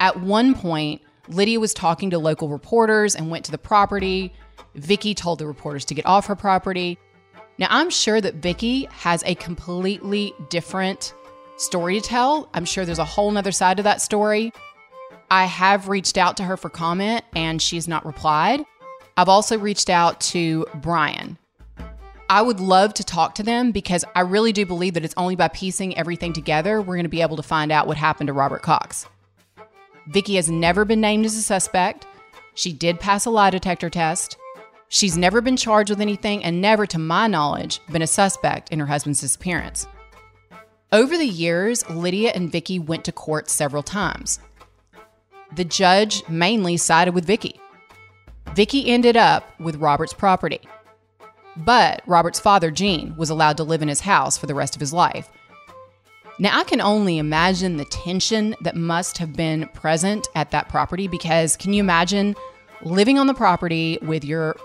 At 0.00 0.20
one 0.20 0.54
point, 0.54 1.02
Lydia 1.28 1.58
was 1.58 1.72
talking 1.72 2.10
to 2.10 2.18
local 2.18 2.48
reporters 2.48 3.14
and 3.14 3.30
went 3.30 3.44
to 3.46 3.50
the 3.50 3.58
property. 3.58 4.32
Vicky 4.74 5.14
told 5.14 5.38
the 5.38 5.46
reporters 5.46 5.84
to 5.86 5.94
get 5.94 6.06
off 6.06 6.26
her 6.26 6.36
property. 6.36 6.98
Now, 7.58 7.68
I'm 7.70 7.90
sure 7.90 8.20
that 8.20 8.36
Vicky 8.36 8.86
has 8.90 9.22
a 9.24 9.34
completely 9.36 10.34
different 10.50 11.14
story 11.56 12.00
to 12.00 12.06
tell. 12.06 12.48
I'm 12.52 12.64
sure 12.64 12.84
there's 12.84 12.98
a 12.98 13.04
whole 13.04 13.30
nother 13.30 13.52
side 13.52 13.76
to 13.76 13.82
that 13.84 14.02
story. 14.02 14.52
I 15.30 15.44
have 15.44 15.88
reached 15.88 16.18
out 16.18 16.36
to 16.38 16.44
her 16.44 16.56
for 16.56 16.68
comment 16.68 17.24
and 17.34 17.62
she's 17.62 17.88
not 17.88 18.04
replied. 18.04 18.64
I've 19.16 19.28
also 19.28 19.58
reached 19.58 19.88
out 19.88 20.20
to 20.22 20.66
Brian. 20.74 21.38
I 22.28 22.42
would 22.42 22.58
love 22.58 22.94
to 22.94 23.04
talk 23.04 23.36
to 23.36 23.42
them 23.42 23.70
because 23.70 24.04
I 24.14 24.20
really 24.20 24.52
do 24.52 24.66
believe 24.66 24.94
that 24.94 25.04
it's 25.04 25.14
only 25.16 25.36
by 25.36 25.48
piecing 25.48 25.96
everything 25.96 26.32
together 26.32 26.80
we're 26.80 26.96
going 26.96 27.04
to 27.04 27.08
be 27.08 27.22
able 27.22 27.36
to 27.36 27.42
find 27.42 27.70
out 27.70 27.86
what 27.86 27.96
happened 27.96 28.26
to 28.28 28.32
Robert 28.32 28.62
Cox. 28.62 29.06
Vicky 30.08 30.36
has 30.36 30.50
never 30.50 30.84
been 30.84 31.00
named 31.00 31.24
as 31.24 31.36
a 31.36 31.42
suspect. 31.42 32.06
She 32.54 32.72
did 32.72 33.00
pass 33.00 33.26
a 33.26 33.30
lie 33.30 33.50
detector 33.50 33.90
test. 33.90 34.36
She's 34.88 35.16
never 35.16 35.40
been 35.40 35.56
charged 35.56 35.90
with 35.90 36.00
anything 36.00 36.44
and 36.44 36.60
never, 36.60 36.86
to 36.86 36.98
my 36.98 37.26
knowledge, 37.26 37.80
been 37.90 38.02
a 38.02 38.06
suspect 38.06 38.70
in 38.70 38.78
her 38.78 38.86
husband's 38.86 39.20
disappearance. 39.20 39.86
Over 40.92 41.16
the 41.16 41.26
years, 41.26 41.88
Lydia 41.90 42.32
and 42.34 42.52
Vicky 42.52 42.78
went 42.78 43.04
to 43.06 43.12
court 43.12 43.48
several 43.48 43.82
times. 43.82 44.38
The 45.56 45.64
judge 45.64 46.22
mainly 46.28 46.76
sided 46.76 47.14
with 47.14 47.24
Vicky. 47.24 47.58
Vicky 48.54 48.88
ended 48.88 49.16
up 49.16 49.58
with 49.58 49.76
Robert's 49.76 50.12
property. 50.12 50.60
But 51.56 52.02
Robert's 52.06 52.38
father, 52.38 52.70
Gene, 52.70 53.16
was 53.16 53.30
allowed 53.30 53.56
to 53.56 53.64
live 53.64 53.82
in 53.82 53.88
his 53.88 54.00
house 54.00 54.36
for 54.36 54.46
the 54.46 54.54
rest 54.54 54.76
of 54.76 54.80
his 54.80 54.92
life. 54.92 55.28
Now, 56.38 56.58
I 56.58 56.64
can 56.64 56.80
only 56.80 57.18
imagine 57.18 57.76
the 57.76 57.84
tension 57.84 58.56
that 58.62 58.74
must 58.74 59.18
have 59.18 59.34
been 59.34 59.68
present 59.68 60.26
at 60.34 60.50
that 60.50 60.68
property 60.68 61.06
because 61.06 61.56
can 61.56 61.72
you 61.72 61.80
imagine 61.80 62.34
living 62.82 63.18
on 63.18 63.28
the 63.28 63.34
property 63.34 63.98
with 64.02 64.24
your 64.24 64.56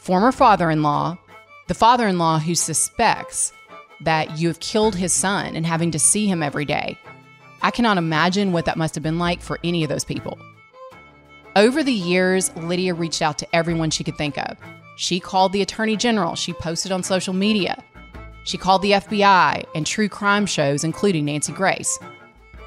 former 0.00 0.30
father 0.30 0.70
in 0.70 0.84
law, 0.84 1.18
the 1.66 1.74
father 1.74 2.06
in 2.06 2.16
law 2.18 2.38
who 2.38 2.54
suspects 2.54 3.52
that 4.02 4.38
you 4.38 4.46
have 4.46 4.60
killed 4.60 4.94
his 4.94 5.12
son 5.12 5.56
and 5.56 5.66
having 5.66 5.90
to 5.90 5.98
see 5.98 6.26
him 6.26 6.44
every 6.44 6.64
day? 6.64 6.96
I 7.60 7.72
cannot 7.72 7.98
imagine 7.98 8.52
what 8.52 8.66
that 8.66 8.76
must 8.76 8.94
have 8.94 9.02
been 9.02 9.18
like 9.18 9.42
for 9.42 9.58
any 9.64 9.82
of 9.82 9.88
those 9.88 10.04
people. 10.04 10.38
Over 11.56 11.82
the 11.82 11.92
years, 11.92 12.54
Lydia 12.54 12.94
reached 12.94 13.22
out 13.22 13.38
to 13.38 13.56
everyone 13.56 13.90
she 13.90 14.04
could 14.04 14.16
think 14.16 14.38
of. 14.38 14.56
She 14.96 15.18
called 15.18 15.52
the 15.52 15.62
attorney 15.62 15.96
general, 15.96 16.36
she 16.36 16.52
posted 16.52 16.92
on 16.92 17.02
social 17.02 17.34
media. 17.34 17.82
She 18.46 18.56
called 18.56 18.80
the 18.80 18.92
FBI 18.92 19.66
and 19.74 19.84
true 19.84 20.08
crime 20.08 20.46
shows, 20.46 20.84
including 20.84 21.24
Nancy 21.24 21.52
Grace. 21.52 21.98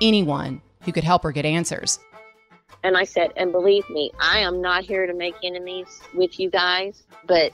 Anyone 0.02 0.62
who 0.82 0.92
could 0.92 1.06
help 1.06 1.24
her 1.24 1.32
get 1.32 1.46
answers. 1.46 2.00
And 2.84 2.98
I 2.98 3.06
said, 3.06 3.32
and 3.38 3.54
believe 3.54 3.90
me, 3.90 4.12
I 4.20 4.40
am 4.40 4.62
not 4.62 4.84
here 4.84 5.08
to 5.08 5.14
make 5.14 5.36
enemies 5.42 6.02
with 6.14 6.38
you 6.38 6.50
guys, 6.50 7.04
but 7.26 7.54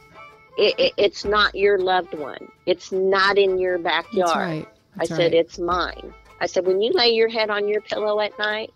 it, 0.58 0.80
it, 0.80 0.94
it's 0.98 1.24
not 1.24 1.54
your 1.54 1.78
loved 1.78 2.16
one. 2.16 2.52
It's 2.66 2.92
not 2.92 3.38
in 3.38 3.60
your 3.60 3.78
backyard. 3.78 4.28
That's 4.28 4.36
right. 4.36 4.68
That's 4.96 5.12
I 5.12 5.16
said, 5.16 5.32
right. 5.34 5.34
it's 5.34 5.60
mine. 5.60 6.14
I 6.42 6.48
said, 6.48 6.66
when 6.66 6.82
you 6.82 6.92
lay 6.94 7.10
your 7.10 7.30
head 7.30 7.52
on 7.52 7.68
your 7.68 7.82
pillow 7.82 8.20
at 8.22 8.38
night, 8.40 8.74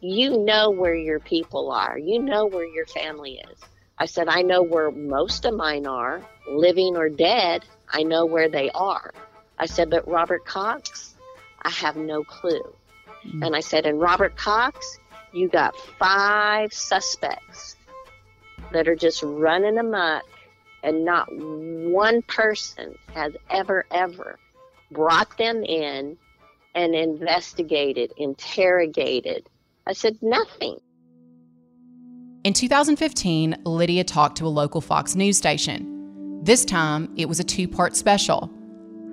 you 0.00 0.38
know 0.38 0.70
where 0.70 0.94
your 0.94 1.18
people 1.18 1.72
are. 1.72 1.98
You 1.98 2.22
know 2.22 2.46
where 2.46 2.66
your 2.66 2.86
family 2.86 3.42
is. 3.50 3.58
I 3.98 4.06
said, 4.06 4.28
I 4.28 4.42
know 4.42 4.62
where 4.62 4.90
most 4.90 5.44
of 5.44 5.54
mine 5.54 5.86
are, 5.86 6.20
living 6.48 6.96
or 6.96 7.08
dead. 7.08 7.64
I 7.94 8.02
know 8.02 8.26
where 8.26 8.48
they 8.48 8.70
are. 8.70 9.14
I 9.56 9.66
said, 9.66 9.88
but 9.88 10.06
Robert 10.08 10.44
Cox, 10.44 11.14
I 11.62 11.70
have 11.70 11.94
no 11.94 12.24
clue. 12.24 12.74
Hmm. 13.22 13.44
And 13.44 13.56
I 13.56 13.60
said, 13.60 13.86
and 13.86 14.00
Robert 14.00 14.36
Cox, 14.36 14.98
you 15.32 15.48
got 15.48 15.76
five 15.98 16.72
suspects 16.72 17.76
that 18.72 18.88
are 18.88 18.96
just 18.96 19.22
running 19.22 19.78
amok, 19.78 20.24
and 20.82 21.04
not 21.04 21.28
one 21.32 22.20
person 22.22 22.96
has 23.14 23.32
ever, 23.48 23.86
ever 23.92 24.40
brought 24.90 25.38
them 25.38 25.62
in 25.62 26.16
and 26.74 26.94
investigated, 26.96 28.12
interrogated. 28.16 29.48
I 29.86 29.92
said, 29.92 30.18
nothing. 30.20 30.78
In 32.42 32.54
2015, 32.54 33.58
Lydia 33.64 34.02
talked 34.02 34.36
to 34.38 34.46
a 34.46 34.48
local 34.48 34.80
Fox 34.80 35.14
News 35.14 35.38
station. 35.38 35.93
This 36.44 36.66
time, 36.66 37.10
it 37.16 37.26
was 37.26 37.40
a 37.40 37.44
two 37.44 37.66
part 37.66 37.96
special. 37.96 38.50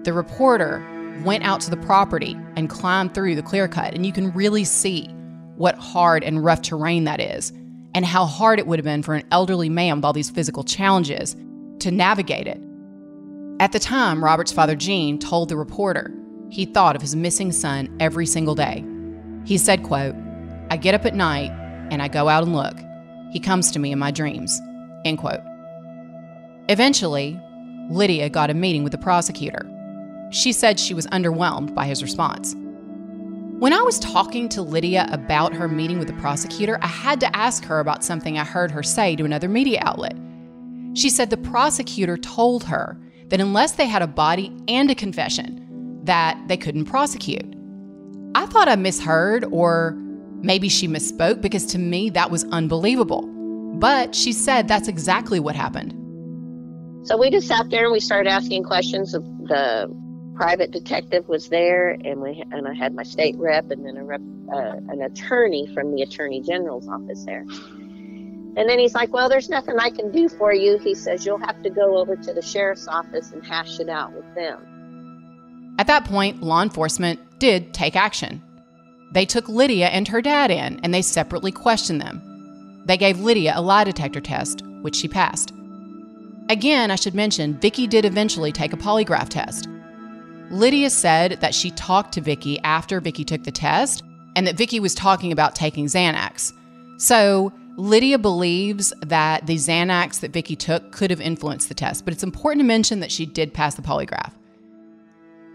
The 0.04 0.12
reporter 0.12 0.86
went 1.24 1.46
out 1.46 1.62
to 1.62 1.70
the 1.70 1.78
property 1.78 2.36
and 2.58 2.70
climbed 2.70 3.14
through 3.14 3.36
the 3.36 3.42
clear 3.42 3.70
cut, 3.70 3.94
and 3.94 4.06
you 4.06 4.12
can 4.12 4.34
really 4.34 4.66
see 4.66 5.06
what 5.56 5.76
hard 5.76 6.26
and 6.26 6.44
rough 6.44 6.62
terrain 6.62 7.06
that 7.06 7.22
is, 7.22 7.52
and 7.96 8.06
how 8.06 8.26
hard 8.26 8.60
it 8.60 8.68
would 8.68 8.80
have 8.80 8.84
been 8.84 9.02
for 9.02 9.16
an 9.16 9.26
elderly 9.32 9.70
man 9.70 9.96
with 9.96 10.04
all 10.04 10.12
these 10.12 10.30
physical 10.30 10.66
challenges 10.66 11.38
to 11.80 11.90
navigate 11.90 12.48
it. 12.48 12.60
At 13.62 13.72
the 13.72 13.80
time, 13.80 14.22
Robert's 14.22 14.52
father, 14.52 14.76
Gene, 14.76 15.18
told 15.18 15.48
the 15.48 15.56
reporter 15.56 16.14
he 16.50 16.66
thought 16.66 16.98
of 16.98 17.02
his 17.02 17.16
missing 17.16 17.54
son 17.54 17.96
every 18.02 18.26
single 18.26 18.56
day. 18.56 18.84
He 19.46 19.58
said, 19.58 19.84
quote, 19.84 20.16
I 20.70 20.76
get 20.76 20.96
up 20.96 21.06
at 21.06 21.16
night 21.16 21.52
and 21.92 22.02
I 22.02 22.10
go 22.10 22.28
out 22.28 22.44
and 22.44 22.54
look. 22.54 22.78
He 23.32 23.40
comes 23.40 23.72
to 23.72 23.80
me 23.80 23.94
in 23.94 24.00
my 24.00 24.12
dreams. 24.12 24.60
End 25.06 25.18
quote. 25.18 25.40
Eventually, 26.70 27.40
Lydia 27.90 28.30
got 28.30 28.50
a 28.50 28.54
meeting 28.54 28.84
with 28.84 28.92
the 28.92 28.98
prosecutor. 28.98 29.68
She 30.32 30.54
said 30.54 30.80
she 30.80 30.94
was 30.94 31.08
underwhelmed 31.08 31.74
by 31.74 31.86
his 31.86 32.02
response. 32.02 32.56
When 33.60 33.74
I 33.74 33.82
was 33.82 34.00
talking 34.00 34.50
to 34.50 34.62
Lydia 34.62 35.08
about 35.12 35.54
her 35.54 35.68
meeting 35.68 36.00
with 36.00 36.08
the 36.08 36.16
prosecutor, 36.16 36.80
I 36.82 36.88
had 36.88 37.20
to 37.20 37.36
ask 37.36 37.64
her 37.66 37.80
about 37.80 38.04
something 38.04 38.40
I 38.40 38.44
heard 38.44 38.72
her 38.72 38.82
say 38.82 39.16
to 39.18 39.26
another 39.26 39.50
media 39.50 39.80
outlet. 39.84 40.16
She 40.94 41.10
said 41.10 41.30
the 41.30 41.38
prosecutor 41.38 42.18
told 42.18 42.64
her 42.64 42.98
that 43.28 43.40
unless 43.40 43.74
they 43.74 43.88
had 43.88 44.02
a 44.02 44.08
body 44.08 44.56
and 44.68 44.90
a 44.90 44.96
confession, 44.96 46.02
that 46.06 46.40
they 46.48 46.58
couldn't 46.58 46.86
prosecute. 46.86 47.56
I 48.34 48.46
thought 48.48 48.68
I 48.68 48.76
misheard, 48.76 49.46
or 49.52 49.96
maybe 50.42 50.70
she 50.70 50.88
misspoke 50.88 51.42
because 51.42 51.66
to 51.68 51.78
me 51.78 52.10
that 52.12 52.32
was 52.32 52.46
unbelievable. 52.46 53.28
But 53.76 54.16
she 54.16 54.34
said 54.34 54.68
that's 54.68 54.88
exactly 54.88 55.40
what 55.40 55.56
happened. 55.56 55.96
So 57.04 57.18
we 57.18 57.32
just 57.32 57.48
sat 57.48 57.70
there 57.70 57.86
and 57.86 57.92
we 57.92 58.00
started 58.00 58.30
asking 58.30 58.64
questions. 58.64 59.14
The 59.14 59.94
private 60.36 60.72
detective 60.72 61.28
was 61.28 61.50
there, 61.50 61.92
and 61.92 62.22
we 62.22 62.44
and 62.52 62.68
I 62.68 62.74
had 62.74 62.94
my 62.94 63.04
state 63.04 63.36
rep, 63.38 63.72
and 63.72 63.86
then 63.86 63.98
a 63.98 64.04
rep, 64.04 64.22
uh, 64.54 64.76
an 64.90 65.02
attorney 65.02 65.68
from 65.74 65.96
the 65.96 66.04
attorney 66.04 66.42
general's 66.42 66.88
office 66.88 67.26
there. 67.26 67.42
And 67.42 68.70
then 68.70 68.80
he's 68.80 68.94
like, 68.94 69.14
"Well, 69.14 69.30
there's 69.30 69.50
nothing 69.50 69.78
I 69.80 69.90
can 69.90 70.12
do 70.12 70.30
for 70.30 70.54
you." 70.54 70.78
He 70.78 70.94
says, 70.94 71.26
"You'll 71.26 71.40
have 71.40 71.62
to 71.64 71.70
go 71.70 71.98
over 71.98 72.16
to 72.16 72.34
the 72.34 72.42
sheriff's 72.42 72.88
office 72.88 73.32
and 73.32 73.46
hash 73.46 73.80
it 73.80 73.90
out 73.90 74.14
with 74.14 74.36
them." 74.36 75.76
At 75.80 75.88
that 75.88 76.06
point, 76.06 76.44
law 76.44 76.62
enforcement 76.62 77.20
did 77.40 77.74
take 77.74 77.96
action. 77.96 78.44
They 79.14 79.26
took 79.26 79.50
Lydia 79.50 79.88
and 79.88 80.08
her 80.08 80.22
dad 80.22 80.52
in 80.52 80.80
and 80.84 80.94
they 80.94 81.02
separately 81.02 81.52
questioned 81.52 82.00
them. 82.00 82.22
They 82.86 82.98
gave 82.98 83.20
Lydia 83.20 83.54
a 83.56 83.62
lie 83.62 83.84
detector 83.84 84.22
test, 84.22 84.64
which 84.82 84.96
she 84.96 85.08
passed. 85.08 85.54
Again, 86.52 86.92
I 86.92 86.96
should 86.96 87.16
mention, 87.16 87.58
Vicky 87.60 87.88
did 87.88 88.04
eventually 88.04 88.52
take 88.52 88.74
a 88.74 88.78
polygraph 88.78 89.30
test. 89.30 89.70
Lydia 90.50 90.90
said 90.90 91.40
that 91.40 91.56
she 91.56 91.72
talked 91.72 92.14
to 92.16 92.20
Vicky 92.20 92.60
after 92.60 93.00
Vicky 93.00 93.24
took 93.24 93.46
the 93.46 93.54
test 93.54 94.04
and 94.36 94.46
that 94.46 94.58
Vicky 94.58 94.82
was 94.82 94.94
talking 94.94 95.32
about 95.32 95.56
taking 95.56 95.86
Xanax. 95.86 96.52
So, 96.98 97.54
Lydia 97.78 98.20
believes 98.20 98.94
that 99.00 99.48
the 99.48 99.56
Xanax 99.56 100.20
that 100.20 100.34
Vicky 100.34 100.58
took 100.58 100.92
could 100.92 101.10
have 101.10 101.22
influenced 101.22 101.70
the 101.70 101.74
test, 101.74 102.04
but 102.04 102.14
it's 102.14 102.22
important 102.22 102.60
to 102.60 102.68
mention 102.68 103.00
that 103.00 103.14
she 103.14 103.26
did 103.26 103.54
pass 103.54 103.76
the 103.76 103.82
polygraph. 103.82 104.34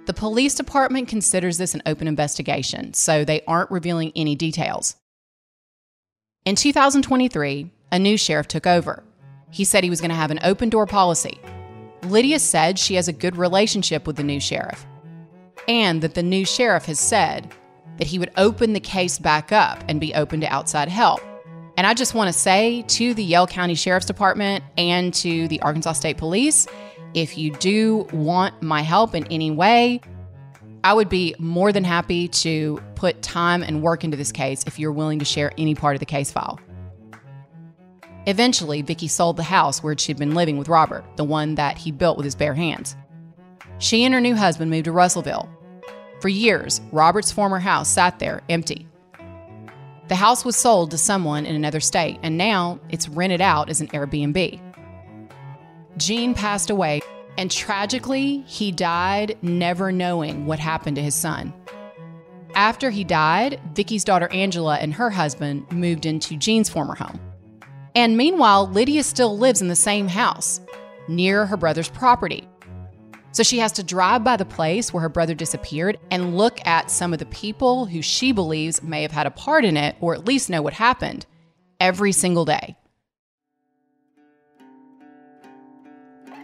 The 0.06 0.14
police 0.14 0.54
department 0.54 1.08
considers 1.08 1.58
this 1.58 1.74
an 1.74 1.82
open 1.84 2.08
investigation, 2.08 2.94
so 2.94 3.22
they 3.22 3.42
aren't 3.46 3.70
revealing 3.70 4.12
any 4.16 4.34
details. 4.34 4.96
In 6.46 6.54
2023, 6.54 7.70
a 7.92 7.98
new 7.98 8.16
sheriff 8.16 8.48
took 8.48 8.66
over. 8.66 9.02
He 9.56 9.64
said 9.64 9.82
he 9.82 9.88
was 9.88 10.02
going 10.02 10.10
to 10.10 10.14
have 10.14 10.30
an 10.30 10.40
open 10.44 10.68
door 10.68 10.84
policy. 10.84 11.40
Lydia 12.02 12.38
said 12.38 12.78
she 12.78 12.94
has 12.96 13.08
a 13.08 13.12
good 13.12 13.36
relationship 13.36 14.06
with 14.06 14.16
the 14.16 14.22
new 14.22 14.38
sheriff, 14.38 14.84
and 15.66 16.02
that 16.02 16.12
the 16.12 16.22
new 16.22 16.44
sheriff 16.44 16.84
has 16.84 17.00
said 17.00 17.50
that 17.96 18.06
he 18.06 18.18
would 18.18 18.30
open 18.36 18.74
the 18.74 18.80
case 18.80 19.18
back 19.18 19.52
up 19.52 19.82
and 19.88 19.98
be 19.98 20.12
open 20.12 20.42
to 20.42 20.46
outside 20.48 20.90
help. 20.90 21.22
And 21.78 21.86
I 21.86 21.94
just 21.94 22.12
want 22.12 22.28
to 22.28 22.38
say 22.38 22.82
to 22.82 23.14
the 23.14 23.24
Yell 23.24 23.46
County 23.46 23.74
Sheriff's 23.74 24.04
Department 24.04 24.62
and 24.76 25.14
to 25.14 25.48
the 25.48 25.62
Arkansas 25.62 25.94
State 25.94 26.18
Police 26.18 26.66
if 27.14 27.38
you 27.38 27.50
do 27.52 28.06
want 28.12 28.60
my 28.60 28.82
help 28.82 29.14
in 29.14 29.26
any 29.28 29.50
way, 29.50 30.02
I 30.84 30.92
would 30.92 31.08
be 31.08 31.34
more 31.38 31.72
than 31.72 31.82
happy 31.82 32.28
to 32.28 32.78
put 32.94 33.22
time 33.22 33.62
and 33.62 33.80
work 33.80 34.04
into 34.04 34.18
this 34.18 34.32
case 34.32 34.64
if 34.66 34.78
you're 34.78 34.92
willing 34.92 35.18
to 35.20 35.24
share 35.24 35.50
any 35.56 35.74
part 35.74 35.96
of 35.96 36.00
the 36.00 36.06
case 36.06 36.30
file. 36.30 36.60
Eventually, 38.26 38.82
Vicky 38.82 39.06
sold 39.06 39.36
the 39.36 39.44
house 39.44 39.82
where 39.82 39.96
she'd 39.96 40.18
been 40.18 40.34
living 40.34 40.58
with 40.58 40.68
Robert, 40.68 41.04
the 41.16 41.24
one 41.24 41.54
that 41.54 41.78
he 41.78 41.92
built 41.92 42.16
with 42.16 42.24
his 42.24 42.34
bare 42.34 42.54
hands. 42.54 42.96
She 43.78 44.04
and 44.04 44.12
her 44.12 44.20
new 44.20 44.34
husband 44.34 44.70
moved 44.70 44.86
to 44.86 44.92
Russellville. 44.92 45.48
For 46.20 46.28
years, 46.28 46.80
Robert's 46.90 47.30
former 47.30 47.60
house 47.60 47.88
sat 47.88 48.18
there 48.18 48.42
empty. 48.48 48.88
The 50.08 50.16
house 50.16 50.44
was 50.44 50.56
sold 50.56 50.90
to 50.90 50.98
someone 50.98 51.46
in 51.46 51.54
another 51.54 51.80
state, 51.80 52.18
and 52.22 52.36
now 52.36 52.80
it's 52.88 53.08
rented 53.08 53.40
out 53.40 53.68
as 53.68 53.80
an 53.80 53.88
Airbnb. 53.88 54.60
Gene 55.96 56.34
passed 56.34 56.70
away, 56.70 57.02
and 57.38 57.50
tragically, 57.50 58.42
he 58.46 58.72
died 58.72 59.36
never 59.42 59.92
knowing 59.92 60.46
what 60.46 60.58
happened 60.58 60.96
to 60.96 61.02
his 61.02 61.14
son. 61.14 61.52
After 62.54 62.90
he 62.90 63.04
died, 63.04 63.60
Vicky's 63.74 64.04
daughter 64.04 64.28
Angela 64.32 64.76
and 64.76 64.94
her 64.94 65.10
husband 65.10 65.70
moved 65.70 66.06
into 66.06 66.36
Gene's 66.36 66.68
former 66.68 66.94
home. 66.94 67.20
And 67.96 68.16
meanwhile, 68.16 68.68
Lydia 68.68 69.02
still 69.02 69.38
lives 69.38 69.62
in 69.62 69.68
the 69.68 69.74
same 69.74 70.06
house, 70.06 70.60
near 71.08 71.46
her 71.46 71.56
brother's 71.56 71.88
property. 71.88 72.46
So 73.32 73.42
she 73.42 73.58
has 73.58 73.72
to 73.72 73.82
drive 73.82 74.22
by 74.22 74.36
the 74.36 74.44
place 74.44 74.92
where 74.92 75.00
her 75.00 75.08
brother 75.08 75.34
disappeared 75.34 75.98
and 76.10 76.36
look 76.36 76.64
at 76.66 76.90
some 76.90 77.14
of 77.14 77.18
the 77.18 77.26
people 77.26 77.86
who 77.86 78.02
she 78.02 78.32
believes 78.32 78.82
may 78.82 79.00
have 79.00 79.12
had 79.12 79.26
a 79.26 79.30
part 79.30 79.64
in 79.64 79.78
it 79.78 79.96
or 80.00 80.14
at 80.14 80.26
least 80.26 80.50
know 80.50 80.60
what 80.60 80.74
happened 80.74 81.24
every 81.80 82.12
single 82.12 82.44
day. 82.44 82.76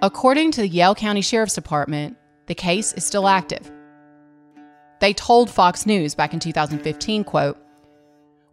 According 0.00 0.53
to 0.53 0.62
the 0.62 0.68
Yell 0.68 0.94
County 0.94 1.20
Sheriff's 1.20 1.55
Department, 1.55 2.16
the 2.46 2.55
case 2.55 2.94
is 2.94 3.05
still 3.05 3.28
active. 3.28 3.70
They 5.00 5.12
told 5.12 5.50
Fox 5.50 5.84
News 5.84 6.14
back 6.14 6.32
in 6.32 6.40
2015, 6.40 7.24
quote, 7.24 7.59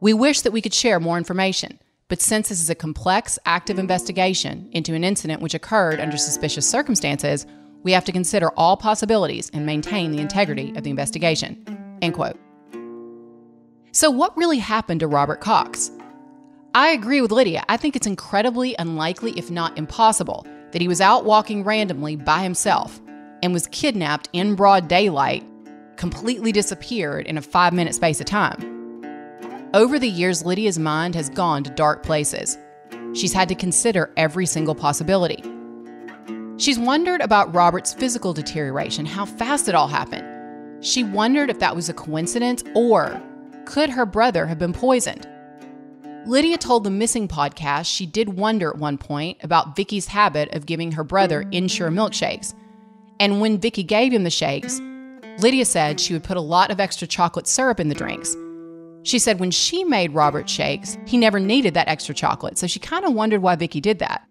"We 0.01 0.13
wish 0.13 0.41
that 0.41 0.51
we 0.51 0.61
could 0.61 0.73
share 0.73 0.99
more 0.99 1.17
information, 1.17 1.79
but 2.09 2.21
since 2.21 2.49
this 2.49 2.59
is 2.59 2.69
a 2.69 2.75
complex, 2.75 3.39
active 3.45 3.79
investigation 3.79 4.67
into 4.73 4.93
an 4.93 5.03
incident 5.03 5.41
which 5.41 5.53
occurred 5.53 5.99
under 5.99 6.17
suspicious 6.17 6.69
circumstances, 6.69 7.45
we 7.83 7.93
have 7.93 8.03
to 8.03 8.11
consider 8.11 8.49
all 8.57 8.75
possibilities 8.75 9.49
and 9.53 9.65
maintain 9.65 10.11
the 10.11 10.19
integrity 10.19 10.73
of 10.75 10.83
the 10.83 10.89
investigation." 10.89 11.97
End 12.01 12.13
quote. 12.13 12.37
So, 13.91 14.11
what 14.11 14.35
really 14.37 14.59
happened 14.59 14.99
to 14.99 15.07
Robert 15.07 15.39
Cox? 15.39 15.91
I 16.75 16.89
agree 16.89 17.21
with 17.21 17.31
Lydia. 17.31 17.63
I 17.67 17.77
think 17.77 17.95
it's 17.95 18.05
incredibly 18.05 18.75
unlikely, 18.77 19.31
if 19.37 19.49
not 19.49 19.77
impossible, 19.77 20.45
that 20.71 20.81
he 20.81 20.87
was 20.87 21.01
out 21.01 21.25
walking 21.25 21.63
randomly 21.63 22.15
by 22.15 22.43
himself 22.43 23.01
and 23.41 23.53
was 23.53 23.67
kidnapped 23.67 24.29
in 24.33 24.55
broad 24.55 24.87
daylight, 24.87 25.43
completely 25.95 26.51
disappeared 26.51 27.25
in 27.25 27.37
a 27.37 27.41
five 27.41 27.73
minute 27.73 27.95
space 27.95 28.19
of 28.19 28.27
time. 28.27 28.78
Over 29.75 29.99
the 29.99 30.09
years, 30.09 30.43
Lydia's 30.43 30.79
mind 30.79 31.13
has 31.13 31.29
gone 31.29 31.63
to 31.63 31.69
dark 31.69 32.01
places. 32.01 32.57
She's 33.13 33.33
had 33.33 33.47
to 33.49 33.55
consider 33.55 34.11
every 34.17 34.47
single 34.47 34.73
possibility. 34.73 35.43
She's 36.57 36.79
wondered 36.79 37.21
about 37.21 37.53
Robert's 37.53 37.93
physical 37.93 38.33
deterioration, 38.33 39.05
how 39.05 39.25
fast 39.25 39.69
it 39.69 39.75
all 39.75 39.87
happened. 39.87 40.83
She 40.83 41.03
wondered 41.03 41.51
if 41.51 41.59
that 41.59 41.75
was 41.75 41.87
a 41.87 41.93
coincidence 41.93 42.63
or 42.73 43.21
could 43.65 43.91
her 43.91 44.07
brother 44.07 44.47
have 44.47 44.57
been 44.57 44.73
poisoned? 44.73 45.29
Lydia 46.25 46.57
told 46.57 46.83
the 46.83 46.89
Missing 46.89 47.27
podcast 47.27 47.85
she 47.85 48.07
did 48.07 48.29
wonder 48.29 48.69
at 48.69 48.79
one 48.79 48.97
point 48.97 49.37
about 49.43 49.75
Vicky's 49.75 50.07
habit 50.07 50.51
of 50.55 50.65
giving 50.65 50.93
her 50.93 51.03
brother 51.03 51.45
Ensure 51.51 51.91
milkshakes. 51.91 52.55
And 53.19 53.39
when 53.39 53.59
Vicky 53.59 53.83
gave 53.83 54.11
him 54.13 54.23
the 54.23 54.31
shakes, 54.31 54.81
Lydia 55.37 55.65
said 55.65 55.99
she 55.99 56.13
would 56.13 56.23
put 56.23 56.37
a 56.37 56.41
lot 56.41 56.71
of 56.71 56.79
extra 56.79 57.07
chocolate 57.07 57.45
syrup 57.45 57.79
in 57.79 57.87
the 57.89 57.95
drinks. 57.95 58.35
She 59.03 59.19
said 59.19 59.39
when 59.39 59.51
she 59.51 59.83
made 59.83 60.13
Robert 60.13 60.49
shakes, 60.49 60.97
he 61.05 61.17
never 61.17 61.39
needed 61.39 61.73
that 61.73 61.87
extra 61.87 62.13
chocolate, 62.13 62.57
so 62.57 62.67
she 62.67 62.79
kind 62.79 63.05
of 63.05 63.13
wondered 63.13 63.41
why 63.41 63.55
Vicky 63.55 63.79
did 63.79 63.99
that. 63.99 64.27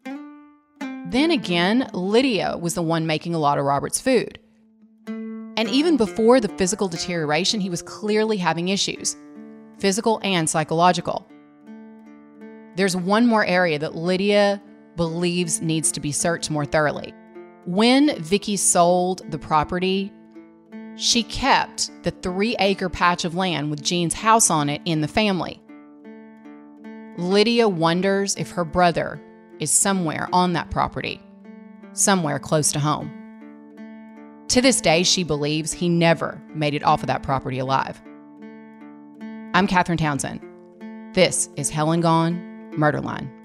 Then 1.11 1.31
again, 1.31 1.89
Lydia 1.95 2.57
was 2.59 2.75
the 2.75 2.83
one 2.83 3.07
making 3.07 3.35
a 3.35 3.39
lot 3.39 3.59
of 3.59 3.65
Robert's 3.65 4.01
food. 4.01 4.39
And 5.07 5.69
even 5.71 5.97
before 5.97 6.39
the 6.39 6.49
physical 6.49 6.87
deterioration, 6.87 7.61
he 7.61 7.71
was 7.71 7.83
clearly 7.83 8.37
having 8.37 8.69
issues 8.69 9.17
physical 9.79 10.21
and 10.25 10.51
psychological. 10.51 11.27
There's 12.77 12.97
one 12.97 13.27
more 13.27 13.45
area 13.45 13.79
that 13.79 13.95
Lydia 13.95 14.63
believes 14.97 15.63
needs 15.63 15.93
to 15.93 16.01
be 16.01 16.13
searched 16.13 16.51
more 16.51 16.65
thoroughly. 16.65 17.15
When 17.65 18.21
Vicky 18.21 18.57
sold 18.57 19.23
the 19.31 19.39
property, 19.39 20.13
she 20.99 21.23
kept 21.23 21.91
the 22.03 22.11
three 22.11 22.57
acre 22.59 22.89
patch 22.89 23.25
of 23.25 23.37
land 23.37 23.71
with 23.71 23.83
Gene's 23.83 24.15
house 24.15 24.51
on 24.51 24.69
it 24.69 24.83
in 24.85 25.01
the 25.01 25.07
family. 25.09 25.63
Lydia 27.17 27.69
wonders 27.69 28.35
if 28.35 28.51
her 28.51 28.65
brother 28.65 29.21
is 29.61 29.71
somewhere 29.71 30.29
on 30.33 30.55
that 30.55 30.71
property, 30.71 31.21
somewhere 31.93 32.41
close 32.41 32.73
to 32.73 32.81
home. 32.81 33.13
To 34.49 34.61
this 34.61 34.81
day, 34.81 35.05
she 35.05 35.23
believes 35.23 35.73
he 35.73 35.89
never 35.89 36.43
made 36.53 36.75
it 36.75 36.83
off 36.83 37.03
of 37.03 37.07
that 37.07 37.23
property 37.23 37.61
alive. 37.61 38.01
I'm 39.55 39.69
Catherine 39.69 39.99
Townsend. 39.99 40.41
This 41.15 41.49
is 41.55 41.71
Hell 41.71 41.93
and 41.93 42.03
Gone 42.03 42.73
Murderline. 42.77 43.38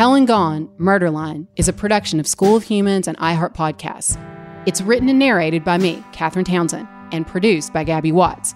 Hell 0.00 0.14
and 0.14 0.26
Gone, 0.26 0.66
Murderline 0.78 1.46
is 1.56 1.68
a 1.68 1.74
production 1.74 2.20
of 2.20 2.26
School 2.26 2.56
of 2.56 2.62
Humans 2.62 3.06
and 3.06 3.18
iHeart 3.18 3.54
Podcasts. 3.54 4.16
It's 4.64 4.80
written 4.80 5.10
and 5.10 5.18
narrated 5.18 5.62
by 5.62 5.76
me, 5.76 6.02
Catherine 6.12 6.46
Townsend, 6.46 6.88
and 7.12 7.26
produced 7.26 7.74
by 7.74 7.84
Gabby 7.84 8.10
Watts. 8.10 8.54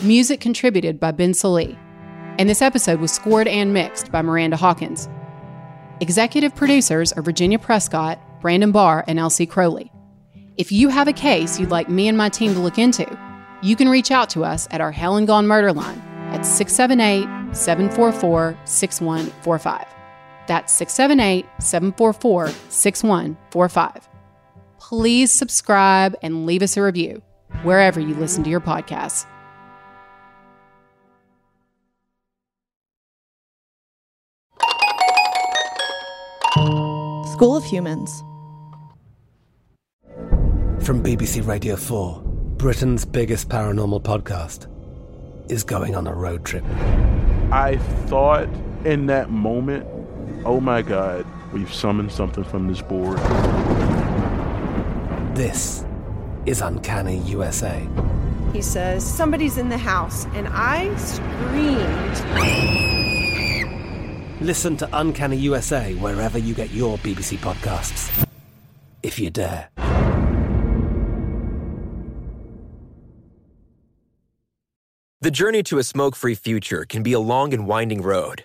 Music 0.00 0.40
contributed 0.40 1.00
by 1.00 1.10
Ben 1.10 1.34
Salee. 1.34 1.76
And 2.38 2.48
this 2.48 2.62
episode 2.62 3.00
was 3.00 3.10
scored 3.10 3.48
and 3.48 3.74
mixed 3.74 4.12
by 4.12 4.22
Miranda 4.22 4.56
Hawkins. 4.56 5.08
Executive 6.00 6.54
producers 6.54 7.12
are 7.14 7.22
Virginia 7.22 7.58
Prescott, 7.58 8.20
Brandon 8.40 8.70
Barr, 8.70 9.02
and 9.08 9.18
Elsie 9.18 9.44
Crowley. 9.44 9.90
If 10.56 10.70
you 10.70 10.88
have 10.90 11.08
a 11.08 11.12
case 11.12 11.58
you'd 11.58 11.70
like 11.70 11.88
me 11.88 12.06
and 12.06 12.16
my 12.16 12.28
team 12.28 12.54
to 12.54 12.60
look 12.60 12.78
into, 12.78 13.08
you 13.60 13.74
can 13.74 13.88
reach 13.88 14.12
out 14.12 14.30
to 14.30 14.44
us 14.44 14.68
at 14.70 14.80
our 14.80 14.92
Hell 14.92 15.16
and 15.16 15.26
Gone 15.26 15.48
Murder 15.48 15.72
line 15.72 15.98
at 16.30 16.46
678 16.46 17.56
744 17.56 18.56
6145. 18.64 19.95
That's 20.46 20.72
678 20.72 21.46
744 21.60 22.48
6145. 22.68 24.08
Please 24.78 25.32
subscribe 25.32 26.16
and 26.22 26.46
leave 26.46 26.62
us 26.62 26.76
a 26.76 26.82
review 26.82 27.22
wherever 27.62 28.00
you 28.00 28.14
listen 28.14 28.44
to 28.44 28.50
your 28.50 28.60
podcasts. 28.60 29.26
School 37.32 37.56
of 37.56 37.64
Humans. 37.64 38.22
From 40.86 41.02
BBC 41.02 41.46
Radio 41.46 41.76
4, 41.76 42.22
Britain's 42.56 43.04
biggest 43.04 43.48
paranormal 43.48 44.02
podcast 44.02 44.68
is 45.50 45.64
going 45.64 45.94
on 45.96 46.06
a 46.06 46.14
road 46.14 46.44
trip. 46.44 46.64
I 47.50 47.78
thought 48.06 48.48
in 48.84 49.06
that 49.06 49.30
moment, 49.30 49.86
oh 50.46 50.60
my 50.60 50.80
God, 50.80 51.26
we've 51.52 51.74
summoned 51.74 52.12
something 52.12 52.44
from 52.44 52.68
this 52.68 52.80
board. 52.80 53.18
This 55.36 55.84
is 56.46 56.60
Uncanny 56.60 57.18
USA. 57.18 57.86
He 58.52 58.62
says, 58.62 59.04
Somebody's 59.04 59.58
in 59.58 59.68
the 59.68 59.76
house, 59.76 60.24
and 60.26 60.46
I 60.50 60.94
screamed. 60.96 62.22
Listen 64.40 64.76
to 64.76 64.88
Uncanny 64.92 65.36
USA 65.38 65.94
wherever 65.94 66.38
you 66.38 66.54
get 66.54 66.70
your 66.70 66.96
BBC 66.98 67.38
podcasts, 67.38 68.26
if 69.02 69.18
you 69.18 69.30
dare. 69.30 69.68
The 75.22 75.30
journey 75.32 75.64
to 75.64 75.78
a 75.78 75.82
smoke 75.82 76.14
free 76.14 76.36
future 76.36 76.84
can 76.84 77.02
be 77.02 77.12
a 77.12 77.18
long 77.18 77.52
and 77.52 77.66
winding 77.66 78.00
road, 78.00 78.44